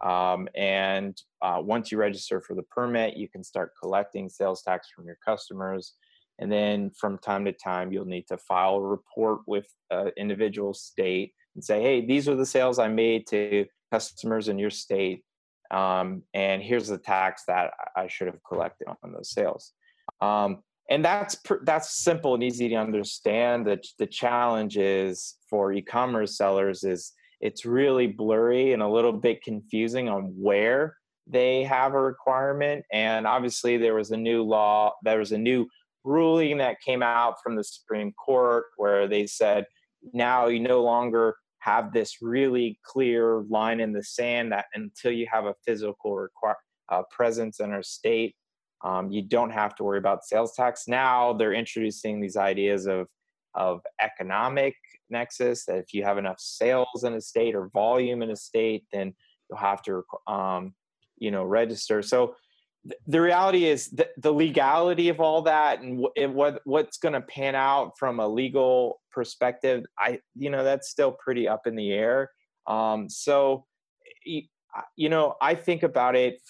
um, 0.04 0.48
and 0.54 1.20
uh, 1.40 1.60
once 1.62 1.90
you 1.90 1.98
register 1.98 2.40
for 2.40 2.54
the 2.54 2.62
permit, 2.64 3.16
you 3.16 3.28
can 3.28 3.42
start 3.42 3.72
collecting 3.80 4.28
sales 4.28 4.62
tax 4.62 4.88
from 4.94 5.06
your 5.06 5.18
customers. 5.24 5.94
And 6.38 6.52
then 6.52 6.90
from 6.90 7.18
time 7.18 7.44
to 7.46 7.52
time, 7.52 7.90
you'll 7.90 8.04
need 8.04 8.26
to 8.28 8.36
file 8.36 8.76
a 8.76 8.82
report 8.82 9.40
with 9.46 9.66
an 9.90 10.10
individual 10.16 10.74
state 10.74 11.32
and 11.54 11.64
say, 11.64 11.80
hey, 11.80 12.04
these 12.04 12.28
are 12.28 12.34
the 12.34 12.44
sales 12.44 12.78
I 12.78 12.88
made 12.88 13.26
to 13.28 13.66
customers 13.90 14.48
in 14.48 14.58
your 14.58 14.70
state. 14.70 15.24
Um, 15.70 16.22
and 16.34 16.62
here's 16.62 16.88
the 16.88 16.98
tax 16.98 17.44
that 17.46 17.72
I 17.96 18.08
should 18.08 18.26
have 18.26 18.42
collected 18.46 18.88
on 19.02 19.12
those 19.12 19.30
sales. 19.30 19.72
Um, 20.20 20.62
and 20.90 21.02
that's 21.02 21.36
pr- 21.36 21.64
that's 21.64 21.96
simple 21.96 22.34
and 22.34 22.42
easy 22.42 22.68
to 22.68 22.74
understand. 22.74 23.66
The, 23.66 23.82
the 23.98 24.06
challenge 24.06 24.76
is 24.76 25.36
for 25.48 25.72
e-commerce 25.72 26.36
sellers 26.36 26.84
is 26.84 27.12
it's 27.44 27.66
really 27.66 28.06
blurry 28.06 28.72
and 28.72 28.82
a 28.82 28.88
little 28.88 29.12
bit 29.12 29.42
confusing 29.42 30.08
on 30.08 30.32
where 30.34 30.96
they 31.26 31.62
have 31.62 31.92
a 31.92 32.00
requirement. 32.00 32.86
And 32.90 33.26
obviously, 33.26 33.76
there 33.76 33.94
was 33.94 34.10
a 34.12 34.16
new 34.16 34.42
law, 34.42 34.94
there 35.02 35.18
was 35.18 35.32
a 35.32 35.38
new 35.38 35.68
ruling 36.04 36.56
that 36.58 36.80
came 36.80 37.02
out 37.02 37.34
from 37.42 37.54
the 37.54 37.62
Supreme 37.62 38.12
Court 38.12 38.64
where 38.78 39.06
they 39.06 39.26
said 39.26 39.66
now 40.14 40.46
you 40.46 40.58
no 40.58 40.82
longer 40.82 41.36
have 41.58 41.92
this 41.92 42.22
really 42.22 42.78
clear 42.82 43.44
line 43.50 43.78
in 43.78 43.92
the 43.92 44.02
sand 44.02 44.50
that 44.52 44.66
until 44.74 45.12
you 45.12 45.26
have 45.30 45.44
a 45.44 45.54
physical 45.66 46.26
uh, 46.88 47.02
presence 47.10 47.60
in 47.60 47.72
our 47.72 47.82
state, 47.82 48.34
um, 48.82 49.10
you 49.10 49.20
don't 49.20 49.50
have 49.50 49.74
to 49.76 49.84
worry 49.84 49.98
about 49.98 50.24
sales 50.24 50.54
tax. 50.54 50.84
Now 50.88 51.34
they're 51.34 51.52
introducing 51.52 52.22
these 52.22 52.38
ideas 52.38 52.86
of 52.86 53.06
of 53.54 53.80
economic 54.00 54.74
nexus 55.10 55.64
that 55.66 55.78
if 55.78 55.92
you 55.92 56.04
have 56.04 56.18
enough 56.18 56.38
sales 56.38 57.04
in 57.04 57.14
a 57.14 57.20
state 57.20 57.54
or 57.54 57.68
volume 57.68 58.22
in 58.22 58.30
a 58.30 58.36
state 58.36 58.84
then 58.92 59.14
you'll 59.48 59.58
have 59.58 59.82
to 59.82 60.02
um, 60.26 60.74
you 61.18 61.30
know 61.30 61.44
register. 61.44 62.02
So 62.02 62.34
th- 62.88 63.00
the 63.06 63.20
reality 63.20 63.66
is 63.66 63.88
th- 63.88 64.10
the 64.16 64.32
legality 64.32 65.08
of 65.08 65.20
all 65.20 65.42
that 65.42 65.80
and, 65.80 66.02
w- 66.02 66.34
what 66.34 66.60
what's 66.64 66.98
going 66.98 67.14
to 67.14 67.20
pan 67.20 67.54
out 67.54 67.92
from 67.98 68.20
a 68.20 68.28
legal 68.28 69.00
perspective 69.10 69.84
i 69.98 70.18
you 70.34 70.50
know 70.50 70.64
that's 70.64 70.88
still 70.90 71.12
pretty 71.12 71.48
up 71.48 71.66
in 71.66 71.76
the 71.76 71.92
air. 71.92 72.30
Um, 72.66 73.08
so 73.08 73.66
you 74.96 75.08
know 75.08 75.34
i 75.40 75.54
think 75.54 75.82
about 75.82 76.16
it 76.16 76.40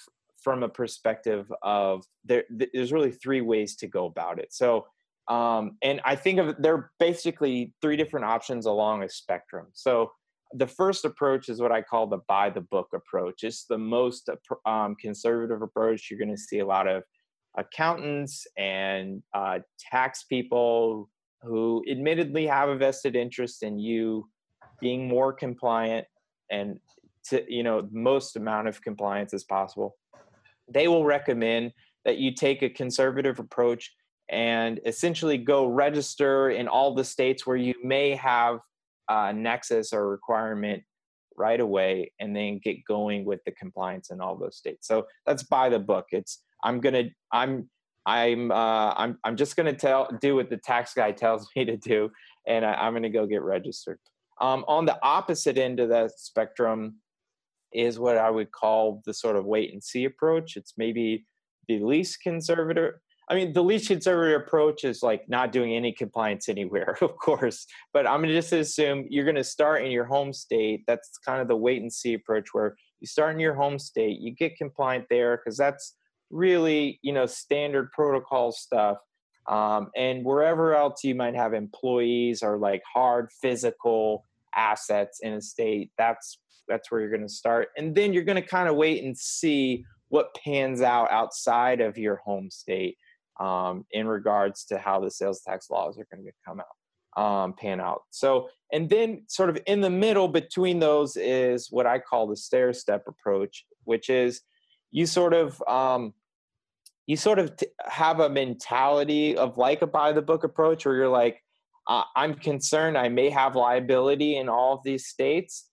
from 0.43 0.63
a 0.63 0.69
perspective 0.69 1.51
of 1.63 2.05
there 2.25 2.45
there's 2.51 2.93
really 2.93 3.11
three 3.11 3.41
ways 3.41 3.77
to 3.77 3.87
go 3.89 4.05
about 4.07 4.39
it. 4.39 4.53
So 4.53 4.87
Um, 5.29 5.79
and 5.83 6.01
I 6.05 6.17
think 6.17 6.39
of 6.39 6.57
they're 6.59 6.91
basically 6.99 7.73
three 7.81 7.97
different 7.97 8.27
options 8.27 8.67
along 8.67 9.03
a 9.03 9.09
spectrum. 9.09 9.69
So 9.73 10.11
the 10.53 10.67
first 10.67 11.05
approach 11.05 11.49
is 11.49 11.61
what 11.61 11.73
I 11.73 11.83
call 11.83 12.07
the 12.07 12.21
buy 12.29 12.51
the 12.51 12.61
book 12.61 12.89
approach. 12.95 13.43
It's 13.43 13.65
the 13.65 13.79
most 13.79 14.29
um, 14.67 14.95
conservative 15.01 15.63
approach. 15.63 16.09
You're 16.11 16.19
going 16.19 16.35
to 16.35 16.41
see 16.41 16.59
a 16.59 16.67
lot 16.67 16.87
of 16.87 17.03
accountants 17.57 18.47
and 18.57 19.23
uh, 19.33 19.61
tax 19.79 20.25
people 20.25 21.09
who 21.43 21.85
admittedly 21.91 22.47
have 22.47 22.69
a 22.69 22.77
vested 22.77 23.17
interest 23.17 23.63
in 23.63 23.79
you 23.79 24.29
being 24.81 25.09
more 25.09 25.33
compliant 25.33 26.07
and 26.51 26.79
to 27.25 27.45
you 27.49 27.63
know 27.63 27.89
most 27.91 28.37
amount 28.37 28.69
of 28.69 28.83
compliance 28.83 29.33
as 29.33 29.45
possible 29.45 29.97
they 30.69 30.89
will 30.89 31.05
recommend 31.05 31.73
that 32.05 32.19
you 32.19 32.35
take 32.35 32.63
a 32.63 32.69
conservative 32.69 33.39
approach 33.39 33.93
and 34.31 34.81
essentially 34.87 35.39
go 35.39 35.67
register 35.67 36.51
in 36.51 36.69
all 36.69 36.95
the 36.95 37.05
states 37.05 37.47
where 37.47 37.57
you 37.57 37.75
may 37.83 38.15
have 38.15 38.61
a 39.09 39.33
nexus 39.33 39.93
or 39.93 40.09
requirement 40.09 40.83
right 41.37 41.61
away 41.61 42.13
and 42.21 42.35
then 42.35 42.61
get 42.63 42.85
going 42.87 43.25
with 43.25 43.41
the 43.45 43.53
compliance 43.53 44.11
in 44.11 44.21
all 44.21 44.37
those 44.37 44.57
states. 44.57 44.87
So 44.87 45.07
that's 45.27 45.43
by 45.43 45.69
the 45.69 45.79
book. 45.79 46.07
It's 46.11 46.43
i'm 46.63 46.81
gonna 46.81 47.05
i'm 47.33 47.69
i'm 48.07 48.51
uh, 48.51 48.95
i'm 48.95 49.19
i'm 49.25 49.37
just 49.37 49.57
gonna 49.57 49.73
tell 49.73 50.09
do 50.21 50.37
what 50.37 50.51
the 50.51 50.57
tax 50.57 50.95
guy 50.95 51.13
tells 51.25 51.49
me 51.55 51.65
to 51.65 51.77
do 51.77 52.11
and 52.47 52.65
I, 52.65 52.87
am 52.87 52.95
gonna 52.95 53.11
go 53.11 53.27
get 53.27 53.43
registered. 53.43 53.99
Um, 54.41 54.65
on 54.67 54.85
the 54.85 54.99
opposite 55.03 55.59
end 55.59 55.79
of 55.79 55.91
that 55.91 56.19
spectrum 56.19 56.97
is 57.73 57.99
what 57.99 58.17
i 58.17 58.31
would 58.31 58.53
call 58.53 59.03
the 59.05 59.15
sort 59.15 59.37
of 59.37 59.45
wait 59.45 59.73
and 59.73 59.83
see 59.83 60.05
approach. 60.05 60.57
It's 60.57 60.75
maybe 60.77 61.27
the 61.69 61.81
least 61.81 62.21
conservative 62.23 62.95
I 63.29 63.35
mean, 63.35 63.53
the 63.53 63.63
least 63.63 63.89
conservative 63.89 64.43
approach 64.43 64.85
is 64.85 65.03
like 65.03 65.29
not 65.29 65.51
doing 65.51 65.73
any 65.73 65.93
compliance 65.93 66.49
anywhere, 66.49 66.97
of 67.01 67.17
course. 67.17 67.67
But 67.93 68.07
I'm 68.07 68.21
going 68.21 68.29
to 68.29 68.35
just 68.35 68.53
assume 68.53 69.07
you're 69.09 69.25
going 69.25 69.37
to 69.37 69.45
start 69.45 69.85
in 69.85 69.91
your 69.91 70.05
home 70.05 70.33
state. 70.33 70.85
That's 70.87 71.19
kind 71.25 71.41
of 71.41 71.49
the 71.49 71.57
wait 71.57 71.81
and 71.81 71.93
see 71.93 72.15
approach 72.15 72.49
where 72.53 72.77
you 73.01 73.07
start 73.07 73.35
in 73.35 73.41
your 73.41 73.55
home 73.55 73.79
state, 73.79 74.21
you 74.21 74.35
get 74.35 74.57
compliant 74.57 75.07
there 75.11 75.37
because 75.37 75.57
that's 75.57 75.95
really, 76.31 76.99
you 77.03 77.13
know, 77.13 77.27
standard 77.27 77.91
protocol 77.93 78.53
stuff. 78.53 78.99
Um, 79.49 79.91
and 79.95 80.25
wherever 80.25 80.75
else 80.75 81.05
you 81.05 81.15
might 81.15 81.35
have 81.35 81.53
employees 81.53 82.43
or 82.43 82.57
like 82.59 82.83
hard 82.91 83.31
physical 83.43 84.25
assets 84.55 85.21
in 85.23 85.35
a 85.35 85.41
state, 85.41 85.91
that's 85.99 86.39
that's 86.67 86.91
where 86.91 87.01
you're 87.01 87.11
going 87.11 87.21
to 87.21 87.29
start. 87.29 87.69
And 87.77 87.95
then 87.95 88.15
you're 88.15 88.23
going 88.23 88.43
to 88.43 88.49
kind 88.49 88.71
of 88.71 88.77
wait 88.77 89.05
and 89.05 89.17
see 89.17 89.85
what 90.09 90.35
pans 90.43 90.81
out 90.81 91.11
outside 91.11 91.83
of 91.83 91.99
your 91.99 92.17
home 92.25 92.51
state 92.51 92.97
um, 93.41 93.85
in 93.91 94.07
regards 94.07 94.65
to 94.67 94.79
how 94.79 95.01
the 95.01 95.11
sales 95.11 95.41
tax 95.41 95.71
laws 95.71 95.99
are 95.99 96.07
going 96.13 96.25
to 96.25 96.33
come 96.47 96.61
out, 96.61 97.23
um, 97.23 97.53
pan 97.53 97.81
out. 97.81 98.03
So, 98.11 98.49
and 98.73 98.89
then 98.89 99.25
sort 99.29 99.51
of 99.51 99.59
in 99.67 99.81
the 99.81 99.91
middle 99.91 100.29
between 100.29 100.79
those 100.79 101.17
is 101.17 101.69
what 101.71 101.87
I 101.87 101.99
call 101.99 102.27
the 102.27 102.37
stair 102.37 102.73
step 102.73 103.05
approach, 103.09 103.65
which 103.85 104.09
is 104.09 104.41
you 104.91 105.07
sort 105.07 105.35
of 105.35 105.63
um, 105.67 106.15
you 107.07 107.17
sort 107.17 107.39
of 107.39 107.57
t- 107.57 107.67
have 107.85 108.21
a 108.21 108.29
mentality 108.29 109.37
of 109.37 109.59
like 109.59 109.83
a 109.83 109.87
by 109.87 110.13
the 110.13 110.23
book 110.23 110.45
approach, 110.45 110.87
where 110.87 110.95
you're 110.95 111.09
like, 111.09 111.41
uh, 111.87 112.05
I'm 112.17 112.35
concerned 112.35 112.97
I 112.97 113.09
may 113.09 113.31
have 113.31 113.57
liability 113.57 114.37
in 114.37 114.49
all 114.49 114.75
of 114.75 114.81
these 114.85 115.07
states, 115.07 115.69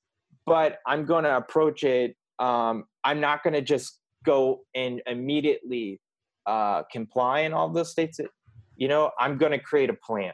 but 0.45 0.79
I'm 0.85 1.05
going 1.05 1.23
to 1.23 1.37
approach 1.37 1.83
it. 1.83 2.15
Um, 2.39 2.85
I'm 3.03 3.19
not 3.19 3.43
going 3.43 3.53
to 3.53 3.61
just 3.61 3.99
go 4.25 4.61
and 4.75 5.01
immediately 5.05 5.99
uh, 6.45 6.83
comply 6.91 7.41
in 7.41 7.53
all 7.53 7.69
those 7.69 7.91
states, 7.91 8.19
you 8.75 8.87
know, 8.87 9.11
I'm 9.19 9.37
going 9.37 9.51
to 9.51 9.59
create 9.59 9.89
a 9.89 9.93
plan. 9.93 10.33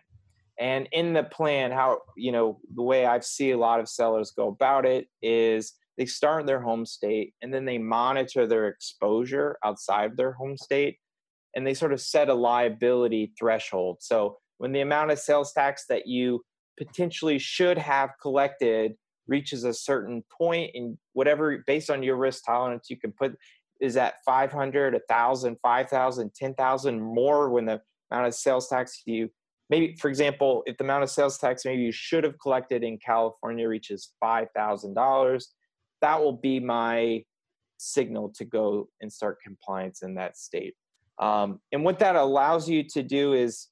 And 0.59 0.87
in 0.91 1.13
the 1.13 1.23
plan, 1.23 1.71
how, 1.71 1.99
you 2.15 2.31
know, 2.31 2.59
the 2.75 2.81
way 2.81 3.05
I 3.05 3.19
see 3.19 3.51
a 3.51 3.57
lot 3.57 3.79
of 3.79 3.87
sellers 3.87 4.31
go 4.31 4.47
about 4.47 4.85
it 4.85 5.07
is 5.21 5.73
they 5.97 6.05
start 6.05 6.41
in 6.41 6.45
their 6.47 6.61
home 6.61 6.85
state 6.85 7.33
and 7.41 7.53
then 7.53 7.65
they 7.65 7.77
monitor 7.77 8.47
their 8.47 8.67
exposure 8.67 9.57
outside 9.63 10.17
their 10.17 10.31
home 10.31 10.57
state 10.57 10.97
and 11.55 11.65
they 11.65 11.73
sort 11.73 11.93
of 11.93 12.01
set 12.01 12.29
a 12.29 12.33
liability 12.33 13.33
threshold. 13.37 13.97
So 13.99 14.37
when 14.57 14.71
the 14.71 14.81
amount 14.81 15.11
of 15.11 15.19
sales 15.19 15.53
tax 15.53 15.85
that 15.89 16.07
you 16.07 16.43
potentially 16.77 17.39
should 17.39 17.77
have 17.77 18.11
collected 18.21 18.93
reaches 19.27 19.63
a 19.63 19.73
certain 19.73 20.23
point 20.35 20.71
and 20.73 20.97
whatever 21.13 21.63
based 21.67 21.89
on 21.89 22.01
your 22.01 22.15
risk 22.15 22.45
tolerance 22.45 22.89
you 22.89 22.97
can 22.97 23.11
put 23.11 23.35
is 23.81 23.97
at 23.97 24.15
500 24.25 24.93
1000 24.93 25.57
5000 25.61 26.33
10000 26.33 27.01
more 27.01 27.49
when 27.49 27.65
the 27.65 27.81
amount 28.11 28.27
of 28.27 28.33
sales 28.33 28.67
tax 28.67 29.01
you 29.05 29.29
maybe 29.69 29.95
for 29.99 30.09
example 30.09 30.63
if 30.65 30.77
the 30.77 30.83
amount 30.83 31.03
of 31.03 31.09
sales 31.09 31.37
tax 31.37 31.65
maybe 31.65 31.81
you 31.81 31.91
should 31.91 32.23
have 32.23 32.39
collected 32.39 32.83
in 32.83 32.97
california 32.97 33.67
reaches 33.67 34.13
$5000 34.23 35.43
that 36.01 36.21
will 36.21 36.33
be 36.33 36.59
my 36.59 37.23
signal 37.77 38.29
to 38.35 38.45
go 38.45 38.89
and 39.01 39.11
start 39.11 39.39
compliance 39.43 40.01
in 40.01 40.15
that 40.15 40.37
state. 40.37 40.75
Um, 41.19 41.59
and 41.71 41.83
what 41.83 41.99
that 41.99 42.15
allows 42.15 42.69
you 42.69 42.83
to 42.89 43.03
do 43.03 43.33
is 43.33 43.67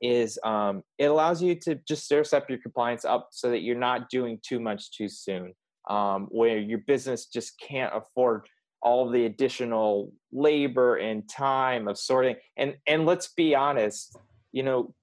is 0.00 0.36
um, 0.42 0.82
it 0.98 1.04
allows 1.04 1.40
you 1.40 1.54
to 1.54 1.76
just 1.86 2.04
stair 2.04 2.24
step 2.24 2.50
your 2.50 2.58
compliance 2.58 3.04
up 3.04 3.28
so 3.30 3.50
that 3.50 3.60
you're 3.60 3.76
not 3.78 4.10
doing 4.10 4.40
too 4.42 4.58
much 4.58 4.90
too 4.90 5.08
soon 5.08 5.54
um, 5.88 6.26
where 6.30 6.58
your 6.58 6.80
business 6.88 7.26
just 7.26 7.52
can't 7.60 7.92
afford 7.94 8.48
all 8.82 9.10
the 9.10 9.24
additional 9.26 10.12
labor 10.32 10.96
and 10.96 11.28
time 11.28 11.88
of 11.88 11.98
sorting. 11.98 12.36
And 12.56 12.76
and 12.86 13.06
let's 13.06 13.28
be 13.28 13.54
honest 13.54 14.16
you 14.52 14.62
know 14.62 14.94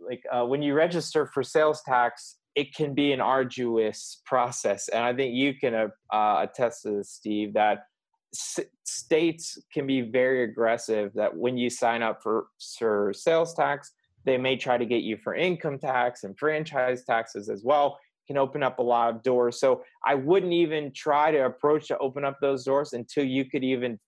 like 0.00 0.22
uh, 0.32 0.44
when 0.44 0.62
you 0.62 0.72
register 0.72 1.26
for 1.26 1.42
sales 1.42 1.82
tax 1.82 2.36
it 2.54 2.74
can 2.74 2.94
be 2.94 3.12
an 3.12 3.20
arduous 3.20 4.22
process. 4.24 4.88
And 4.88 5.04
i 5.04 5.12
think 5.12 5.34
you 5.34 5.54
can 5.54 5.74
uh, 5.74 5.88
uh 6.14 6.46
attest 6.48 6.82
to 6.82 6.92
this 6.92 7.10
steve 7.10 7.52
that 7.54 7.86
s- 8.32 8.66
states 8.84 9.58
can 9.72 9.86
be 9.86 10.00
very 10.00 10.44
aggressive 10.44 11.12
that 11.14 11.36
when 11.36 11.58
you 11.58 11.68
sign 11.68 12.02
up 12.02 12.22
for, 12.22 12.46
for 12.78 13.12
sales 13.14 13.52
tax 13.54 13.92
they 14.24 14.38
may 14.38 14.56
try 14.56 14.76
to 14.76 14.86
get 14.86 15.02
you 15.02 15.16
for 15.22 15.34
income 15.34 15.78
tax 15.78 16.24
and 16.24 16.38
franchise 16.38 17.04
taxes 17.04 17.48
as 17.48 17.62
well 17.64 17.98
can 18.26 18.36
open 18.36 18.62
up 18.62 18.78
a 18.78 18.82
lot 18.82 19.14
of 19.14 19.22
doors. 19.22 19.60
So 19.60 19.82
I 20.04 20.14
wouldn't 20.14 20.52
even 20.52 20.92
try 20.94 21.30
to 21.30 21.46
approach 21.46 21.88
to 21.88 21.98
open 21.98 22.24
up 22.24 22.38
those 22.40 22.64
doors 22.64 22.92
until 22.92 23.24
you 23.24 23.44
could 23.44 23.64
even 23.64 23.98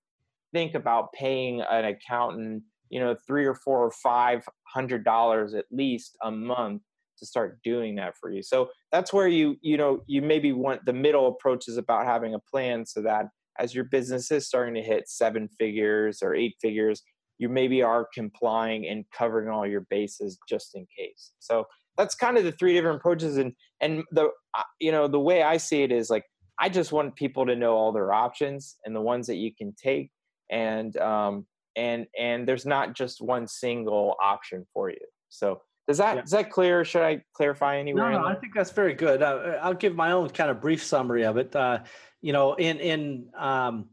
think 0.52 0.74
about 0.74 1.12
paying 1.12 1.60
an 1.60 1.84
accountant, 1.84 2.62
you 2.90 3.00
know, 3.00 3.16
three 3.26 3.44
or 3.44 3.54
four 3.54 3.84
or 3.84 3.90
five 3.90 4.44
hundred 4.64 5.04
dollars 5.04 5.54
at 5.54 5.66
least 5.70 6.16
a 6.22 6.30
month 6.30 6.82
to 7.18 7.26
start 7.26 7.58
doing 7.62 7.96
that 7.96 8.16
for 8.16 8.30
you. 8.30 8.42
So 8.42 8.70
that's 8.92 9.12
where 9.12 9.28
you, 9.28 9.56
you 9.60 9.76
know, 9.76 10.02
you 10.06 10.22
maybe 10.22 10.52
want 10.52 10.84
the 10.84 10.92
middle 10.92 11.28
approach 11.28 11.68
is 11.68 11.76
about 11.76 12.06
having 12.06 12.34
a 12.34 12.38
plan 12.38 12.86
so 12.86 13.02
that 13.02 13.26
as 13.58 13.74
your 13.74 13.84
business 13.84 14.30
is 14.30 14.46
starting 14.46 14.74
to 14.74 14.82
hit 14.82 15.08
seven 15.08 15.48
figures 15.58 16.22
or 16.22 16.34
eight 16.34 16.54
figures, 16.62 17.02
you 17.38 17.48
maybe 17.48 17.82
are 17.82 18.08
complying 18.14 18.86
and 18.86 19.04
covering 19.16 19.48
all 19.48 19.66
your 19.66 19.86
bases 19.90 20.38
just 20.48 20.74
in 20.74 20.86
case. 20.96 21.32
So 21.38 21.66
that's 21.98 22.14
kind 22.14 22.38
of 22.38 22.44
the 22.44 22.52
three 22.52 22.72
different 22.72 22.96
approaches. 22.96 23.36
And 23.36 23.52
and 23.80 24.04
the 24.12 24.30
uh, 24.54 24.62
you 24.80 24.92
know 24.92 25.08
the 25.08 25.20
way 25.20 25.42
i 25.42 25.56
see 25.56 25.82
it 25.82 25.92
is 25.92 26.08
like 26.08 26.24
i 26.58 26.68
just 26.68 26.92
want 26.92 27.16
people 27.16 27.44
to 27.44 27.56
know 27.56 27.74
all 27.74 27.92
their 27.92 28.12
options 28.12 28.76
and 28.84 28.96
the 28.96 29.00
ones 29.00 29.26
that 29.26 29.36
you 29.36 29.52
can 29.54 29.74
take. 29.74 30.10
And 30.50 30.96
um 30.96 31.46
and 31.76 32.06
and 32.18 32.48
there's 32.48 32.64
not 32.64 32.94
just 32.94 33.20
one 33.20 33.46
single 33.46 34.16
option 34.22 34.66
for 34.72 34.88
you. 34.88 34.96
So 35.28 35.60
does 35.86 35.98
that 35.98 36.16
yeah. 36.16 36.22
is 36.22 36.30
that 36.30 36.50
clear? 36.50 36.84
Should 36.84 37.02
i 37.02 37.22
clarify 37.34 37.76
anywhere 37.78 38.12
no, 38.12 38.20
no 38.20 38.26
i 38.26 38.34
think 38.34 38.54
that's 38.54 38.70
very 38.70 38.94
good. 38.94 39.22
Uh, 39.22 39.58
i'll 39.60 39.74
give 39.74 39.94
my 39.94 40.12
own 40.12 40.30
kind 40.30 40.50
of 40.50 40.60
brief 40.60 40.82
summary 40.82 41.24
of 41.24 41.36
it. 41.36 41.54
Uh 41.54 41.80
you 42.22 42.32
know 42.32 42.54
in 42.54 42.78
in 42.78 43.28
um 43.36 43.88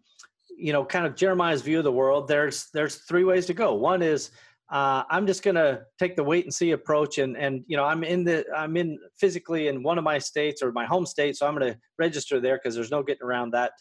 you 0.58 0.72
know 0.72 0.86
kind 0.86 1.06
of 1.06 1.16
jeremiah's 1.16 1.62
view 1.62 1.80
of 1.80 1.84
the 1.84 1.92
world 1.92 2.30
there's 2.30 2.70
there's 2.74 2.96
three 2.98 3.24
ways 3.24 3.46
to 3.48 3.54
go. 3.54 3.74
One 3.74 4.02
is 4.02 4.32
uh, 4.72 5.04
I'm 5.10 5.28
just 5.28 5.44
going 5.44 5.56
to 5.56 5.84
take 6.00 6.16
the 6.16 6.24
wait 6.24 6.46
and 6.46 6.54
see 6.54 6.72
approach. 6.72 7.18
And, 7.20 7.38
and, 7.38 7.64
you 7.68 7.78
know, 7.78 7.86
I'm 7.86 8.04
in 8.04 8.24
the, 8.24 8.46
I'm 8.56 8.76
in 8.78 8.98
physically 9.18 9.68
in 9.68 9.84
one 9.84 9.98
of 9.98 10.04
my 10.04 10.18
states 10.18 10.62
or 10.64 10.72
my 10.72 10.86
home 10.86 11.06
state. 11.06 11.38
So 11.38 11.48
I'm 11.48 11.56
going 11.56 11.74
to 11.74 11.80
register 12.00 12.40
there 12.40 12.58
cause 12.58 12.74
there's 12.74 12.92
no 12.92 13.04
getting 13.04 13.24
around 13.24 13.52
that 13.52 13.74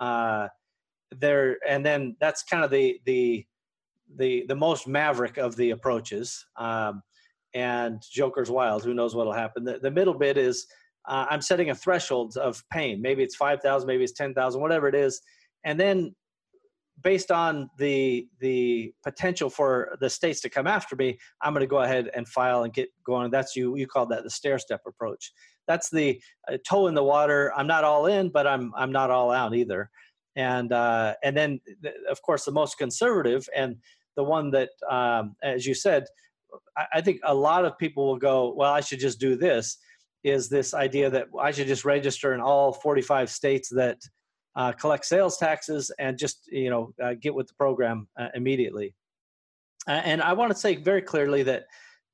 uh, 0.00 0.48
there. 1.10 1.58
And 1.68 1.84
then 1.84 2.16
that's 2.18 2.44
kind 2.44 2.64
of 2.64 2.70
the, 2.70 3.00
the, 3.04 3.44
the, 4.16 4.46
the 4.48 4.56
most 4.56 4.88
maverick 4.88 5.36
of 5.36 5.54
the 5.56 5.70
approaches. 5.70 6.46
Um, 6.56 7.02
and 7.54 8.02
Joker's 8.10 8.50
wild. 8.50 8.84
Who 8.84 8.94
knows 8.94 9.14
what'll 9.14 9.34
happen? 9.34 9.64
The, 9.64 9.78
the 9.78 9.90
middle 9.90 10.14
bit 10.14 10.38
is 10.38 10.66
uh, 11.06 11.26
I'm 11.28 11.42
setting 11.42 11.70
a 11.70 11.74
threshold 11.74 12.38
of 12.38 12.62
pain. 12.72 13.02
Maybe 13.02 13.22
it's 13.22 13.36
5,000, 13.36 13.86
maybe 13.86 14.04
it's 14.04 14.12
10,000, 14.12 14.60
whatever 14.60 14.88
it 14.88 14.94
is. 14.94 15.20
And 15.64 15.78
then 15.78 16.14
based 17.02 17.30
on 17.30 17.70
the 17.78 18.28
the 18.40 18.92
potential 19.02 19.50
for 19.50 19.96
the 20.00 20.10
states 20.10 20.40
to 20.40 20.50
come 20.50 20.66
after 20.66 20.96
me, 20.96 21.18
I'm 21.40 21.52
going 21.52 21.60
to 21.60 21.66
go 21.66 21.80
ahead 21.80 22.10
and 22.14 22.26
file 22.28 22.64
and 22.64 22.72
get 22.72 22.88
going. 23.04 23.30
That's 23.30 23.56
you 23.56 23.76
you 23.76 23.86
call 23.86 24.06
that 24.06 24.24
the 24.24 24.30
stair 24.30 24.58
step 24.58 24.82
approach. 24.86 25.32
That's 25.66 25.90
the 25.90 26.20
uh, 26.50 26.58
toe 26.66 26.88
in 26.88 26.94
the 26.94 27.04
water. 27.04 27.52
I'm 27.56 27.66
not 27.66 27.84
all 27.84 28.06
in, 28.06 28.30
but 28.30 28.46
I'm 28.46 28.72
I'm 28.76 28.92
not 28.92 29.10
all 29.10 29.30
out 29.30 29.54
either. 29.54 29.90
And 30.36 30.72
uh, 30.72 31.14
and 31.22 31.36
then 31.36 31.60
of 32.10 32.22
course 32.22 32.44
the 32.44 32.52
most 32.52 32.78
conservative 32.78 33.48
and 33.54 33.76
the 34.16 34.24
one 34.24 34.50
that, 34.50 34.70
um, 34.90 35.36
as 35.42 35.66
you 35.66 35.74
said, 35.74 36.04
I, 36.76 36.86
I 36.94 37.00
think 37.00 37.20
a 37.24 37.34
lot 37.34 37.64
of 37.64 37.78
people 37.78 38.06
will 38.06 38.18
go, 38.18 38.52
well, 38.54 38.72
I 38.72 38.80
should 38.80 39.00
just 39.00 39.20
do 39.20 39.36
this. 39.36 39.78
Is 40.24 40.48
this 40.48 40.74
idea 40.74 41.10
that 41.10 41.28
I 41.40 41.50
should 41.50 41.66
just 41.66 41.84
register 41.84 42.32
in 42.34 42.40
all 42.40 42.72
45 42.72 43.30
states 43.30 43.68
that 43.70 43.98
uh, 44.56 44.72
collect 44.72 45.04
sales 45.04 45.36
taxes 45.38 45.90
and 45.98 46.18
just 46.18 46.48
you 46.50 46.70
know 46.70 46.92
uh, 47.02 47.14
get 47.14 47.34
with 47.34 47.48
the 47.48 47.54
program 47.54 48.08
uh, 48.18 48.28
immediately? 48.34 48.94
and 49.88 50.22
I 50.22 50.32
want 50.32 50.52
to 50.52 50.56
say 50.56 50.76
very 50.76 51.02
clearly 51.02 51.42
that 51.42 51.64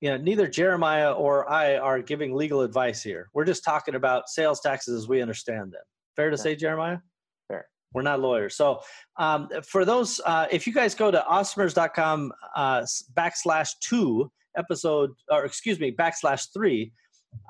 you 0.01 0.09
know 0.11 0.17
neither 0.17 0.49
Jeremiah 0.49 1.13
or 1.13 1.51
I 1.51 1.77
are 1.77 2.01
giving 2.01 2.35
legal 2.35 2.63
advice 2.63 3.03
here. 3.03 3.29
We're 3.35 3.45
just 3.45 3.65
talking 3.65 3.95
about 3.95 4.29
sales 4.29 4.61
taxes 4.61 5.03
as 5.03 5.09
we 5.09 5.21
understand 5.21 5.73
them. 5.73 5.83
Fair 6.17 6.31
to 6.31 6.39
say, 6.39 6.57
Jeremiah? 6.57 6.99
Fair. 7.47 7.69
We're 7.93 8.03
not 8.03 8.21
lawyers. 8.21 8.57
So 8.57 8.81
um, 9.19 9.49
for 9.65 9.85
those, 9.85 10.21
uh, 10.25 10.47
if 10.51 10.67
you 10.67 10.73
guys 10.73 10.95
go 10.95 11.11
to 11.11 11.25
awesomers.com 11.31 12.33
uh, 12.57 12.87
backslash 13.15 13.71
two 13.81 14.31
episode, 14.57 15.11
or 15.31 15.45
excuse 15.45 15.79
me, 15.79 15.93
backslash 15.93 16.49
three, 16.53 16.93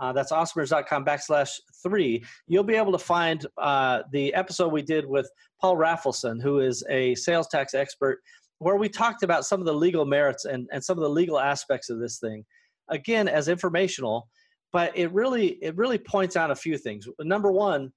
uh, 0.01 0.13
that's 0.13 0.33
awesomers.com 0.33 1.05
backslash 1.05 1.51
three, 1.83 2.25
you'll 2.47 2.65
be 2.65 2.77
able 2.77 2.93
to 2.93 2.99
find 2.99 3.47
uh, 3.59 4.03
the 4.13 4.33
episode 4.35 4.73
we 4.73 4.83
did 4.83 5.07
with 5.07 5.31
Paul 5.61 5.77
Rafelson, 5.77 6.43
who 6.43 6.61
is 6.61 6.85
a 6.89 7.15
sales 7.15 7.49
tax 7.49 7.75
expert 7.75 8.21
where 8.59 8.77
we 8.77 8.89
talked 8.89 9.23
about 9.23 9.45
some 9.45 9.61
of 9.61 9.67
the 9.67 9.73
legal 9.73 10.05
merits 10.05 10.45
and, 10.45 10.69
and 10.73 10.83
some 10.83 10.99
of 10.99 11.03
the 11.03 11.11
legal 11.11 11.39
aspects 11.39 11.91
of 11.91 12.01
this 12.01 12.19
thing. 12.19 12.45
Again 12.89 13.29
as 13.29 13.49
informational 13.49 14.29
but 14.73 14.97
it 14.97 15.13
really 15.13 15.59
it 15.63 15.77
really 15.77 15.99
points 15.99 16.37
out 16.37 16.51
a 16.51 16.57
few 16.57 16.77
things. 16.77 17.09
Number 17.21 17.51
one 17.51 17.93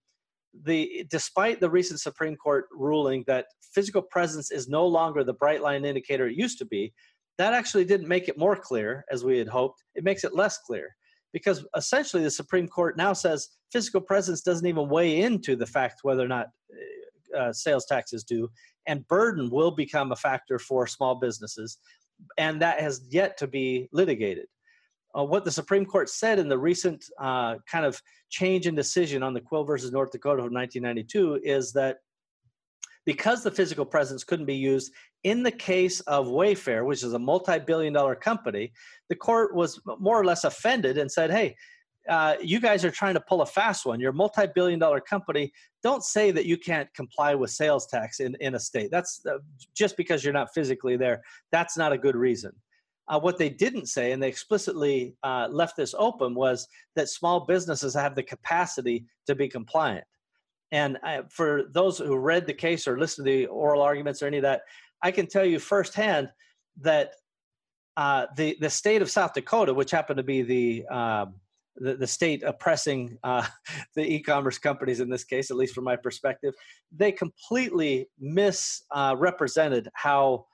the 0.66 1.06
despite 1.10 1.62
the 1.62 1.70
recent 1.70 2.02
supreme 2.02 2.36
court 2.36 2.66
ruling 2.74 3.24
that 3.26 3.46
physical 3.74 4.02
presence 4.02 4.52
is 4.52 4.68
no 4.68 4.86
longer 4.86 5.24
the 5.24 5.34
bright 5.34 5.62
line 5.62 5.86
indicator 5.86 6.28
it 6.28 6.36
used 6.36 6.58
to 6.58 6.66
be 6.66 6.92
that 7.38 7.54
actually 7.54 7.86
didn't 7.86 8.10
make 8.10 8.28
it 8.28 8.38
more 8.38 8.58
clear 8.58 9.06
as 9.10 9.24
we 9.24 9.38
had 9.38 9.48
hoped. 9.48 9.82
It 9.96 10.04
makes 10.04 10.24
it 10.24 10.36
less 10.36 10.58
clear 10.60 10.96
because 11.34 11.66
essentially 11.76 12.24
the 12.24 12.32
supreme 12.32 12.68
court 12.68 12.98
now 12.98 13.14
says 13.14 13.50
physical 13.72 14.02
presence 14.02 14.42
doesn't 14.42 14.68
even 14.68 14.90
weigh 14.90 15.22
into 15.22 15.56
the 15.56 15.66
fact 15.66 16.00
whether 16.04 16.24
or 16.24 16.28
not 16.28 16.48
uh, 17.38 17.54
sales 17.54 17.86
taxes 17.86 18.24
due 18.24 18.50
and 18.88 19.08
burden 19.08 19.50
will 19.50 19.72
become 19.72 20.12
a 20.12 20.16
factor 20.16 20.60
for 20.60 20.88
small 20.88 21.16
businesses, 21.16 21.78
and 22.38 22.62
that 22.62 22.80
has 22.80 23.08
yet 23.10 23.38
to 23.38 23.48
be 23.48 23.90
litigated. 23.92 24.48
Uh, 25.18 25.24
what 25.24 25.44
the 25.44 25.52
Supreme 25.52 25.86
Court 25.86 26.10
said 26.10 26.40
in 26.40 26.48
the 26.48 26.58
recent 26.58 27.04
uh, 27.20 27.56
kind 27.70 27.86
of 27.86 28.02
change 28.30 28.66
in 28.66 28.76
decision 28.76 29.24
on 29.24 29.34
the 29.34 29.42
Quill 29.42 29.66
versus 29.66 29.92
North 29.92 30.12
Dakota 30.12 30.44
of 30.44 30.52
1992 30.52 31.42
is 31.44 31.74
that 31.74 31.98
because 33.06 33.44
the 33.44 33.52
physical 33.52 33.86
presence 33.86 34.24
couldn't 34.24 34.46
be 34.46 34.56
used 34.56 34.94
in 35.24 35.44
the 35.44 35.52
case 35.52 36.00
of 36.02 36.28
Wayfair, 36.28 36.86
which 36.86 37.04
is 37.04 37.14
a 37.14 37.20
multi 37.20 37.60
billion 37.60 37.94
dollar 37.94 38.16
company, 38.16 38.72
the 39.10 39.16
court 39.16 39.56
was 39.56 39.80
more 40.00 40.20
or 40.20 40.26
less 40.26 40.44
offended 40.44 40.98
and 40.98 41.12
said, 41.12 41.32
hey, 41.32 41.56
uh, 42.10 42.36
you 42.42 42.60
guys 42.60 42.84
are 42.84 42.92
trying 42.92 43.14
to 43.14 43.22
pull 43.22 43.42
a 43.42 43.46
fast 43.46 43.86
one. 43.86 44.00
You're 44.00 44.12
a 44.12 44.14
multi-billion 44.14 44.80
dollar 44.80 45.00
company. 45.00 45.52
Don't 45.84 46.04
say 46.04 46.32
that 46.32 46.46
you 46.46 46.58
can't 46.58 46.92
comply 46.94 47.36
with 47.36 47.52
sales 47.52 47.86
tax 47.88 48.20
in, 48.20 48.36
in 48.40 48.56
a 48.56 48.60
state. 48.60 48.90
That's 48.92 49.22
uh, 49.30 49.38
just 49.76 49.98
because 49.98 50.24
you're 50.24 50.34
not 50.34 50.54
physically 50.54 50.98
there. 50.98 51.22
That's 51.52 51.78
not 51.78 51.92
a 51.92 51.98
good 51.98 52.16
reason. 52.16 52.54
Uh, 53.08 53.20
what 53.20 53.38
they 53.38 53.50
didn't 53.50 53.88
say, 53.88 54.14
and 54.14 54.24
they 54.24 54.30
explicitly 54.30 55.16
uh, 55.24 55.48
left 55.52 55.76
this 55.76 55.94
open, 55.98 56.34
was 56.34 56.68
that 56.96 57.10
small 57.10 57.42
businesses 57.42 57.94
have 57.94 58.16
the 58.16 58.24
capacity 58.24 59.06
to 59.28 59.36
be 59.36 59.48
compliant. 59.48 60.06
And 60.72 60.98
uh, 61.04 61.24
for 61.30 61.64
those 61.72 61.98
who 61.98 62.16
read 62.18 62.48
the 62.48 62.54
case 62.54 62.88
or 62.88 62.98
listened 62.98 63.28
to 63.28 63.32
the 63.32 63.46
oral 63.48 63.82
arguments 63.82 64.22
or 64.22 64.28
any 64.28 64.38
of 64.38 64.44
that, 64.44 64.62
I 65.04 65.12
can 65.12 65.28
tell 65.28 65.45
you 65.45 65.60
firsthand 65.60 66.30
that 66.82 67.14
uh, 67.97 68.28
the 68.36 68.58
the 68.60 68.70
state 68.70 69.02
of 69.02 69.10
South 69.10 69.34
Dakota, 69.34 69.74
which 69.74 69.91
happened 69.91 70.18
to 70.18 70.24
be 70.24 70.41
the 70.41 70.88
um, 70.88 71.36
the, 71.76 71.95
the 71.95 72.08
state 72.08 72.43
oppressing 72.43 73.18
uh, 73.24 73.45
the 73.95 74.02
e-commerce 74.02 74.58
companies 74.58 74.99
in 74.99 75.10
this 75.10 75.24
case, 75.24 75.52
at 75.52 75.58
least 75.58 75.74
from 75.74 75.84
my 75.84 75.95
perspective, 75.95 76.54
they 76.95 77.12
completely 77.12 78.08
misrepresented 78.20 79.88
uh, 79.88 79.91
how 79.93 80.45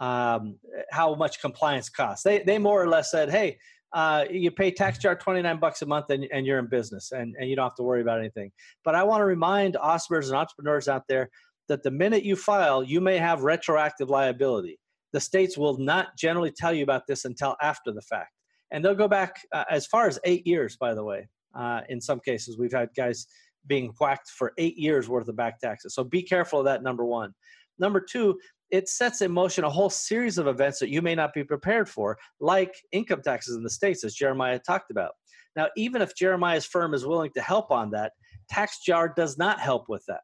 um, 0.00 0.58
how 0.90 1.14
much 1.14 1.40
compliance 1.40 1.88
costs. 1.88 2.24
They 2.24 2.42
they 2.42 2.58
more 2.58 2.82
or 2.82 2.88
less 2.88 3.10
said, 3.10 3.30
hey. 3.30 3.58
Uh, 3.92 4.24
you 4.30 4.52
pay 4.52 4.70
TaxJar 4.70 5.18
29 5.18 5.58
bucks 5.58 5.82
a 5.82 5.86
month 5.86 6.10
and, 6.10 6.24
and 6.32 6.46
you're 6.46 6.60
in 6.60 6.68
business 6.68 7.10
and, 7.10 7.34
and 7.40 7.50
you 7.50 7.56
don't 7.56 7.64
have 7.64 7.74
to 7.74 7.82
worry 7.82 8.00
about 8.00 8.20
anything. 8.20 8.52
But 8.84 8.94
I 8.94 9.02
want 9.02 9.20
to 9.20 9.24
remind 9.24 9.74
Awesomers 9.74 10.26
and 10.26 10.36
entrepreneurs 10.36 10.86
out 10.86 11.02
there 11.08 11.28
that 11.70 11.82
the 11.82 11.90
minute 11.90 12.22
you 12.22 12.36
file, 12.36 12.84
you 12.84 13.00
may 13.00 13.16
have 13.16 13.42
retroactive 13.42 14.10
liability. 14.10 14.78
The 15.14 15.20
states 15.20 15.56
will 15.56 15.78
not 15.78 16.16
generally 16.16 16.52
tell 16.52 16.74
you 16.74 16.84
about 16.84 17.06
this 17.08 17.24
until 17.24 17.56
after 17.62 17.90
the 17.90 18.02
fact 18.02 18.32
and 18.70 18.84
they'll 18.84 18.94
go 18.94 19.08
back 19.08 19.40
uh, 19.52 19.64
as 19.70 19.86
far 19.86 20.06
as 20.06 20.18
eight 20.24 20.46
years. 20.46 20.76
By 20.76 20.94
the 20.94 21.04
way, 21.04 21.28
uh, 21.54 21.82
in 21.88 22.00
some 22.00 22.20
cases, 22.20 22.58
we've 22.58 22.72
had 22.72 22.90
guys 22.96 23.26
being 23.66 23.92
whacked 24.00 24.30
for 24.30 24.52
eight 24.58 24.76
years 24.76 25.08
worth 25.08 25.28
of 25.28 25.36
back 25.36 25.60
taxes. 25.60 25.94
So 25.94 26.04
be 26.04 26.22
careful 26.22 26.60
of 26.60 26.64
that. 26.66 26.82
Number 26.82 27.04
one. 27.04 27.34
Number 27.78 28.00
two, 28.00 28.38
it 28.70 28.88
sets 28.88 29.22
in 29.22 29.32
motion 29.32 29.64
a 29.64 29.70
whole 29.70 29.90
series 29.90 30.38
of 30.38 30.46
events 30.46 30.78
that 30.78 30.90
you 30.90 31.02
may 31.02 31.14
not 31.14 31.32
be 31.32 31.42
prepared 31.42 31.88
for, 31.88 32.18
like 32.38 32.74
income 32.92 33.22
taxes 33.22 33.56
in 33.56 33.62
the 33.62 33.70
states, 33.70 34.04
as 34.04 34.14
Jeremiah 34.14 34.58
talked 34.58 34.90
about. 34.90 35.12
Now, 35.56 35.68
even 35.76 36.02
if 36.02 36.14
Jeremiah's 36.14 36.66
firm 36.66 36.94
is 36.94 37.06
willing 37.06 37.32
to 37.34 37.40
help 37.40 37.70
on 37.70 37.90
that, 37.90 38.12
TaxJar 38.52 39.16
does 39.16 39.38
not 39.38 39.58
help 39.58 39.88
with 39.88 40.04
that. 40.06 40.20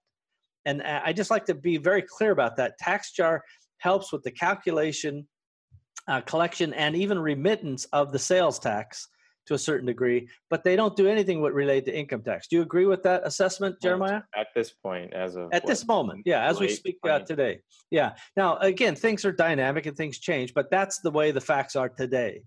And 0.67 0.83
I 0.83 1.13
just 1.13 1.31
like 1.31 1.47
to 1.47 1.55
be 1.55 1.79
very 1.79 2.03
clear 2.03 2.33
about 2.33 2.57
that. 2.57 2.75
TaxJar 2.83 3.41
helps 3.79 4.13
with 4.13 4.23
the 4.23 4.31
calculation 4.31 5.27
uh, 6.09 6.21
collection 6.21 6.75
and 6.75 6.95
even 6.95 7.19
remittance 7.19 7.85
of 7.87 8.13
the 8.13 8.19
sales 8.19 8.59
tax 8.59 9.09
to 9.47 9.55
a 9.55 9.59
certain 9.59 9.87
degree, 9.87 10.29
but 10.51 10.65
they 10.65 10.75
don't 10.75 10.97
do 10.97 11.07
anything 11.07 11.41
with 11.41 11.53
related 11.53 11.85
to 11.87 11.97
income 11.97 12.23
tax. 12.23 12.49
Do 12.49 12.57
you 12.57 12.63
agree 12.63 12.87
with 12.87 13.03
that 13.05 13.23
assessment, 13.25 13.81
Jeremiah? 13.81 14.23
At 14.37 14.49
this 14.57 14.73
point, 14.73 15.15
as 15.15 15.37
of 15.37 15.45
at 15.53 15.63
what, 15.63 15.67
this 15.67 15.87
moment, 15.87 16.23
yeah, 16.27 16.49
as 16.49 16.59
we 16.59 16.69
speak 16.69 16.99
uh, 17.05 17.21
today, 17.21 17.61
yeah. 17.91 18.15
Now, 18.37 18.57
again, 18.59 18.97
things 18.97 19.25
are 19.25 19.33
dynamic 19.33 19.87
and 19.87 19.97
things 19.97 20.19
change, 20.19 20.53
but 20.53 20.69
that's 20.71 20.99
the 21.01 21.13
way 21.13 21.31
the 21.31 21.41
facts 21.41 21.77
are 21.77 21.89
today. 21.89 22.43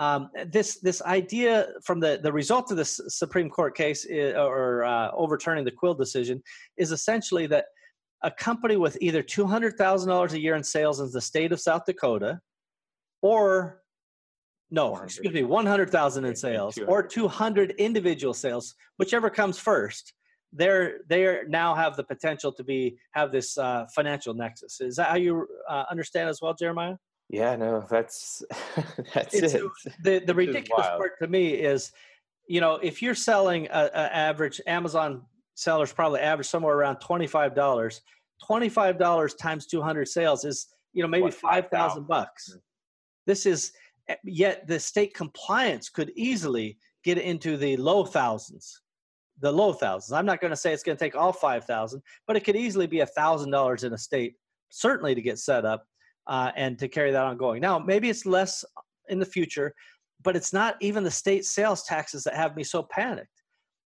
Um, 0.00 0.30
this 0.46 0.80
this 0.80 1.02
idea 1.02 1.68
from 1.84 2.00
the 2.00 2.18
the 2.22 2.32
result 2.32 2.70
of 2.70 2.78
this 2.78 3.00
Supreme 3.08 3.50
Court 3.50 3.76
case 3.76 4.06
is, 4.06 4.34
or 4.34 4.82
uh, 4.82 5.10
overturning 5.12 5.64
the 5.64 5.70
Quill 5.70 5.94
decision 5.94 6.42
is 6.78 6.90
essentially 6.90 7.46
that 7.48 7.66
a 8.22 8.30
company 8.30 8.76
with 8.76 8.96
either 9.02 9.22
two 9.22 9.46
hundred 9.46 9.76
thousand 9.76 10.08
dollars 10.08 10.32
a 10.32 10.40
year 10.40 10.56
in 10.56 10.64
sales 10.64 11.00
in 11.00 11.10
the 11.12 11.20
state 11.20 11.52
of 11.52 11.60
South 11.60 11.84
Dakota 11.84 12.40
or 13.20 13.82
no, 14.70 14.96
excuse 14.96 15.34
me, 15.34 15.42
100,000 15.42 16.24
in 16.24 16.36
sales 16.36 16.78
or 16.86 17.02
200 17.02 17.72
individual 17.72 18.32
sales, 18.32 18.74
whichever 18.98 19.28
comes 19.28 19.58
first. 19.58 20.14
They're 20.52 21.00
they 21.08 21.42
now 21.48 21.74
have 21.74 21.96
the 21.96 22.04
potential 22.04 22.52
to 22.52 22.64
be 22.64 22.98
have 23.12 23.30
this 23.30 23.56
uh, 23.58 23.86
financial 23.94 24.34
nexus. 24.34 24.80
Is 24.80 24.96
that 24.96 25.08
how 25.08 25.16
you 25.16 25.46
uh, 25.68 25.84
understand 25.90 26.28
as 26.28 26.40
well, 26.40 26.54
Jeremiah? 26.54 26.96
Yeah, 27.30 27.54
no, 27.54 27.86
that's 27.88 28.42
that's 29.14 29.34
it's, 29.34 29.54
it. 29.54 29.62
The 30.02 30.18
the 30.26 30.34
ridiculous 30.34 30.86
part 30.86 31.18
to 31.20 31.28
me 31.28 31.50
is, 31.50 31.92
you 32.48 32.60
know, 32.60 32.74
if 32.82 33.00
you're 33.00 33.14
selling 33.14 33.68
a, 33.70 33.90
a 33.94 34.16
average 34.16 34.60
Amazon 34.66 35.22
sellers 35.54 35.92
probably 35.92 36.20
average 36.20 36.48
somewhere 36.48 36.74
around 36.74 36.96
twenty 36.96 37.28
five 37.28 37.54
dollars. 37.54 38.02
Twenty 38.44 38.68
five 38.68 38.98
dollars 38.98 39.34
times 39.34 39.66
two 39.66 39.80
hundred 39.80 40.08
sales 40.08 40.44
is 40.44 40.66
you 40.92 41.02
know 41.02 41.08
maybe 41.08 41.22
what, 41.22 41.34
five 41.34 41.68
thousand 41.68 42.08
bucks. 42.08 42.52
Mm. 42.52 42.60
This 43.26 43.46
is 43.46 43.72
eh, 44.08 44.16
yet 44.24 44.66
the 44.66 44.80
state 44.80 45.14
compliance 45.14 45.88
could 45.88 46.10
easily 46.16 46.78
get 47.04 47.16
into 47.16 47.56
the 47.56 47.76
low 47.76 48.04
thousands 48.04 48.82
the 49.40 49.50
low 49.50 49.72
thousands 49.72 50.12
i'm 50.12 50.26
not 50.26 50.38
going 50.38 50.50
to 50.50 50.56
say 50.56 50.70
it's 50.70 50.82
going 50.82 50.98
to 50.98 51.02
take 51.02 51.16
all 51.16 51.32
5000 51.32 52.02
but 52.26 52.36
it 52.36 52.44
could 52.44 52.56
easily 52.56 52.86
be 52.86 53.00
a 53.00 53.06
thousand 53.06 53.50
dollars 53.50 53.84
in 53.84 53.94
a 53.94 53.98
state 53.98 54.34
certainly 54.68 55.14
to 55.14 55.22
get 55.22 55.38
set 55.38 55.64
up 55.64 55.86
uh, 56.30 56.50
and 56.56 56.78
to 56.78 56.88
carry 56.88 57.10
that 57.10 57.24
on 57.24 57.36
going 57.36 57.60
now 57.60 57.78
maybe 57.78 58.08
it's 58.08 58.24
less 58.24 58.64
in 59.10 59.18
the 59.18 59.26
future 59.26 59.74
but 60.22 60.36
it's 60.36 60.52
not 60.52 60.76
even 60.80 61.04
the 61.04 61.10
state 61.10 61.44
sales 61.44 61.82
taxes 61.84 62.24
that 62.24 62.34
have 62.34 62.56
me 62.56 62.64
so 62.64 62.82
panicked 62.82 63.42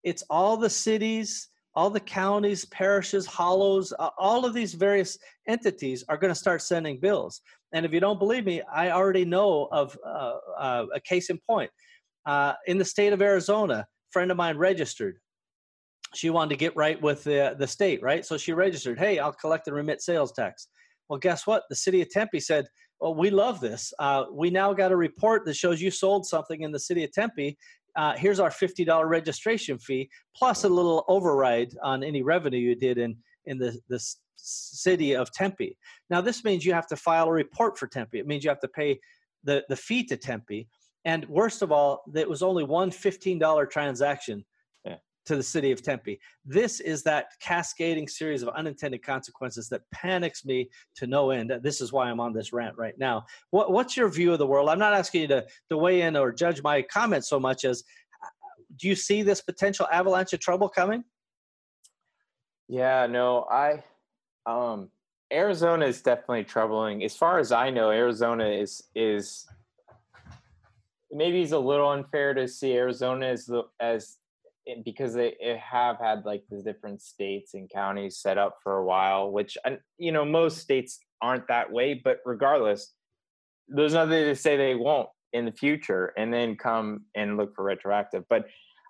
it's 0.04 0.22
all 0.30 0.56
the 0.56 0.70
cities 0.70 1.48
all 1.74 1.90
the 1.90 2.00
counties 2.00 2.64
parishes 2.66 3.26
hollows 3.26 3.92
uh, 3.98 4.10
all 4.18 4.44
of 4.44 4.54
these 4.54 4.74
various 4.74 5.18
entities 5.48 6.04
are 6.08 6.16
going 6.16 6.32
to 6.32 6.38
start 6.38 6.62
sending 6.62 7.00
bills 7.00 7.40
and 7.72 7.84
if 7.84 7.92
you 7.92 8.00
don't 8.00 8.18
believe 8.18 8.46
me, 8.46 8.62
I 8.72 8.90
already 8.90 9.24
know 9.24 9.68
of 9.72 9.98
uh, 10.06 10.36
uh, 10.58 10.86
a 10.94 11.00
case 11.00 11.30
in 11.30 11.38
point. 11.46 11.70
Uh, 12.24 12.54
in 12.66 12.78
the 12.78 12.84
state 12.84 13.12
of 13.12 13.22
Arizona, 13.22 13.74
a 13.74 13.86
friend 14.10 14.30
of 14.30 14.36
mine 14.36 14.56
registered. 14.56 15.18
She 16.14 16.30
wanted 16.30 16.50
to 16.50 16.56
get 16.56 16.74
right 16.76 17.00
with 17.02 17.24
the, 17.24 17.54
the 17.58 17.66
state, 17.66 18.02
right? 18.02 18.24
So 18.24 18.38
she 18.38 18.52
registered, 18.52 18.98
hey, 18.98 19.18
I'll 19.18 19.32
collect 19.32 19.66
and 19.66 19.76
remit 19.76 20.00
sales 20.00 20.32
tax. 20.32 20.68
Well, 21.08 21.18
guess 21.18 21.46
what? 21.46 21.64
The 21.68 21.76
city 21.76 22.02
of 22.02 22.10
Tempe 22.10 22.40
said, 22.40 22.66
well, 23.00 23.14
we 23.14 23.30
love 23.30 23.60
this. 23.60 23.92
Uh, 23.98 24.24
we 24.32 24.50
now 24.50 24.72
got 24.72 24.92
a 24.92 24.96
report 24.96 25.44
that 25.44 25.54
shows 25.54 25.80
you 25.80 25.90
sold 25.90 26.26
something 26.26 26.62
in 26.62 26.72
the 26.72 26.78
city 26.78 27.04
of 27.04 27.12
Tempe. 27.12 27.56
Uh, 27.94 28.14
here's 28.16 28.40
our 28.40 28.50
$50 28.50 29.08
registration 29.08 29.78
fee 29.78 30.08
plus 30.34 30.64
a 30.64 30.68
little 30.68 31.04
override 31.08 31.74
on 31.82 32.02
any 32.02 32.22
revenue 32.22 32.58
you 32.58 32.74
did 32.74 32.98
in 32.98 33.16
in 33.46 33.58
the, 33.58 33.78
the 33.88 34.00
city 34.36 35.14
of 35.14 35.32
Tempe. 35.32 35.76
Now, 36.10 36.20
this 36.20 36.44
means 36.44 36.64
you 36.64 36.74
have 36.74 36.86
to 36.88 36.96
file 36.96 37.28
a 37.28 37.32
report 37.32 37.78
for 37.78 37.86
Tempe. 37.86 38.18
It 38.18 38.26
means 38.26 38.44
you 38.44 38.50
have 38.50 38.60
to 38.60 38.68
pay 38.68 39.00
the, 39.44 39.64
the 39.68 39.76
fee 39.76 40.04
to 40.04 40.16
Tempe. 40.16 40.68
And 41.04 41.24
worst 41.28 41.62
of 41.62 41.72
all, 41.72 42.02
it 42.14 42.28
was 42.28 42.42
only 42.42 42.64
one 42.64 42.90
$15 42.90 43.70
transaction. 43.70 44.44
To 45.26 45.36
the 45.36 45.42
city 45.42 45.72
of 45.72 45.82
Tempe. 45.82 46.18
This 46.44 46.80
is 46.80 47.02
that 47.02 47.32
cascading 47.40 48.08
series 48.08 48.42
of 48.42 48.48
unintended 48.50 49.02
consequences 49.02 49.68
that 49.68 49.82
panics 49.92 50.44
me 50.44 50.70
to 50.96 51.06
no 51.06 51.30
end. 51.30 51.52
This 51.62 51.80
is 51.80 51.92
why 51.92 52.08
I'm 52.08 52.20
on 52.20 52.32
this 52.32 52.52
rant 52.52 52.76
right 52.78 52.98
now. 52.98 53.26
What, 53.50 53.72
what's 53.72 53.96
your 53.96 54.08
view 54.08 54.32
of 54.32 54.38
the 54.38 54.46
world? 54.46 54.68
I'm 54.68 54.78
not 54.78 54.94
asking 54.94 55.22
you 55.22 55.28
to, 55.28 55.46
to 55.70 55.76
weigh 55.76 56.02
in 56.02 56.16
or 56.16 56.32
judge 56.32 56.62
my 56.62 56.82
comments 56.82 57.28
so 57.28 57.38
much 57.38 57.64
as 57.64 57.84
do 58.76 58.88
you 58.88 58.94
see 58.94 59.22
this 59.22 59.40
potential 59.40 59.86
avalanche 59.92 60.32
of 60.32 60.40
trouble 60.40 60.68
coming? 60.68 61.04
Yeah, 62.68 63.06
no, 63.06 63.46
I 63.50 63.84
um 64.44 64.90
Arizona 65.32 65.86
is 65.86 66.02
definitely 66.02 66.44
troubling. 66.44 67.02
As 67.02 67.16
far 67.16 67.38
as 67.38 67.52
I 67.52 67.70
know, 67.70 67.90
Arizona 67.90 68.46
is 68.46 68.82
is 68.94 69.46
maybe 71.10 71.42
it's 71.42 71.52
a 71.52 71.58
little 71.58 71.90
unfair 71.90 72.34
to 72.34 72.46
see 72.48 72.74
Arizona 72.74 73.26
as 73.26 73.46
the 73.46 73.64
as 73.80 74.16
because 74.84 75.14
they 75.14 75.36
eh, 75.40 75.56
have 75.56 75.98
had 75.98 76.24
like 76.24 76.42
the 76.50 76.62
different 76.62 77.00
states 77.00 77.54
and 77.54 77.70
counties 77.70 78.18
set 78.18 78.38
up 78.38 78.58
for 78.62 78.78
a 78.78 78.84
while, 78.84 79.30
which 79.30 79.56
you 79.98 80.12
know 80.12 80.24
most 80.24 80.58
states 80.58 80.98
aren't 81.22 81.48
that 81.48 81.70
way. 81.70 81.94
But 81.94 82.18
regardless, 82.24 82.92
there's 83.68 83.94
nothing 83.94 84.24
to 84.24 84.34
say 84.36 84.56
they 84.56 84.74
won't 84.74 85.08
in 85.32 85.44
the 85.44 85.52
future, 85.52 86.12
and 86.16 86.32
then 86.32 86.56
come 86.56 87.04
and 87.14 87.36
look 87.36 87.54
for 87.54 87.64
retroactive. 87.64 88.24
But 88.28 88.46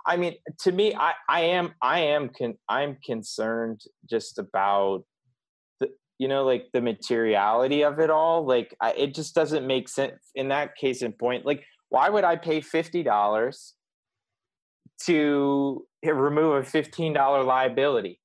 I 0.07 0.17
mean, 0.17 0.35
to 0.61 0.73
me, 0.73 0.95
I 0.95 1.13
I 1.29 1.41
am 1.43 1.75
I 1.83 2.01
am 2.01 2.31
con- 2.37 2.59
I'm 2.69 2.97
concerned 3.05 3.83
just 4.09 4.39
about 4.39 5.05
the 5.81 5.91
you 6.19 6.29
know 6.29 6.45
like 6.45 6.67
the 6.73 6.81
materiality 6.81 7.83
of 7.83 7.99
it 7.99 8.11
all. 8.11 8.47
Like 8.47 8.75
I, 8.81 8.93
it 8.93 9.15
just 9.15 9.35
doesn't 9.35 9.67
make 9.67 9.89
sense 9.89 10.31
in 10.35 10.49
that 10.49 10.77
case 10.77 11.03
in 11.03 11.13
point. 11.13 11.45
Like 11.45 11.65
why 11.89 12.09
would 12.09 12.25
I 12.25 12.37
pay 12.37 12.61
fifty 12.61 13.03
dollars 13.03 13.75
to 15.05 15.87
remove 16.03 16.55
a 16.55 16.65
fifteen 16.65 17.13
dollar 17.13 17.43
liability? 17.43 18.21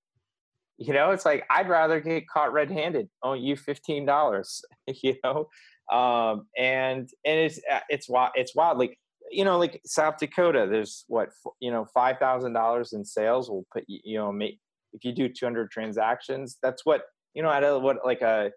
You 0.77 0.93
know, 0.93 1.11
it's 1.11 1.25
like 1.25 1.45
I'd 1.49 1.69
rather 1.69 1.99
get 1.99 2.27
caught 2.27 2.53
red-handed. 2.53 3.07
Oh, 3.21 3.33
you 3.33 3.55
fifteen 3.55 4.05
dollars. 4.05 4.61
You 5.03 5.15
know, 5.23 5.47
um, 5.91 6.47
and 6.57 7.09
and 7.25 7.39
it's 7.39 7.59
uh, 7.71 7.79
it's 7.89 8.09
wild. 8.09 8.31
It's 8.35 8.55
wild. 8.55 8.77
Like 8.77 8.97
you 9.29 9.45
know, 9.45 9.57
like 9.57 9.81
South 9.85 10.17
Dakota, 10.17 10.67
there's 10.69 11.05
what 11.07 11.29
you 11.59 11.71
know, 11.71 11.85
five 11.93 12.17
thousand 12.17 12.53
dollars 12.53 12.93
in 12.93 13.05
sales 13.05 13.49
will 13.49 13.65
put 13.71 13.85
you, 13.87 13.99
you 14.03 14.17
know, 14.17 14.31
make 14.31 14.59
if 14.93 15.05
you 15.05 15.13
do 15.13 15.29
two 15.29 15.45
hundred 15.45 15.71
transactions, 15.71 16.57
that's 16.61 16.85
what 16.85 17.03
you 17.33 17.41
know, 17.41 17.49
at 17.49 17.63
a 17.63 17.77
what 17.77 17.97
like 18.05 18.21
a 18.21 18.51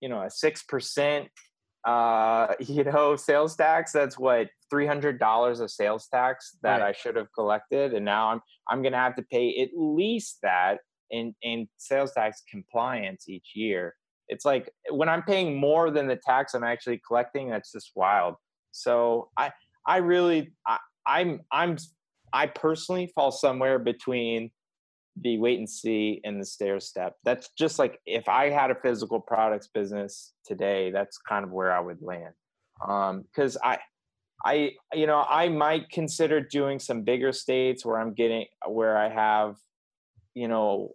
you 0.00 0.08
know 0.08 0.22
a 0.22 0.30
six 0.30 0.62
percent 0.62 1.28
uh, 1.88 2.52
you 2.60 2.84
know, 2.84 3.16
sales 3.16 3.56
tax. 3.56 3.92
That's 3.92 4.18
what 4.18 4.48
three 4.70 4.86
hundred 4.86 5.18
dollars 5.18 5.60
of 5.60 5.70
sales 5.70 6.06
tax 6.08 6.56
that 6.62 6.80
right. 6.80 6.88
I 6.88 6.92
should 6.92 7.16
have 7.16 7.32
collected, 7.32 7.94
and 7.94 8.04
now 8.04 8.28
I'm 8.30 8.40
I'm 8.68 8.82
gonna 8.82 8.98
have 8.98 9.16
to 9.16 9.22
pay 9.22 9.56
at 9.62 9.70
least 9.74 10.38
that 10.42 10.78
in 11.10 11.34
in 11.42 11.68
sales 11.78 12.12
tax 12.12 12.42
compliance 12.50 13.28
each 13.28 13.52
year. 13.54 13.94
It's 14.28 14.44
like 14.44 14.70
when 14.90 15.08
I'm 15.08 15.22
paying 15.22 15.56
more 15.56 15.90
than 15.90 16.06
the 16.06 16.16
tax 16.16 16.52
I'm 16.52 16.64
actually 16.64 17.00
collecting. 17.06 17.48
That's 17.48 17.72
just 17.72 17.92
wild. 17.94 18.34
So 18.70 19.30
I 19.36 19.52
I 19.86 19.98
really 19.98 20.52
I, 20.66 20.78
I'm 21.06 21.40
I'm 21.50 21.78
I 22.34 22.46
personally 22.46 23.10
fall 23.14 23.32
somewhere 23.32 23.78
between 23.78 24.50
the 25.20 25.38
wait 25.38 25.58
and 25.58 25.68
see 25.68 26.20
and 26.24 26.40
the 26.40 26.44
stair 26.44 26.80
step. 26.80 27.16
That's 27.24 27.50
just 27.58 27.78
like 27.78 28.00
if 28.06 28.28
I 28.28 28.50
had 28.50 28.70
a 28.70 28.74
physical 28.74 29.20
products 29.20 29.68
business 29.68 30.32
today, 30.44 30.90
that's 30.90 31.18
kind 31.18 31.44
of 31.44 31.50
where 31.50 31.72
I 31.72 31.80
would 31.80 32.02
land. 32.02 32.34
Um, 32.86 33.24
cause 33.34 33.56
I, 33.62 33.78
I, 34.44 34.72
you 34.92 35.06
know, 35.06 35.24
I 35.28 35.48
might 35.48 35.90
consider 35.90 36.40
doing 36.40 36.78
some 36.78 37.02
bigger 37.02 37.32
states 37.32 37.84
where 37.84 38.00
I'm 38.00 38.14
getting, 38.14 38.46
where 38.66 38.96
I 38.96 39.08
have, 39.08 39.56
you 40.34 40.46
know, 40.46 40.92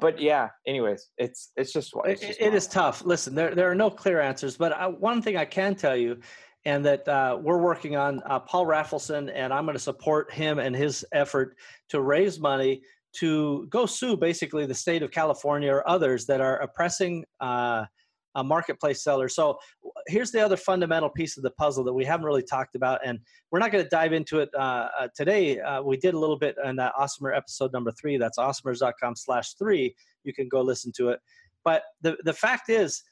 but 0.00 0.20
yeah, 0.20 0.50
anyways, 0.66 1.08
it's, 1.16 1.52
it's 1.56 1.72
just, 1.72 1.94
it's 2.04 2.20
just 2.20 2.40
it, 2.40 2.48
it 2.48 2.54
is 2.54 2.66
tough. 2.66 3.04
Listen, 3.04 3.34
there, 3.34 3.54
there 3.54 3.70
are 3.70 3.74
no 3.74 3.88
clear 3.88 4.20
answers, 4.20 4.56
but 4.56 4.72
I, 4.72 4.88
one 4.88 5.22
thing 5.22 5.36
I 5.36 5.44
can 5.44 5.74
tell 5.74 5.96
you 5.96 6.18
and 6.66 6.84
that 6.84 7.06
uh, 7.06 7.38
we're 7.40 7.60
working 7.60 7.94
on 7.94 8.20
uh, 8.26 8.40
Paul 8.40 8.66
Rafelson, 8.66 9.30
and 9.32 9.54
I'm 9.54 9.64
going 9.64 9.76
to 9.76 9.82
support 9.82 10.32
him 10.32 10.58
and 10.58 10.74
his 10.74 11.06
effort 11.12 11.56
to 11.90 12.00
raise 12.00 12.40
money 12.40 12.82
to 13.18 13.66
go 13.68 13.86
sue 13.86 14.16
basically 14.16 14.66
the 14.66 14.74
state 14.74 15.02
of 15.02 15.10
California 15.10 15.72
or 15.72 15.88
others 15.88 16.26
that 16.26 16.40
are 16.40 16.58
oppressing 16.58 17.24
uh, 17.40 17.84
a 18.36 18.44
marketplace 18.44 19.02
seller. 19.02 19.28
So 19.28 19.58
here's 20.06 20.30
the 20.30 20.44
other 20.44 20.56
fundamental 20.56 21.08
piece 21.08 21.36
of 21.36 21.42
the 21.42 21.50
puzzle 21.52 21.82
that 21.84 21.92
we 21.92 22.04
haven't 22.04 22.26
really 22.26 22.42
talked 22.42 22.74
about, 22.74 23.00
and 23.04 23.18
we're 23.50 23.58
not 23.58 23.72
going 23.72 23.82
to 23.82 23.90
dive 23.90 24.12
into 24.12 24.40
it 24.40 24.50
uh, 24.54 24.88
uh, 24.98 25.08
today. 25.16 25.58
Uh, 25.58 25.82
we 25.82 25.96
did 25.96 26.14
a 26.14 26.18
little 26.18 26.38
bit 26.38 26.54
in 26.64 26.76
that 26.76 26.92
Awesomer 27.00 27.34
episode 27.34 27.72
number 27.72 27.92
three. 27.92 28.18
That's 28.18 28.38
awesomers.com 28.38 29.16
slash 29.16 29.54
three. 29.54 29.94
You 30.24 30.34
can 30.34 30.48
go 30.48 30.60
listen 30.60 30.92
to 30.96 31.08
it. 31.08 31.20
But 31.64 31.82
the, 32.02 32.16
the 32.24 32.32
fact 32.32 32.68
is, 32.68 33.02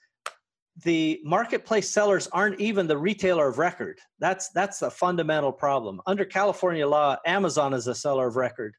the 0.82 1.20
marketplace 1.24 1.88
sellers 1.88 2.26
aren't 2.32 2.60
even 2.60 2.86
the 2.86 2.98
retailer 2.98 3.48
of 3.48 3.58
record. 3.58 3.98
That's 4.18 4.48
that's 4.50 4.82
a 4.82 4.90
fundamental 4.90 5.52
problem. 5.52 6.00
Under 6.06 6.24
California 6.24 6.86
law, 6.86 7.16
Amazon 7.26 7.72
is 7.74 7.86
a 7.86 7.94
seller 7.94 8.26
of 8.26 8.36
record. 8.36 8.74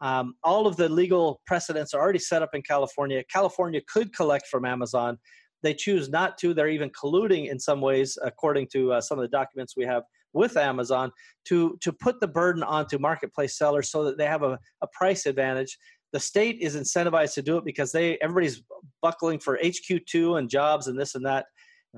Um, 0.00 0.34
all 0.44 0.66
of 0.66 0.76
the 0.76 0.88
legal 0.88 1.40
precedents 1.46 1.94
are 1.94 2.00
already 2.00 2.18
set 2.18 2.42
up 2.42 2.50
in 2.54 2.62
California. 2.62 3.22
California 3.32 3.80
could 3.92 4.14
collect 4.14 4.46
from 4.48 4.64
Amazon. 4.64 5.18
They 5.62 5.74
choose 5.74 6.08
not 6.08 6.38
to. 6.38 6.52
They're 6.52 6.68
even 6.68 6.90
colluding 6.90 7.50
in 7.50 7.58
some 7.58 7.80
ways, 7.80 8.18
according 8.22 8.68
to 8.72 8.92
uh, 8.92 9.00
some 9.00 9.18
of 9.18 9.22
the 9.22 9.28
documents 9.28 9.74
we 9.76 9.84
have 9.84 10.02
with 10.32 10.56
Amazon, 10.56 11.10
to, 11.46 11.78
to 11.80 11.92
put 11.92 12.20
the 12.20 12.28
burden 12.28 12.62
onto 12.62 12.98
marketplace 12.98 13.56
sellers 13.56 13.90
so 13.90 14.04
that 14.04 14.18
they 14.18 14.26
have 14.26 14.42
a, 14.42 14.58
a 14.82 14.86
price 14.92 15.24
advantage. 15.24 15.78
The 16.12 16.20
state 16.20 16.58
is 16.60 16.76
incentivized 16.76 17.34
to 17.34 17.42
do 17.42 17.56
it 17.56 17.64
because 17.64 17.90
they 17.90 18.18
everybody's 18.18 18.62
buckling 19.02 19.40
for 19.40 19.58
HQ2 19.62 20.38
and 20.38 20.48
jobs 20.48 20.86
and 20.86 20.98
this 20.98 21.14
and 21.14 21.24
that. 21.26 21.46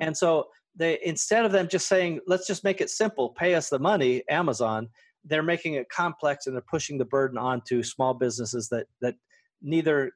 And 0.01 0.17
so 0.17 0.47
they 0.77 0.99
instead 1.05 1.45
of 1.45 1.53
them 1.53 1.69
just 1.69 1.89
saying, 1.89 2.21
let's 2.27 2.47
just 2.47 2.65
make 2.65 2.81
it 2.81 2.91
simple, 2.91 3.31
pay 3.31 3.55
us 3.55 3.69
the 3.69 3.79
money, 3.79 4.23
Amazon, 4.31 4.89
they're 5.29 5.43
making 5.43 5.75
it 5.75 5.89
complex 5.89 6.47
and 6.47 6.55
they're 6.55 6.63
pushing 6.69 6.99
the 6.99 7.05
burden 7.05 7.39
onto 7.39 7.83
small 7.83 8.15
businesses 8.15 8.69
that 8.69 8.87
that 9.01 9.15
neither 9.63 10.13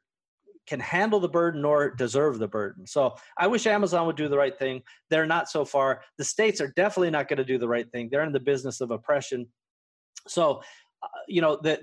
can 0.67 0.81
handle 0.81 1.19
the 1.19 1.29
burden 1.29 1.63
nor 1.63 1.91
deserve 1.91 2.39
the 2.39 2.47
burden. 2.47 2.87
So 2.87 3.17
I 3.37 3.49
wish 3.49 3.67
Amazon 3.67 4.07
would 4.07 4.17
do 4.17 4.29
the 4.29 4.39
right 4.39 4.57
thing. 4.57 4.83
They're 5.11 5.27
not 5.27 5.49
so 5.49 5.65
far. 5.65 6.03
The 6.19 6.25
states 6.25 6.61
are 6.61 6.73
definitely 6.77 7.11
not 7.11 7.29
going 7.29 7.39
to 7.39 7.45
do 7.45 7.59
the 7.59 7.69
right 7.69 7.91
thing. 7.91 8.09
They're 8.11 8.23
in 8.23 8.33
the 8.33 8.41
business 8.41 8.81
of 8.81 8.93
oppression. 8.93 9.49
So, 10.29 10.63
uh, 11.03 11.09
you 11.27 11.41
know, 11.41 11.59
the, 11.61 11.81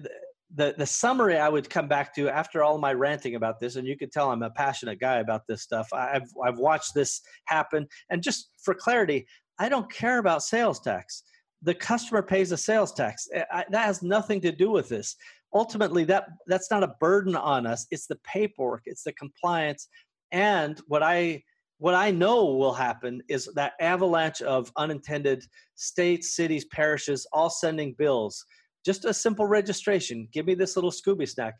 the 0.56 0.74
the 0.78 0.86
summary 0.86 1.38
I 1.38 1.50
would 1.50 1.70
come 1.70 1.88
back 1.88 2.16
to 2.16 2.30
after 2.30 2.64
all 2.64 2.78
my 2.80 2.94
ranting 2.94 3.36
about 3.36 3.60
this, 3.60 3.76
and 3.76 3.86
you 3.86 3.98
can 3.98 4.10
tell 4.10 4.32
I'm 4.32 4.42
a 4.42 4.50
passionate 4.50 5.00
guy 5.00 5.18
about 5.18 5.44
this 5.48 5.62
stuff. 5.62 5.88
I've 5.94 6.28
I've 6.44 6.58
watched 6.58 6.96
this 6.96 7.22
happen, 7.46 7.86
and 8.10 8.24
just 8.24 8.50
for 8.64 8.74
clarity, 8.74 9.28
I 9.60 9.70
don't 9.70 9.92
care 9.92 10.18
about 10.18 10.42
sales 10.42 10.80
tax 10.80 11.24
the 11.62 11.74
customer 11.74 12.22
pays 12.22 12.52
a 12.52 12.58
sales 12.58 12.94
tax. 12.94 13.28
Eh, 13.34 13.44
I, 13.52 13.66
that 13.70 13.86
has 13.86 14.02
nothing 14.02 14.42
to 14.42 14.52
do 14.52 14.72
with 14.72 14.90
this. 14.90 15.16
Ultimately, 15.54 16.04
that 16.06 16.26
that's 16.48 16.72
not 16.72 16.84
a 16.84 16.96
burden 17.00 17.36
on 17.36 17.66
us. 17.66 17.88
It's 17.92 18.08
the 18.08 18.18
paperwork, 18.18 18.84
it's 18.86 19.04
the 19.04 19.14
compliance, 19.14 19.88
and 20.32 20.80
what 20.88 21.04
I 21.04 21.44
what 21.80 21.96
I 21.96 22.12
know 22.12 22.46
will 22.46 22.74
happen 22.74 23.22
is 23.30 23.50
that 23.56 23.74
avalanche 23.80 24.42
of 24.42 24.72
unintended 24.76 25.44
states, 25.76 26.36
cities, 26.36 26.66
parishes 26.66 27.26
all 27.32 27.50
sending 27.50 27.94
bills. 27.94 28.46
Just 28.86 29.06
a 29.06 29.14
simple 29.14 29.46
registration. 29.46 30.28
Give 30.34 30.46
me 30.46 30.56
this 30.56 30.76
little 30.76 30.92
Scooby 30.92 31.28
snack. 31.28 31.56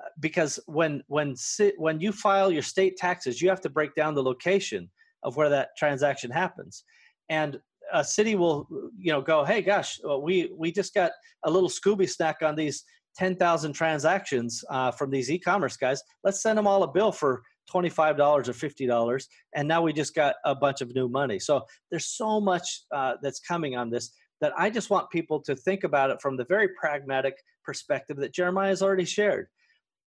Uh, 0.00 0.08
because 0.20 0.60
when 0.66 1.02
when 1.08 1.34
when 1.78 2.00
you 2.00 2.12
file 2.12 2.50
your 2.50 2.62
state 2.62 2.96
taxes, 2.96 3.42
you 3.42 3.48
have 3.48 3.60
to 3.62 3.70
break 3.70 3.94
down 3.94 4.14
the 4.14 4.22
location 4.22 4.90
of 5.24 5.36
where 5.36 5.48
that 5.48 5.70
transaction 5.76 6.30
happens. 6.30 6.84
And 7.28 7.58
a 7.92 8.04
city 8.04 8.34
will 8.34 8.66
you 8.98 9.12
know 9.12 9.20
go 9.20 9.44
hey 9.44 9.62
gosh 9.62 10.00
we 10.22 10.50
we 10.56 10.72
just 10.72 10.94
got 10.94 11.12
a 11.44 11.50
little 11.50 11.68
scooby 11.68 12.08
snack 12.08 12.38
on 12.42 12.54
these 12.56 12.84
10,000 13.16 13.72
transactions 13.72 14.62
uh, 14.68 14.90
from 14.90 15.10
these 15.10 15.30
e-commerce 15.30 15.76
guys. 15.76 16.02
Let's 16.22 16.42
send 16.42 16.58
them 16.58 16.66
all 16.66 16.82
a 16.82 16.92
bill 16.92 17.12
for 17.12 17.42
$25 17.72 18.18
or 18.20 18.42
$50 18.42 19.24
and 19.54 19.66
now 19.66 19.82
we 19.82 19.92
just 19.92 20.14
got 20.14 20.36
a 20.44 20.54
bunch 20.54 20.82
of 20.82 20.94
new 20.94 21.08
money. 21.08 21.38
So 21.38 21.64
there's 21.90 22.06
so 22.06 22.40
much 22.40 22.82
uh, 22.94 23.14
that's 23.22 23.40
coming 23.40 23.76
on 23.76 23.90
this 23.90 24.12
that 24.40 24.52
i 24.58 24.68
just 24.68 24.90
want 24.90 25.10
people 25.10 25.40
to 25.40 25.56
think 25.56 25.84
about 25.84 26.10
it 26.10 26.20
from 26.20 26.36
the 26.36 26.44
very 26.44 26.68
pragmatic 26.68 27.42
perspective 27.64 28.16
that 28.18 28.34
jeremiah 28.34 28.68
has 28.68 28.82
already 28.82 29.04
shared. 29.04 29.48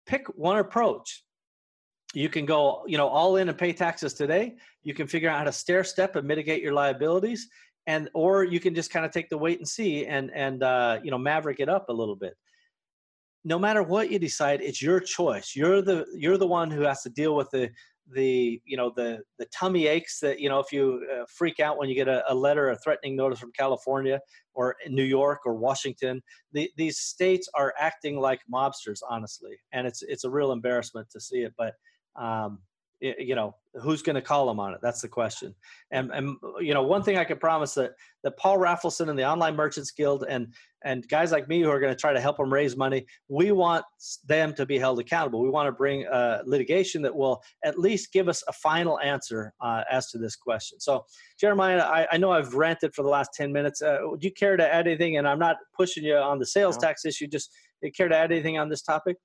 Pick 0.05 0.27
one 0.35 0.57
approach. 0.57 1.23
You 2.13 2.29
can 2.29 2.45
go 2.45 2.83
you 2.87 2.97
know 2.97 3.07
all 3.07 3.35
in 3.37 3.49
and 3.49 3.57
pay 3.57 3.73
taxes 3.73 4.13
today. 4.13 4.55
You 4.83 4.93
can 4.93 5.07
figure 5.07 5.29
out 5.29 5.39
how 5.39 5.43
to 5.45 5.51
stair 5.51 5.83
step 5.83 6.15
and 6.15 6.27
mitigate 6.27 6.61
your 6.61 6.73
liabilities 6.73 7.49
and 7.87 8.09
or 8.13 8.43
you 8.43 8.59
can 8.59 8.75
just 8.75 8.91
kind 8.91 9.05
of 9.05 9.11
take 9.11 9.29
the 9.29 9.37
wait 9.37 9.59
and 9.59 9.67
see 9.67 10.05
and 10.05 10.31
and 10.33 10.63
uh, 10.63 10.99
you 11.03 11.11
know 11.11 11.17
maverick 11.17 11.59
it 11.59 11.69
up 11.69 11.89
a 11.89 11.93
little 11.93 12.15
bit 12.15 12.33
no 13.45 13.57
matter 13.57 13.81
what 13.81 14.11
you 14.11 14.19
decide, 14.19 14.61
it's 14.61 14.81
your 14.81 14.99
choice. 14.99 15.55
You're 15.55 15.81
the 15.81 16.05
you're 16.13 16.37
the 16.37 16.45
one 16.45 16.69
who 16.69 16.81
has 16.81 17.03
to 17.03 17.09
deal 17.09 17.35
with 17.35 17.49
the 17.51 17.69
the 18.11 18.59
you 18.65 18.75
know 18.75 18.91
the 18.95 19.19
the 19.37 19.45
tummy 19.45 19.87
aches 19.87 20.19
that 20.19 20.39
you 20.39 20.49
know 20.49 20.59
if 20.59 20.71
you 20.71 21.05
uh, 21.13 21.23
freak 21.35 21.59
out 21.59 21.77
when 21.77 21.89
you 21.89 21.95
get 21.95 22.07
a, 22.07 22.23
a, 22.31 22.33
letter 22.33 22.69
a 22.69 22.77
threatening 22.77 23.15
notice 23.15 23.39
from 23.39 23.51
california 23.51 24.19
or 24.55 24.75
new 24.87 25.03
york 25.03 25.41
or 25.45 25.53
washington 25.53 26.21
the, 26.51 26.69
these 26.75 26.99
states 26.99 27.47
are 27.53 27.73
acting 27.79 28.19
like 28.19 28.39
mobsters 28.51 28.99
honestly 29.07 29.55
and 29.73 29.85
it's 29.85 30.01
it's 30.01 30.23
a 30.23 30.29
real 30.29 30.51
embarrassment 30.51 31.07
to 31.09 31.19
see 31.19 31.39
it 31.39 31.53
but 31.57 31.73
um, 32.15 32.59
you 33.01 33.35
know 33.35 33.55
who's 33.81 34.01
going 34.01 34.15
to 34.15 34.21
call 34.21 34.47
them 34.47 34.59
on 34.59 34.73
it? 34.73 34.79
That's 34.81 35.01
the 35.01 35.07
question. 35.07 35.55
And 35.91 36.11
and 36.11 36.35
you 36.59 36.73
know 36.73 36.83
one 36.83 37.03
thing 37.03 37.17
i 37.17 37.23
can 37.23 37.37
promise 37.37 37.73
that 37.73 37.91
that 38.23 38.37
paul 38.37 38.57
rafelson 38.57 39.09
and 39.09 39.17
the 39.17 39.25
online 39.25 39.55
merchants 39.55 39.91
guild 39.91 40.25
and 40.27 40.53
and 40.83 41.07
guys 41.07 41.31
like 41.31 41.47
me 41.47 41.61
who 41.61 41.69
are 41.69 41.79
going 41.79 41.93
to 41.93 41.99
try 41.99 42.13
to 42.13 42.21
help 42.21 42.37
them 42.37 42.51
raise 42.51 42.75
money 42.77 43.05
we 43.27 43.51
want 43.51 43.85
them 44.25 44.53
to 44.53 44.65
be 44.65 44.77
held 44.77 44.99
accountable. 44.99 45.41
We 45.41 45.49
want 45.49 45.67
to 45.67 45.71
bring 45.71 46.07
uh, 46.07 46.41
litigation 46.45 47.01
that 47.01 47.15
will 47.15 47.41
at 47.63 47.77
least 47.77 48.13
give 48.13 48.29
us 48.29 48.43
a 48.47 48.53
final 48.53 48.99
answer 48.99 49.53
uh, 49.61 49.83
as 49.89 50.09
to 50.11 50.17
this 50.17 50.35
question. 50.35 50.79
So 50.79 51.05
jeremiah 51.39 51.79
I, 51.79 52.07
I, 52.11 52.17
know 52.17 52.31
i've 52.31 52.53
ranted 52.53 52.93
for 52.93 53.03
the 53.03 53.09
last 53.09 53.33
10 53.33 53.51
minutes. 53.51 53.81
Uh, 53.81 53.99
would 54.03 54.23
you 54.23 54.31
care 54.31 54.57
to 54.57 54.73
add 54.73 54.87
anything? 54.87 55.17
And 55.17 55.27
i'm 55.27 55.39
not 55.39 55.57
pushing 55.75 56.03
you 56.03 56.15
on 56.15 56.39
the 56.39 56.45
sales 56.45 56.75
no. 56.75 56.81
tax 56.81 57.05
issue 57.05 57.27
just 57.27 57.51
care 57.95 58.09
to 58.09 58.15
add 58.15 58.31
anything 58.31 58.57
on 58.57 58.69
this 58.69 58.81
topic? 58.81 59.17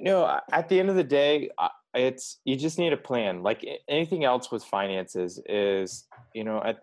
No 0.00 0.38
at 0.52 0.68
the 0.68 0.78
end 0.78 0.90
of 0.90 0.96
the 0.96 1.04
day 1.04 1.50
it's 1.94 2.40
you 2.44 2.56
just 2.56 2.78
need 2.78 2.92
a 2.92 2.96
plan. 2.96 3.42
Like 3.42 3.66
anything 3.88 4.24
else 4.24 4.50
with 4.50 4.64
finances 4.64 5.40
is 5.46 6.06
you 6.34 6.44
know 6.44 6.62
at, 6.64 6.78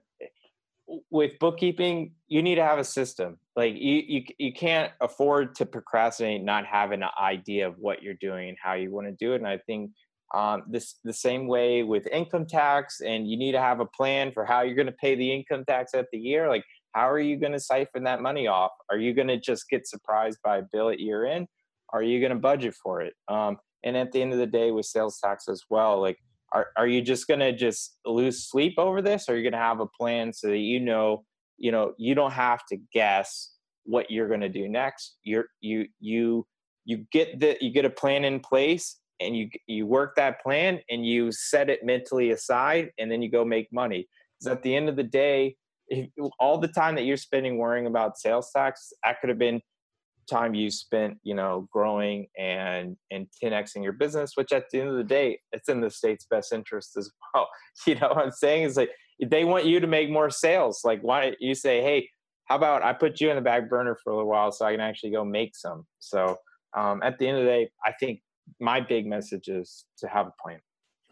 with 1.12 1.38
bookkeeping 1.40 2.14
you 2.28 2.42
need 2.42 2.56
to 2.56 2.64
have 2.64 2.80
a 2.80 2.84
system. 2.84 3.40
Like 3.56 3.74
you, 3.76 4.04
you 4.08 4.24
you 4.38 4.54
can't 4.54 4.92
afford 5.02 5.56
to 5.56 5.66
procrastinate 5.66 6.44
not 6.44 6.66
having 6.66 7.02
an 7.02 7.10
idea 7.20 7.68
of 7.68 7.76
what 7.78 8.04
you're 8.04 8.16
doing 8.16 8.50
and 8.50 8.58
how 8.62 8.74
you 8.74 8.92
want 8.92 9.08
to 9.08 9.14
do 9.14 9.34
it. 9.34 9.38
And 9.38 9.48
i 9.48 9.58
think 9.58 9.92
um, 10.36 10.64
this 10.70 11.00
the 11.04 11.14
same 11.14 11.48
way 11.48 11.82
with 11.82 12.06
income 12.08 12.46
tax 12.46 13.02
and 13.02 13.28
you 13.28 13.36
need 13.36 13.54
to 13.54 13.60
have 13.60 13.80
a 13.80 13.86
plan 13.86 14.32
for 14.32 14.46
how 14.46 14.62
you're 14.62 14.76
going 14.76 14.86
to 14.86 14.92
pay 14.92 15.16
the 15.16 15.34
income 15.34 15.66
tax 15.66 15.96
at 15.96 16.06
the 16.12 16.20
year. 16.20 16.48
Like 16.50 16.64
how 16.94 17.10
are 17.10 17.20
you 17.20 17.38
going 17.38 17.54
to 17.54 17.60
siphon 17.60 18.04
that 18.04 18.22
money 18.22 18.48
off? 18.48 18.72
Are 18.90 18.98
you 18.98 19.14
going 19.14 19.28
to 19.28 19.40
just 19.40 19.70
get 19.70 19.88
surprised 19.88 20.40
by 20.44 20.58
a 20.58 20.64
bill 20.72 20.90
at 20.90 21.00
year 21.00 21.26
end? 21.26 21.48
Are 21.92 22.04
you 22.04 22.20
going 22.20 22.32
to 22.32 22.38
budget 22.38 22.76
for 22.76 23.02
it? 23.02 23.14
Um, 23.28 23.58
and 23.84 23.98
at 23.98 24.12
the 24.12 24.22
end 24.22 24.34
of 24.34 24.40
the 24.40 24.48
day 24.48 24.72
with 24.72 24.86
sales 24.86 25.20
tax 25.24 25.48
as 25.48 25.64
well 25.70 26.02
like 26.02 26.18
are, 26.52 26.68
are 26.78 26.88
you 26.88 27.02
just 27.02 27.28
going 27.28 27.40
to 27.40 27.56
just 27.56 27.98
lose 28.06 28.48
sleep 28.48 28.76
over 28.78 29.02
this? 29.02 29.28
Or 29.28 29.34
are 29.34 29.38
you 29.38 29.44
going 29.44 29.54
to 29.54 29.60
have 29.60 29.80
a 29.80 29.86
plan 29.86 30.34
so 30.34 30.48
that 30.48 30.58
you 30.58 30.80
know 30.80 31.24
you 31.58 31.72
know 31.72 31.94
you 31.98 32.16
don't 32.16 32.32
have 32.32 32.66
to 32.68 32.78
guess 32.94 33.52
what 33.84 34.10
you're 34.10 34.28
going 34.28 34.42
to 34.42 34.50
do 34.50 34.68
next? 34.68 35.18
You're 35.24 35.46
you 35.62 35.88
you 36.00 36.46
you 36.86 37.06
get 37.12 37.40
the 37.40 37.58
you 37.62 37.72
get 37.72 37.86
a 37.86 37.90
plan 37.90 38.26
in 38.26 38.40
place 38.40 38.98
and 39.20 39.36
you 39.36 39.50
you 39.68 39.86
work 39.86 40.16
that 40.16 40.42
plan 40.42 40.80
and 40.90 41.06
you 41.06 41.32
set 41.32 41.70
it 41.70 41.84
mentally 41.84 42.32
aside 42.32 42.92
and 42.98 43.12
then 43.12 43.22
you 43.22 43.30
go 43.30 43.46
make 43.46 43.72
money. 43.72 44.08
Because 44.40 44.58
at 44.58 44.64
the 44.64 44.76
end 44.76 44.90
of 44.90 44.96
the 44.96 45.04
day 45.04 45.56
if, 45.88 46.08
all 46.40 46.58
the 46.58 46.68
time 46.68 46.96
that 46.96 47.04
you're 47.04 47.18
spending 47.18 47.58
worrying 47.58 47.88
about 47.88 48.18
sales 48.18 48.52
tax 48.56 48.94
that 49.04 49.20
could 49.20 49.30
have 49.30 49.40
been 49.40 49.62
time 50.30 50.54
you 50.54 50.70
spent 50.70 51.18
you 51.24 51.34
know 51.34 51.68
growing 51.72 52.28
and 52.38 52.96
and 53.12 53.28
10xing 53.42 53.84
your 53.84 53.94
business 53.94 54.32
which 54.36 54.52
at 54.52 54.66
the 54.72 54.80
end 54.80 54.90
of 54.90 54.96
the 54.96 55.04
day 55.04 55.40
it's 55.52 55.70
in 55.70 55.82
the 55.82 55.90
state's 55.90 56.26
best 56.30 56.54
interest 56.54 56.98
as 56.98 57.12
well. 57.34 57.48
You 57.88 57.96
know 57.96 58.10
what 58.10 58.26
i'm 58.26 58.32
saying? 58.32 58.64
Is 58.64 58.78
like 58.78 58.92
they 59.24 59.44
want 59.44 59.66
you 59.66 59.80
to 59.80 59.88
make 59.88 60.10
more 60.10 60.30
sales. 60.30 60.82
Like 60.84 61.02
why 61.02 61.34
you 61.40 61.56
say 61.56 61.82
hey 61.82 62.10
how 62.46 62.56
about 62.56 62.84
i 62.84 62.94
put 62.94 63.20
you 63.22 63.30
in 63.30 63.36
the 63.36 63.42
back 63.42 63.70
burner 63.70 63.98
for 64.04 64.12
a 64.12 64.16
little 64.16 64.30
while 64.30 64.52
so 64.52 64.66
i 64.66 64.72
can 64.72 64.82
actually 64.82 65.12
go 65.12 65.26
make 65.26 65.56
some? 65.56 65.86
So 66.00 66.38
um, 66.78 67.02
at 67.04 67.18
the 67.18 67.28
end 67.28 67.38
of 67.38 67.44
the 67.44 67.50
day 67.50 67.70
i 67.86 67.92
think 68.00 68.22
my 68.60 68.80
big 68.80 69.06
message 69.06 69.48
is 69.48 69.86
to 70.00 70.08
have 70.08 70.28
a 70.28 70.34
plan 70.42 70.60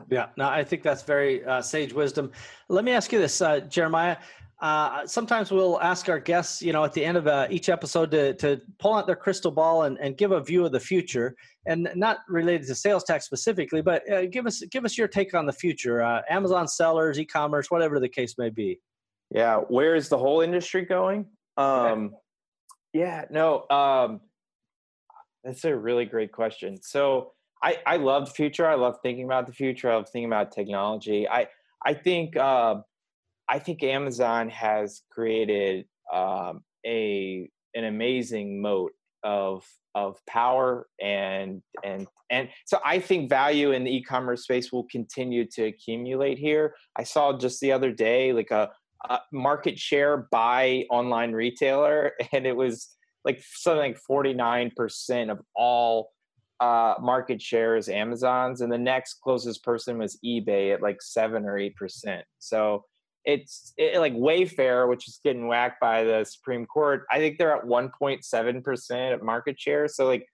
yeah 0.09 0.27
no 0.37 0.47
i 0.47 0.63
think 0.63 0.83
that's 0.83 1.03
very 1.03 1.43
uh, 1.45 1.61
sage 1.61 1.93
wisdom 1.93 2.31
let 2.69 2.83
me 2.83 2.91
ask 2.91 3.11
you 3.11 3.19
this 3.19 3.41
uh, 3.41 3.59
jeremiah 3.61 4.17
uh, 4.59 5.05
sometimes 5.05 5.51
we'll 5.51 5.79
ask 5.81 6.09
our 6.09 6.19
guests, 6.19 6.63
you 6.63 6.73
know, 6.73 6.83
at 6.83 6.91
the 6.91 7.05
end 7.05 7.15
of 7.15 7.27
uh, 7.27 7.45
each 7.49 7.69
episode 7.69 8.09
to, 8.09 8.33
to 8.33 8.59
pull 8.79 8.95
out 8.95 9.05
their 9.05 9.15
crystal 9.15 9.51
ball 9.51 9.83
and, 9.83 9.99
and 9.99 10.17
give 10.17 10.31
a 10.31 10.41
view 10.41 10.65
of 10.65 10.71
the 10.71 10.79
future, 10.79 11.35
and 11.67 11.89
not 11.95 12.19
related 12.27 12.65
to 12.65 12.73
sales 12.73 13.03
tax 13.03 13.25
specifically, 13.25 13.81
but 13.81 14.09
uh, 14.11 14.25
give 14.25 14.47
us 14.47 14.63
give 14.71 14.83
us 14.83 14.97
your 14.97 15.07
take 15.07 15.35
on 15.35 15.45
the 15.45 15.53
future. 15.53 16.01
Uh, 16.01 16.21
Amazon 16.27 16.67
sellers, 16.67 17.19
e-commerce, 17.19 17.69
whatever 17.69 17.99
the 17.99 18.09
case 18.09 18.35
may 18.39 18.49
be. 18.49 18.79
Yeah, 19.29 19.57
where 19.57 19.93
is 19.93 20.09
the 20.09 20.17
whole 20.17 20.41
industry 20.41 20.85
going? 20.85 21.27
Um, 21.57 22.15
yeah, 22.93 23.25
no, 23.29 23.69
um, 23.69 24.21
that's 25.43 25.65
a 25.65 25.75
really 25.75 26.05
great 26.05 26.31
question. 26.31 26.81
So 26.81 27.33
I 27.63 27.77
I 27.85 27.97
love 27.97 28.27
the 28.27 28.33
future. 28.33 28.67
I 28.67 28.75
love 28.75 28.97
thinking 29.03 29.25
about 29.25 29.47
the 29.47 29.53
future. 29.53 29.91
I 29.91 29.95
love 29.95 30.09
thinking 30.09 30.29
about 30.29 30.51
technology. 30.51 31.27
I 31.27 31.47
I 31.85 31.93
think. 31.93 32.35
Uh, 32.35 32.81
I 33.49 33.59
think 33.59 33.83
Amazon 33.83 34.49
has 34.49 35.01
created 35.11 35.85
um, 36.13 36.63
a 36.85 37.49
an 37.75 37.85
amazing 37.85 38.61
moat 38.61 38.91
of 39.23 39.63
of 39.95 40.17
power 40.27 40.87
and 41.01 41.61
and 41.83 42.07
and 42.29 42.49
so 42.65 42.79
I 42.85 42.99
think 42.99 43.29
value 43.29 43.71
in 43.71 43.83
the 43.83 43.95
e-commerce 43.95 44.43
space 44.43 44.71
will 44.71 44.85
continue 44.91 45.45
to 45.53 45.63
accumulate 45.65 46.37
here. 46.37 46.75
I 46.95 47.03
saw 47.03 47.37
just 47.37 47.59
the 47.61 47.71
other 47.71 47.91
day 47.91 48.33
like 48.33 48.51
a, 48.51 48.69
a 49.09 49.19
market 49.31 49.79
share 49.79 50.27
by 50.31 50.85
online 50.89 51.31
retailer, 51.31 52.13
and 52.31 52.45
it 52.45 52.55
was 52.55 52.95
like 53.25 53.41
something 53.41 53.79
like 53.79 53.97
forty 53.97 54.33
nine 54.33 54.71
percent 54.75 55.31
of 55.31 55.39
all 55.55 56.11
uh, 56.59 56.95
market 56.99 57.41
share 57.41 57.75
is 57.75 57.89
Amazon's, 57.89 58.61
and 58.61 58.71
the 58.71 58.77
next 58.77 59.15
closest 59.21 59.63
person 59.63 59.97
was 59.97 60.19
eBay 60.25 60.73
at 60.73 60.81
like 60.81 61.01
seven 61.01 61.45
or 61.45 61.57
eight 61.57 61.75
percent. 61.75 62.25
So 62.39 62.83
it's 63.25 63.73
it, 63.77 63.99
like 63.99 64.13
Wayfair, 64.13 64.89
which 64.89 65.07
is 65.07 65.19
getting 65.23 65.47
whacked 65.47 65.79
by 65.79 66.03
the 66.03 66.23
Supreme 66.23 66.65
Court. 66.65 67.05
I 67.11 67.19
think 67.19 67.37
they're 67.37 67.55
at 67.55 67.65
1.7 67.65 68.63
percent 68.63 69.13
of 69.13 69.21
market 69.21 69.59
share. 69.59 69.87
So 69.87 70.05
like, 70.05 70.25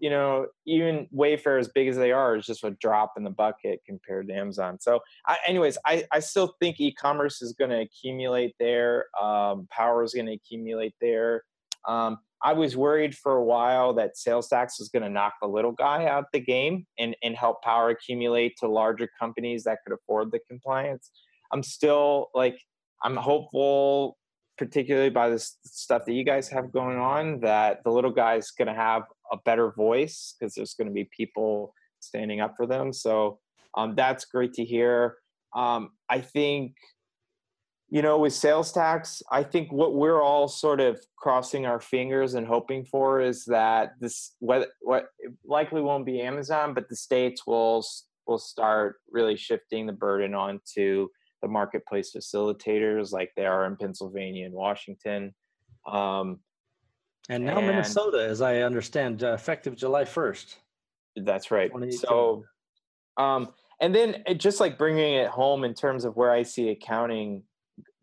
you 0.00 0.10
know, 0.10 0.48
even 0.66 1.06
Wayfair, 1.14 1.58
as 1.60 1.68
big 1.68 1.88
as 1.88 1.96
they 1.96 2.10
are, 2.10 2.36
is 2.36 2.44
just 2.44 2.64
a 2.64 2.72
drop 2.72 3.12
in 3.16 3.22
the 3.22 3.30
bucket 3.30 3.80
compared 3.86 4.28
to 4.28 4.34
Amazon. 4.34 4.78
So, 4.80 5.00
I, 5.26 5.38
anyways, 5.46 5.78
I 5.86 6.04
I 6.12 6.18
still 6.18 6.56
think 6.60 6.80
e-commerce 6.80 7.40
is 7.40 7.52
going 7.52 7.70
to 7.70 7.80
accumulate 7.80 8.54
there. 8.58 9.06
Um, 9.18 9.68
power 9.70 10.02
is 10.02 10.12
going 10.12 10.26
to 10.26 10.32
accumulate 10.32 10.94
there. 11.00 11.44
Um, 11.86 12.18
I 12.44 12.52
was 12.52 12.76
worried 12.76 13.16
for 13.16 13.36
a 13.36 13.44
while 13.44 13.94
that 13.94 14.18
sales 14.18 14.48
tax 14.48 14.78
was 14.78 14.90
going 14.90 15.02
to 15.02 15.08
knock 15.08 15.32
the 15.40 15.48
little 15.48 15.72
guy 15.72 16.06
out 16.06 16.24
of 16.24 16.28
the 16.32 16.40
game 16.40 16.86
and, 16.98 17.16
and 17.22 17.34
help 17.34 17.62
power 17.62 17.88
accumulate 17.88 18.56
to 18.58 18.68
larger 18.68 19.08
companies 19.18 19.64
that 19.64 19.78
could 19.84 19.94
afford 19.94 20.30
the 20.30 20.40
compliance. 20.46 21.10
I'm 21.52 21.62
still 21.62 22.28
like 22.34 22.60
I'm 23.02 23.16
hopeful, 23.16 24.18
particularly 24.58 25.10
by 25.10 25.30
this 25.30 25.56
stuff 25.64 26.04
that 26.04 26.12
you 26.12 26.24
guys 26.24 26.48
have 26.50 26.70
going 26.70 26.98
on, 26.98 27.40
that 27.40 27.82
the 27.82 27.90
little 27.90 28.10
guy's 28.10 28.50
going 28.50 28.68
to 28.68 28.74
have 28.74 29.02
a 29.32 29.38
better 29.44 29.72
voice 29.72 30.34
because 30.38 30.54
there's 30.54 30.74
going 30.74 30.88
to 30.88 30.94
be 30.94 31.08
people 31.16 31.74
standing 32.00 32.40
up 32.40 32.54
for 32.56 32.66
them. 32.66 32.92
So 32.92 33.38
um, 33.76 33.94
that's 33.94 34.26
great 34.26 34.52
to 34.54 34.64
hear. 34.64 35.16
Um, 35.56 35.90
I 36.10 36.20
think, 36.20 36.74
you 37.90 38.02
know, 38.02 38.18
with 38.18 38.32
sales 38.32 38.72
tax, 38.72 39.22
I 39.30 39.42
think 39.42 39.70
what 39.70 39.94
we're 39.94 40.22
all 40.22 40.48
sort 40.48 40.80
of 40.80 41.00
crossing 41.16 41.66
our 41.66 41.80
fingers 41.80 42.34
and 42.34 42.46
hoping 42.46 42.84
for 42.84 43.20
is 43.20 43.44
that 43.46 43.92
this 44.00 44.34
what 44.40 44.70
what 44.80 45.06
likely 45.44 45.80
won't 45.80 46.06
be 46.06 46.20
Amazon, 46.20 46.74
but 46.74 46.88
the 46.88 46.96
states 46.96 47.46
will 47.46 47.84
will 48.26 48.38
start 48.38 48.96
really 49.10 49.36
shifting 49.36 49.86
the 49.86 49.92
burden 49.92 50.34
onto 50.34 51.08
the 51.42 51.48
marketplace 51.48 52.12
facilitators 52.16 53.12
like 53.12 53.30
they 53.36 53.44
are 53.44 53.66
in 53.66 53.76
Pennsylvania 53.76 54.46
and 54.46 54.54
Washington. 54.54 55.34
Um, 55.86 56.40
and 57.28 57.44
now 57.44 57.58
and 57.58 57.66
Minnesota, 57.66 58.26
as 58.26 58.40
I 58.40 58.62
understand, 58.62 59.22
uh, 59.22 59.32
effective 59.32 59.76
July 59.76 60.04
1st. 60.04 60.56
That's 61.16 61.50
right. 61.50 61.70
So, 61.92 62.44
um, 63.16 63.52
and 63.80 63.94
then 63.94 64.22
it, 64.26 64.40
just 64.40 64.60
like 64.60 64.78
bringing 64.78 65.14
it 65.14 65.28
home 65.28 65.64
in 65.64 65.74
terms 65.74 66.04
of 66.04 66.16
where 66.16 66.30
I 66.30 66.42
see 66.42 66.70
accounting, 66.70 67.42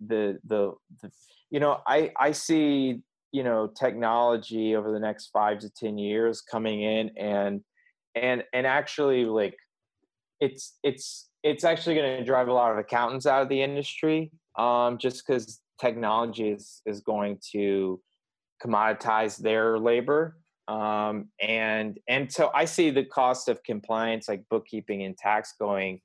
the, 0.06 0.40
the, 0.46 0.74
the 1.02 1.12
you 1.50 1.60
know, 1.60 1.80
I, 1.86 2.12
I 2.18 2.32
see, 2.32 3.02
you 3.32 3.44
know, 3.44 3.68
technology 3.68 4.76
over 4.76 4.92
the 4.92 5.00
next 5.00 5.30
five 5.34 5.60
to 5.60 5.70
10 5.70 5.98
years 5.98 6.42
coming 6.42 6.82
in 6.82 7.12
and, 7.18 7.62
and, 8.16 8.44
and 8.54 8.68
actually 8.68 9.26
like 9.26 9.56
it's, 10.40 10.78
it's, 10.84 11.30
it's 11.44 11.64
actually 11.64 11.96
going 11.96 12.18
to 12.18 12.26
drive 12.26 12.48
a 12.48 12.54
lot 12.54 12.72
of 12.72 12.78
accountants 12.78 13.26
out 13.26 13.42
of 13.42 13.50
the 13.50 13.62
industry 13.62 14.32
um, 14.58 14.98
just 14.98 15.26
because 15.26 15.62
technology 15.80 16.50
is, 16.50 16.82
is 16.86 17.02
going 17.02 17.40
to 17.54 18.00
commoditize 18.64 19.38
their 19.38 19.80
labor 19.80 20.38
um, 20.68 21.28
and 21.42 22.00
and 22.08 22.32
so 22.32 22.52
i 22.54 22.66
see 22.66 22.90
the 22.90 23.04
cost 23.04 23.50
of 23.50 23.62
compliance 23.64 24.30
like 24.30 24.44
bookkeeping 24.50 25.04
and 25.04 25.18
tax 25.18 25.54
going 25.60 26.00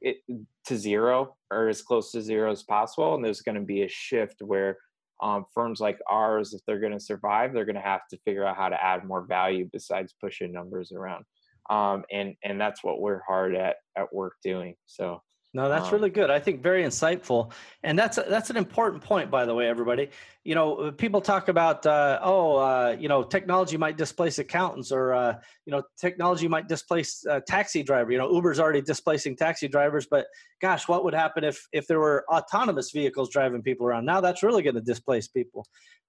it, 0.00 0.18
to 0.66 0.76
zero 0.76 1.36
or 1.50 1.68
as 1.68 1.82
close 1.82 2.12
to 2.12 2.22
zero 2.22 2.50
as 2.50 2.62
possible 2.62 3.14
and 3.14 3.24
there's 3.24 3.42
going 3.42 3.54
to 3.54 3.60
be 3.60 3.82
a 3.82 3.88
shift 3.88 4.36
where 4.40 4.78
um, 5.20 5.46
firms 5.52 5.80
like 5.80 5.98
ours, 6.08 6.54
if 6.54 6.60
they're 6.66 6.80
going 6.80 6.92
to 6.92 7.00
survive, 7.00 7.52
they're 7.52 7.64
going 7.64 7.76
to 7.76 7.80
have 7.80 8.06
to 8.10 8.18
figure 8.18 8.44
out 8.44 8.56
how 8.56 8.68
to 8.68 8.82
add 8.82 9.04
more 9.04 9.22
value 9.26 9.68
besides 9.72 10.14
pushing 10.20 10.52
numbers 10.52 10.92
around. 10.92 11.24
Um, 11.70 12.04
and 12.10 12.34
and 12.44 12.60
that's 12.60 12.82
what 12.82 13.00
we're 13.00 13.22
hard 13.26 13.54
at 13.54 13.76
at 13.96 14.12
work 14.12 14.34
doing. 14.42 14.74
So 14.86 15.22
no, 15.54 15.70
that's 15.70 15.86
um, 15.86 15.94
really 15.94 16.10
good. 16.10 16.30
I 16.30 16.40
think 16.40 16.62
very 16.62 16.84
insightful, 16.84 17.52
and 17.82 17.98
that's 17.98 18.16
that's 18.16 18.50
an 18.50 18.58
important 18.58 19.02
point, 19.02 19.30
by 19.30 19.46
the 19.46 19.54
way, 19.54 19.66
everybody. 19.66 20.10
You 20.44 20.54
know, 20.54 20.76
uh, 20.76 20.90
people 20.90 21.22
talk 21.22 21.48
about, 21.48 21.86
uh, 21.86 22.18
oh, 22.22 22.56
uh, 22.56 22.96
you 22.98 23.08
know, 23.08 23.22
technology 23.22 23.78
might 23.78 23.96
displace 23.96 24.38
accountants, 24.38 24.92
or 24.92 25.14
uh, 25.14 25.38
you 25.64 25.70
know, 25.70 25.82
technology 25.98 26.48
might 26.48 26.68
displace 26.68 27.24
uh, 27.26 27.40
taxi 27.46 27.82
driver. 27.82 28.12
You 28.12 28.18
know, 28.18 28.30
Uber's 28.30 28.60
already 28.60 28.82
displacing 28.82 29.36
taxi 29.36 29.68
drivers, 29.68 30.06
but 30.10 30.26
gosh, 30.60 30.86
what 30.86 31.02
would 31.04 31.14
happen 31.14 31.44
if 31.44 31.66
if 31.72 31.86
there 31.86 31.98
were 31.98 32.26
autonomous 32.30 32.90
vehicles 32.90 33.30
driving 33.30 33.62
people 33.62 33.86
around? 33.86 34.04
Now 34.04 34.20
that's 34.20 34.42
really 34.42 34.62
going 34.62 34.74
to 34.74 34.82
displace 34.82 35.28
people. 35.28 35.66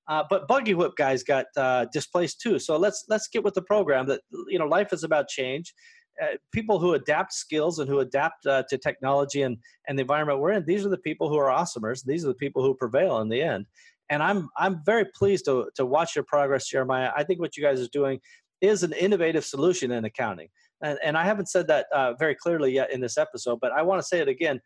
Uh, 0.10 0.24
but 0.30 0.48
buggy 0.48 0.74
whip 0.74 0.94
guys 0.98 1.24
got 1.24 1.46
displaced 1.94 2.42
too. 2.42 2.60
So 2.60 2.76
let's 2.76 3.06
let's 3.08 3.30
get 3.30 3.46
with 3.46 3.54
the 3.54 3.62
program. 3.62 4.06
That 4.08 4.20
you 4.50 4.60
know, 4.60 4.66
life 4.66 4.92
is 4.92 5.06
about 5.06 5.30
change 5.30 5.74
uh, 6.22 6.38
people 6.52 6.80
who 6.80 6.94
adapt 6.94 7.34
skills 7.34 7.80
and 7.80 7.90
who 7.90 8.00
adapt 8.00 8.46
uh, 8.46 8.64
to 8.70 8.78
technology 8.78 9.44
and, 9.44 9.58
and 9.88 9.98
the 9.98 10.02
environment 10.02 10.40
we're 10.40 10.52
in, 10.52 10.66
these 10.66 10.86
are 10.86 10.90
the 10.90 10.98
people 10.98 11.30
who 11.30 11.38
are 11.38 11.50
awesomers. 11.50 12.04
These 12.04 12.26
are 12.26 12.30
the 12.30 12.36
people 12.36 12.64
who 12.64 12.76
prevail 12.76 13.20
in 13.20 13.30
the 13.30 13.42
end. 13.42 13.66
And 14.10 14.24
I'm 14.24 14.50
I'm 14.58 14.82
very 14.86 15.06
pleased 15.06 15.46
to 15.46 15.70
to 15.76 15.86
watch 15.86 16.16
your 16.16 16.26
progress, 16.26 16.68
Jeremiah. 16.68 17.12
I 17.16 17.24
think 17.24 17.40
what 17.40 17.56
you 17.56 17.64
guys 17.64 17.80
are 17.80 17.88
doing 17.90 18.20
is 18.60 18.84
an 18.84 18.94
innovative 18.94 19.46
solution 19.46 19.92
in 19.92 20.06
accounting. 20.06 20.50
And, 20.82 20.98
and 21.04 21.18
I 21.18 21.24
haven't 21.24 21.50
said 21.50 21.68
that 21.68 21.88
uh, 21.94 22.14
very 22.14 22.36
clearly 22.36 22.72
yet 22.74 22.92
in 22.92 23.02
this 23.02 23.18
episode, 23.18 23.60
but 23.62 23.72
I 23.72 23.82
want 23.82 24.02
to 24.02 24.08
say 24.08 24.20
it 24.20 24.28
again. 24.28 24.60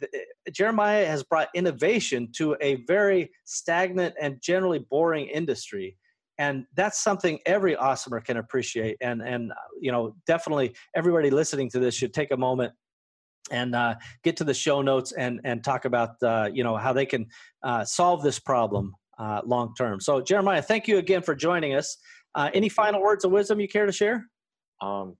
The, 0.00 0.06
uh, 0.06 0.50
Jeremiah 0.50 1.06
has 1.06 1.22
brought 1.22 1.48
innovation 1.54 2.28
to 2.36 2.56
a 2.60 2.84
very 2.86 3.30
stagnant 3.44 4.14
and 4.20 4.40
generally 4.42 4.80
boring 4.90 5.26
industry 5.26 5.96
and 6.38 6.66
that's 6.74 7.02
something 7.02 7.38
every 7.46 7.76
awesomer 7.76 8.24
can 8.24 8.36
appreciate. 8.36 8.96
And 9.00 9.22
and 9.22 9.52
uh, 9.52 9.54
you 9.80 9.92
know 9.92 10.16
definitely 10.26 10.74
everybody 10.94 11.30
listening 11.30 11.70
to 11.70 11.78
this 11.78 11.94
should 11.94 12.14
take 12.14 12.32
a 12.32 12.36
moment 12.36 12.72
and 13.50 13.74
uh, 13.74 13.94
get 14.22 14.36
to 14.38 14.44
the 14.44 14.54
show 14.54 14.82
notes 14.82 15.12
and 15.12 15.40
and 15.44 15.62
talk 15.62 15.84
about 15.84 16.22
uh, 16.22 16.48
you 16.52 16.64
know 16.64 16.76
how 16.76 16.92
they 16.92 17.06
can 17.06 17.26
uh, 17.62 17.84
solve 17.84 18.22
this 18.22 18.38
problem 18.38 18.94
uh, 19.18 19.42
long 19.44 19.74
term. 19.76 20.00
So 20.00 20.20
jeremiah 20.20 20.62
thank 20.62 20.88
you 20.88 20.98
again 20.98 21.22
for 21.22 21.34
joining 21.34 21.74
us. 21.74 21.96
Uh, 22.34 22.50
any 22.52 22.68
final 22.68 23.00
words 23.00 23.24
of 23.24 23.30
wisdom 23.30 23.60
you 23.60 23.68
care 23.68 23.86
to 23.86 23.92
share? 23.92 24.26
Um, 24.80 25.16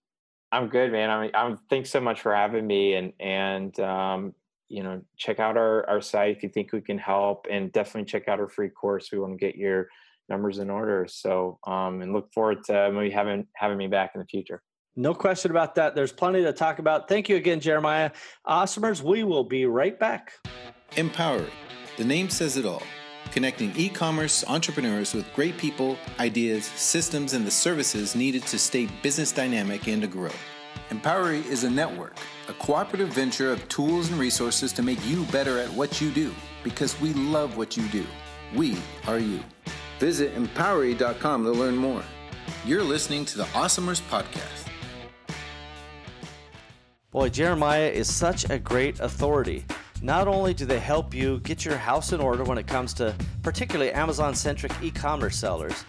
i'm 0.53 0.69
good 0.69 0.93
man. 0.93 1.11
I 1.11 1.23
mean 1.23 1.31
I'm, 1.35 1.59
thanks 1.71 1.91
so 1.91 2.01
much 2.01 2.21
for 2.21 2.35
having 2.35 2.67
me 2.67 2.95
and 2.95 3.12
and 3.21 3.79
um, 3.81 4.35
you 4.69 4.83
know 4.83 5.03
check 5.17 5.39
out 5.39 5.57
our, 5.57 5.89
our 5.89 6.01
site 6.01 6.37
if 6.37 6.43
you 6.43 6.49
think 6.49 6.73
we 6.73 6.81
can 6.81 6.99
help 6.99 7.47
and 7.51 7.71
definitely 7.73 8.07
check 8.07 8.27
out 8.29 8.41
our 8.41 8.49
free 8.49 8.71
course. 8.71 9.12
We 9.12 9.19
want 9.19 9.33
to 9.33 9.39
get 9.39 9.57
your 9.57 9.89
numbers 10.29 10.59
in 10.59 10.70
order. 10.70 11.07
So, 11.09 11.59
um, 11.66 12.03
and 12.03 12.12
look 12.12 12.33
forward 12.33 12.64
to 12.64 12.91
maybe 12.93 13.11
having 13.11 13.47
having 13.57 13.79
me 13.79 13.87
back 13.87 14.12
in 14.14 14.20
the 14.20 14.27
future. 14.27 14.62
No 14.97 15.12
question 15.12 15.51
about 15.51 15.75
that. 15.75 15.95
There's 15.95 16.12
plenty 16.12 16.43
to 16.43 16.53
talk 16.53 16.79
about. 16.79 17.09
Thank 17.09 17.29
you 17.29 17.37
again, 17.37 17.59
Jeremiah. 17.61 18.12
Awesomers, 18.47 19.03
we 19.03 19.25
will 19.25 19.45
be 19.45 19.66
right 19.66 19.99
back. 19.99 20.33
Empowery. 20.93 21.51
The 21.97 22.05
name 22.05 22.31
says 22.31 22.57
it 22.57 22.64
all. 22.64 22.83
Connecting 23.33 23.72
e 23.77 23.89
commerce 23.89 24.45
entrepreneurs 24.47 25.12
with 25.12 25.33
great 25.35 25.59
people, 25.59 25.97
ideas, 26.20 26.66
systems, 26.66 27.33
and 27.33 27.45
the 27.45 27.51
services 27.51 28.14
needed 28.14 28.43
to 28.47 28.59
stay 28.59 28.89
business 29.03 29.33
dynamic 29.33 29.89
and 29.89 30.03
to 30.03 30.09
grow. 30.09 30.31
Empowery 30.91 31.45
is 31.47 31.64
a 31.64 31.70
network, 31.70 32.16
a 32.49 32.53
cooperative 32.55 33.09
venture 33.09 33.51
of 33.51 33.66
tools 33.68 34.11
and 34.11 34.20
resources 34.20 34.72
to 34.72 34.83
make 34.83 35.05
you 35.07 35.25
better 35.27 35.59
at 35.59 35.70
what 35.70 36.01
you 36.01 36.11
do 36.11 36.33
because 36.62 37.01
we 37.01 37.12
love 37.14 37.57
what 37.57 37.77
you 37.77 37.89
do. 37.89 38.07
We 38.55 38.77
are 39.09 39.18
you. 39.18 39.41
Visit 39.99 40.34
empowery.com 40.34 41.45
to 41.45 41.51
learn 41.51 41.76
more. 41.76 42.03
You're 42.66 42.82
listening 42.82 43.24
to 43.26 43.38
the 43.38 43.45
Awesomers 43.45 44.01
Podcast. 44.09 44.68
Boy, 47.11 47.28
Jeremiah 47.28 47.88
is 47.88 48.12
such 48.12 48.51
a 48.51 48.59
great 48.59 48.99
authority. 48.99 49.64
Not 50.03 50.26
only 50.26 50.53
do 50.53 50.66
they 50.66 50.80
help 50.80 51.14
you 51.14 51.38
get 51.40 51.64
your 51.64 51.76
house 51.76 52.12
in 52.12 52.20
order 52.20 52.42
when 52.42 52.59
it 52.59 52.66
comes 52.66 52.92
to 52.95 53.14
particularly 53.42 53.92
Amazon 53.92 54.34
centric 54.34 54.72
e 54.82 54.90
commerce 54.90 55.36
sellers, 55.36 55.84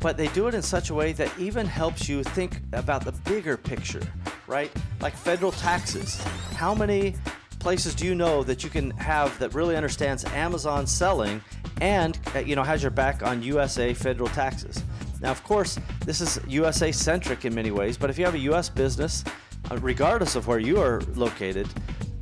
but 0.00 0.16
they 0.16 0.28
do 0.28 0.46
it 0.46 0.54
in 0.54 0.62
such 0.62 0.90
a 0.90 0.94
way 0.94 1.12
that 1.12 1.30
even 1.38 1.66
helps 1.66 2.08
you 2.08 2.22
think 2.22 2.60
about 2.72 3.04
the 3.04 3.12
bigger 3.28 3.56
picture, 3.56 4.02
right? 4.46 4.70
Like 5.00 5.14
federal 5.14 5.52
taxes. 5.52 6.22
How 6.54 6.74
many 6.74 7.16
places 7.58 7.94
do 7.94 8.06
you 8.06 8.14
know 8.14 8.42
that 8.44 8.64
you 8.64 8.70
can 8.70 8.92
have 8.92 9.38
that 9.38 9.52
really 9.54 9.76
understands 9.76 10.24
Amazon 10.26 10.86
selling 10.86 11.42
and 11.80 12.18
uh, 12.34 12.40
you 12.40 12.56
know 12.56 12.62
has 12.62 12.82
your 12.82 12.90
back 12.90 13.22
on 13.22 13.42
USA 13.42 13.94
federal 13.94 14.28
taxes. 14.28 14.82
Now, 15.20 15.30
of 15.30 15.44
course, 15.44 15.78
this 16.04 16.20
is 16.20 16.40
USA 16.48 16.92
centric 16.92 17.44
in 17.44 17.54
many 17.54 17.70
ways, 17.70 17.96
but 17.96 18.10
if 18.10 18.18
you 18.18 18.24
have 18.24 18.34
a 18.34 18.40
US 18.50 18.68
business, 18.68 19.24
uh, 19.70 19.76
regardless 19.78 20.34
of 20.34 20.46
where 20.46 20.58
you 20.58 20.80
are 20.80 21.02
located, 21.14 21.68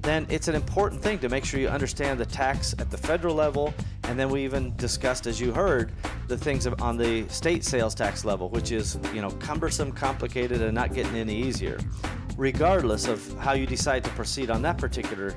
then 0.03 0.27
it's 0.29 0.49
an 0.49 0.55
important 0.55 1.03
thing 1.03 1.19
to 1.19 1.29
make 1.29 1.45
sure 1.45 1.61
you 1.61 1.69
understand 1.69 2.19
the 2.19 2.27
tax 2.27 2.75
at 2.79 2.91
the 2.91 2.97
federal 2.97 3.35
level. 3.35 3.75
And 4.05 4.19
then 4.19 4.31
we 4.31 4.43
even 4.43 4.75
discussed, 4.77 5.27
as 5.27 5.41
you 5.41 5.53
heard, 5.53 5.93
the 6.29 6.37
things 6.37 6.67
on 6.67 6.97
the 6.97 7.29
state 7.29 7.65
sales 7.65 7.95
tax 7.95 8.25
level, 8.25 8.49
which 8.49 8.73
is 8.73 8.99
you 9.15 9.21
know 9.21 9.31
cumbersome, 9.33 9.93
complicated, 9.93 10.63
and 10.63 10.75
not 10.75 10.95
getting 10.95 11.15
any 11.15 11.37
easier. 11.37 11.79
Regardless 12.37 13.07
of 13.07 13.37
how 13.39 13.53
you 13.53 13.67
decide 13.67 14.05
to 14.05 14.11
proceed 14.11 14.51
on 14.51 14.63
that 14.63 14.79
particular 14.79 15.35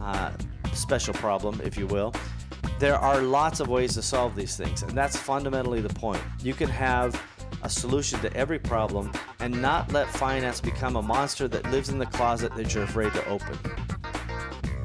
uh, 0.00 0.32
special 0.72 1.14
problem, 1.14 1.60
if 1.62 1.76
you 1.76 1.86
will, 1.86 2.12
there 2.78 2.96
are 2.96 3.20
lots 3.20 3.60
of 3.60 3.68
ways 3.68 3.94
to 3.94 4.02
solve 4.02 4.36
these 4.36 4.56
things, 4.56 4.82
and 4.82 4.92
that's 4.92 5.16
fundamentally 5.16 5.80
the 5.80 5.92
point. 5.94 6.22
You 6.42 6.54
can 6.54 6.68
have 6.68 7.20
a 7.62 7.68
solution 7.68 8.20
to 8.20 8.32
every 8.36 8.58
problem 8.58 9.10
and 9.40 9.60
not 9.60 9.92
let 9.92 10.08
finance 10.08 10.60
become 10.60 10.96
a 10.96 11.02
monster 11.02 11.48
that 11.48 11.68
lives 11.70 11.88
in 11.88 11.98
the 11.98 12.06
closet 12.06 12.54
that 12.54 12.74
you're 12.74 12.84
afraid 12.84 13.12
to 13.14 13.28
open. 13.28 13.58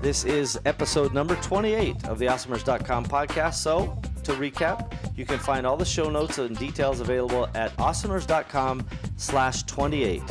This 0.01 0.25
is 0.25 0.59
episode 0.65 1.13
number 1.13 1.35
28 1.35 2.07
of 2.07 2.19
the 2.19 2.25
awesomers.com 2.25 3.05
podcast. 3.05 3.55
So, 3.55 3.97
to 4.23 4.33
recap, 4.33 4.93
you 5.15 5.25
can 5.25 5.37
find 5.37 5.65
all 5.65 5.77
the 5.77 5.85
show 5.85 6.09
notes 6.09 6.39
and 6.39 6.57
details 6.57 6.99
available 6.99 7.47
at 7.55 7.75
awesomers.com 7.77 8.85
slash 9.17 9.63
28. 9.63 10.21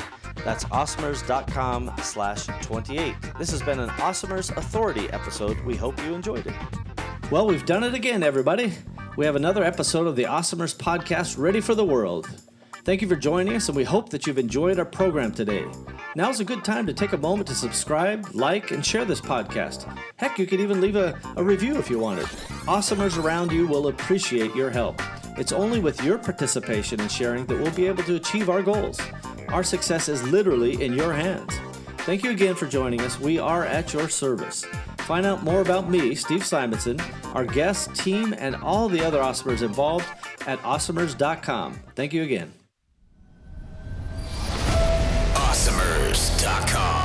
That's 0.45 0.65
awesomers.com 0.65 1.93
slash 2.03 2.47
28. 2.47 3.15
This 3.39 3.51
has 3.51 3.63
been 3.63 3.79
an 3.79 3.91
Awesomers 3.91 4.55
Authority 4.57 5.09
episode. 5.11 5.61
We 5.61 5.77
hope 5.77 5.99
you 6.05 6.15
enjoyed 6.15 6.47
it. 6.47 6.92
Well, 7.33 7.47
we've 7.47 7.65
done 7.65 7.83
it 7.83 7.95
again, 7.95 8.23
everybody. 8.23 8.75
We 9.17 9.25
have 9.25 9.37
another 9.37 9.65
episode 9.65 10.07
of 10.07 10.17
the 10.17 10.25
Awesomers 10.25 10.77
podcast 10.77 11.39
ready 11.39 11.63
for 11.63 11.75
the 11.75 11.83
world. 11.83 12.29
Thank 12.85 13.01
you 13.01 13.09
for 13.09 13.17
joining 13.17 13.57
us, 13.57 13.71
and 13.71 13.75
we 13.75 13.85
hope 13.85 14.11
that 14.11 14.27
you've 14.27 14.37
enjoyed 14.37 14.79
our 14.79 14.85
program 14.85 15.33
today. 15.33 15.65
Now's 16.15 16.41
a 16.41 16.45
good 16.45 16.63
time 16.63 16.87
to 16.87 16.93
take 16.93 17.15
a 17.15 17.17
moment 17.17 17.49
to 17.49 17.55
subscribe, 17.55 18.29
like, 18.35 18.71
and 18.71 18.85
share 18.85 19.07
this 19.07 19.23
podcast. 19.23 19.91
Heck, 20.17 20.39
you 20.39 20.47
could 20.47 20.61
even 20.61 20.83
leave 20.83 20.97
a, 20.97 21.19
a 21.37 21.43
review 21.43 21.79
if 21.79 21.89
you 21.89 21.99
wanted. 21.99 22.27
Awesomers 22.67 23.17
around 23.17 23.51
you 23.51 23.67
will 23.67 23.89
appreciate 23.89 24.55
your 24.55 24.69
help. 24.69 25.01
It's 25.39 25.53
only 25.53 25.81
with 25.81 26.05
your 26.05 26.19
participation 26.19 27.01
and 27.01 27.11
sharing 27.11 27.47
that 27.47 27.59
we'll 27.59 27.73
be 27.73 27.87
able 27.87 28.05
to 28.05 28.17
achieve 28.17 28.51
our 28.51 28.63
goals. 28.63 29.01
Our 29.49 29.65
success 29.65 30.11
is 30.11 30.23
literally 30.25 30.83
in 30.85 30.93
your 30.93 31.15
hands. 31.15 31.55
Thank 32.05 32.25
you 32.25 32.31
again 32.33 32.57
for 32.57 32.67
joining 32.67 33.01
us. 33.03 33.21
We 33.21 33.39
are 33.39 33.65
at 33.65 33.93
your 33.93 34.09
service. 34.09 34.65
Find 34.99 35.25
out 35.25 35.45
more 35.45 35.61
about 35.61 35.89
me, 35.89 36.17
Steve 36.17 36.45
Simonson, 36.45 36.99
our 37.35 37.45
guests, 37.45 38.03
team, 38.03 38.35
and 38.39 38.57
all 38.57 38.89
the 38.89 39.05
other 39.05 39.21
awesomers 39.21 39.63
involved 39.63 40.07
at 40.47 40.59
awesomers.com. 40.63 41.81
Thank 41.95 42.13
you 42.13 42.25
again. 42.25 42.53
Awesomers.com 45.35 47.02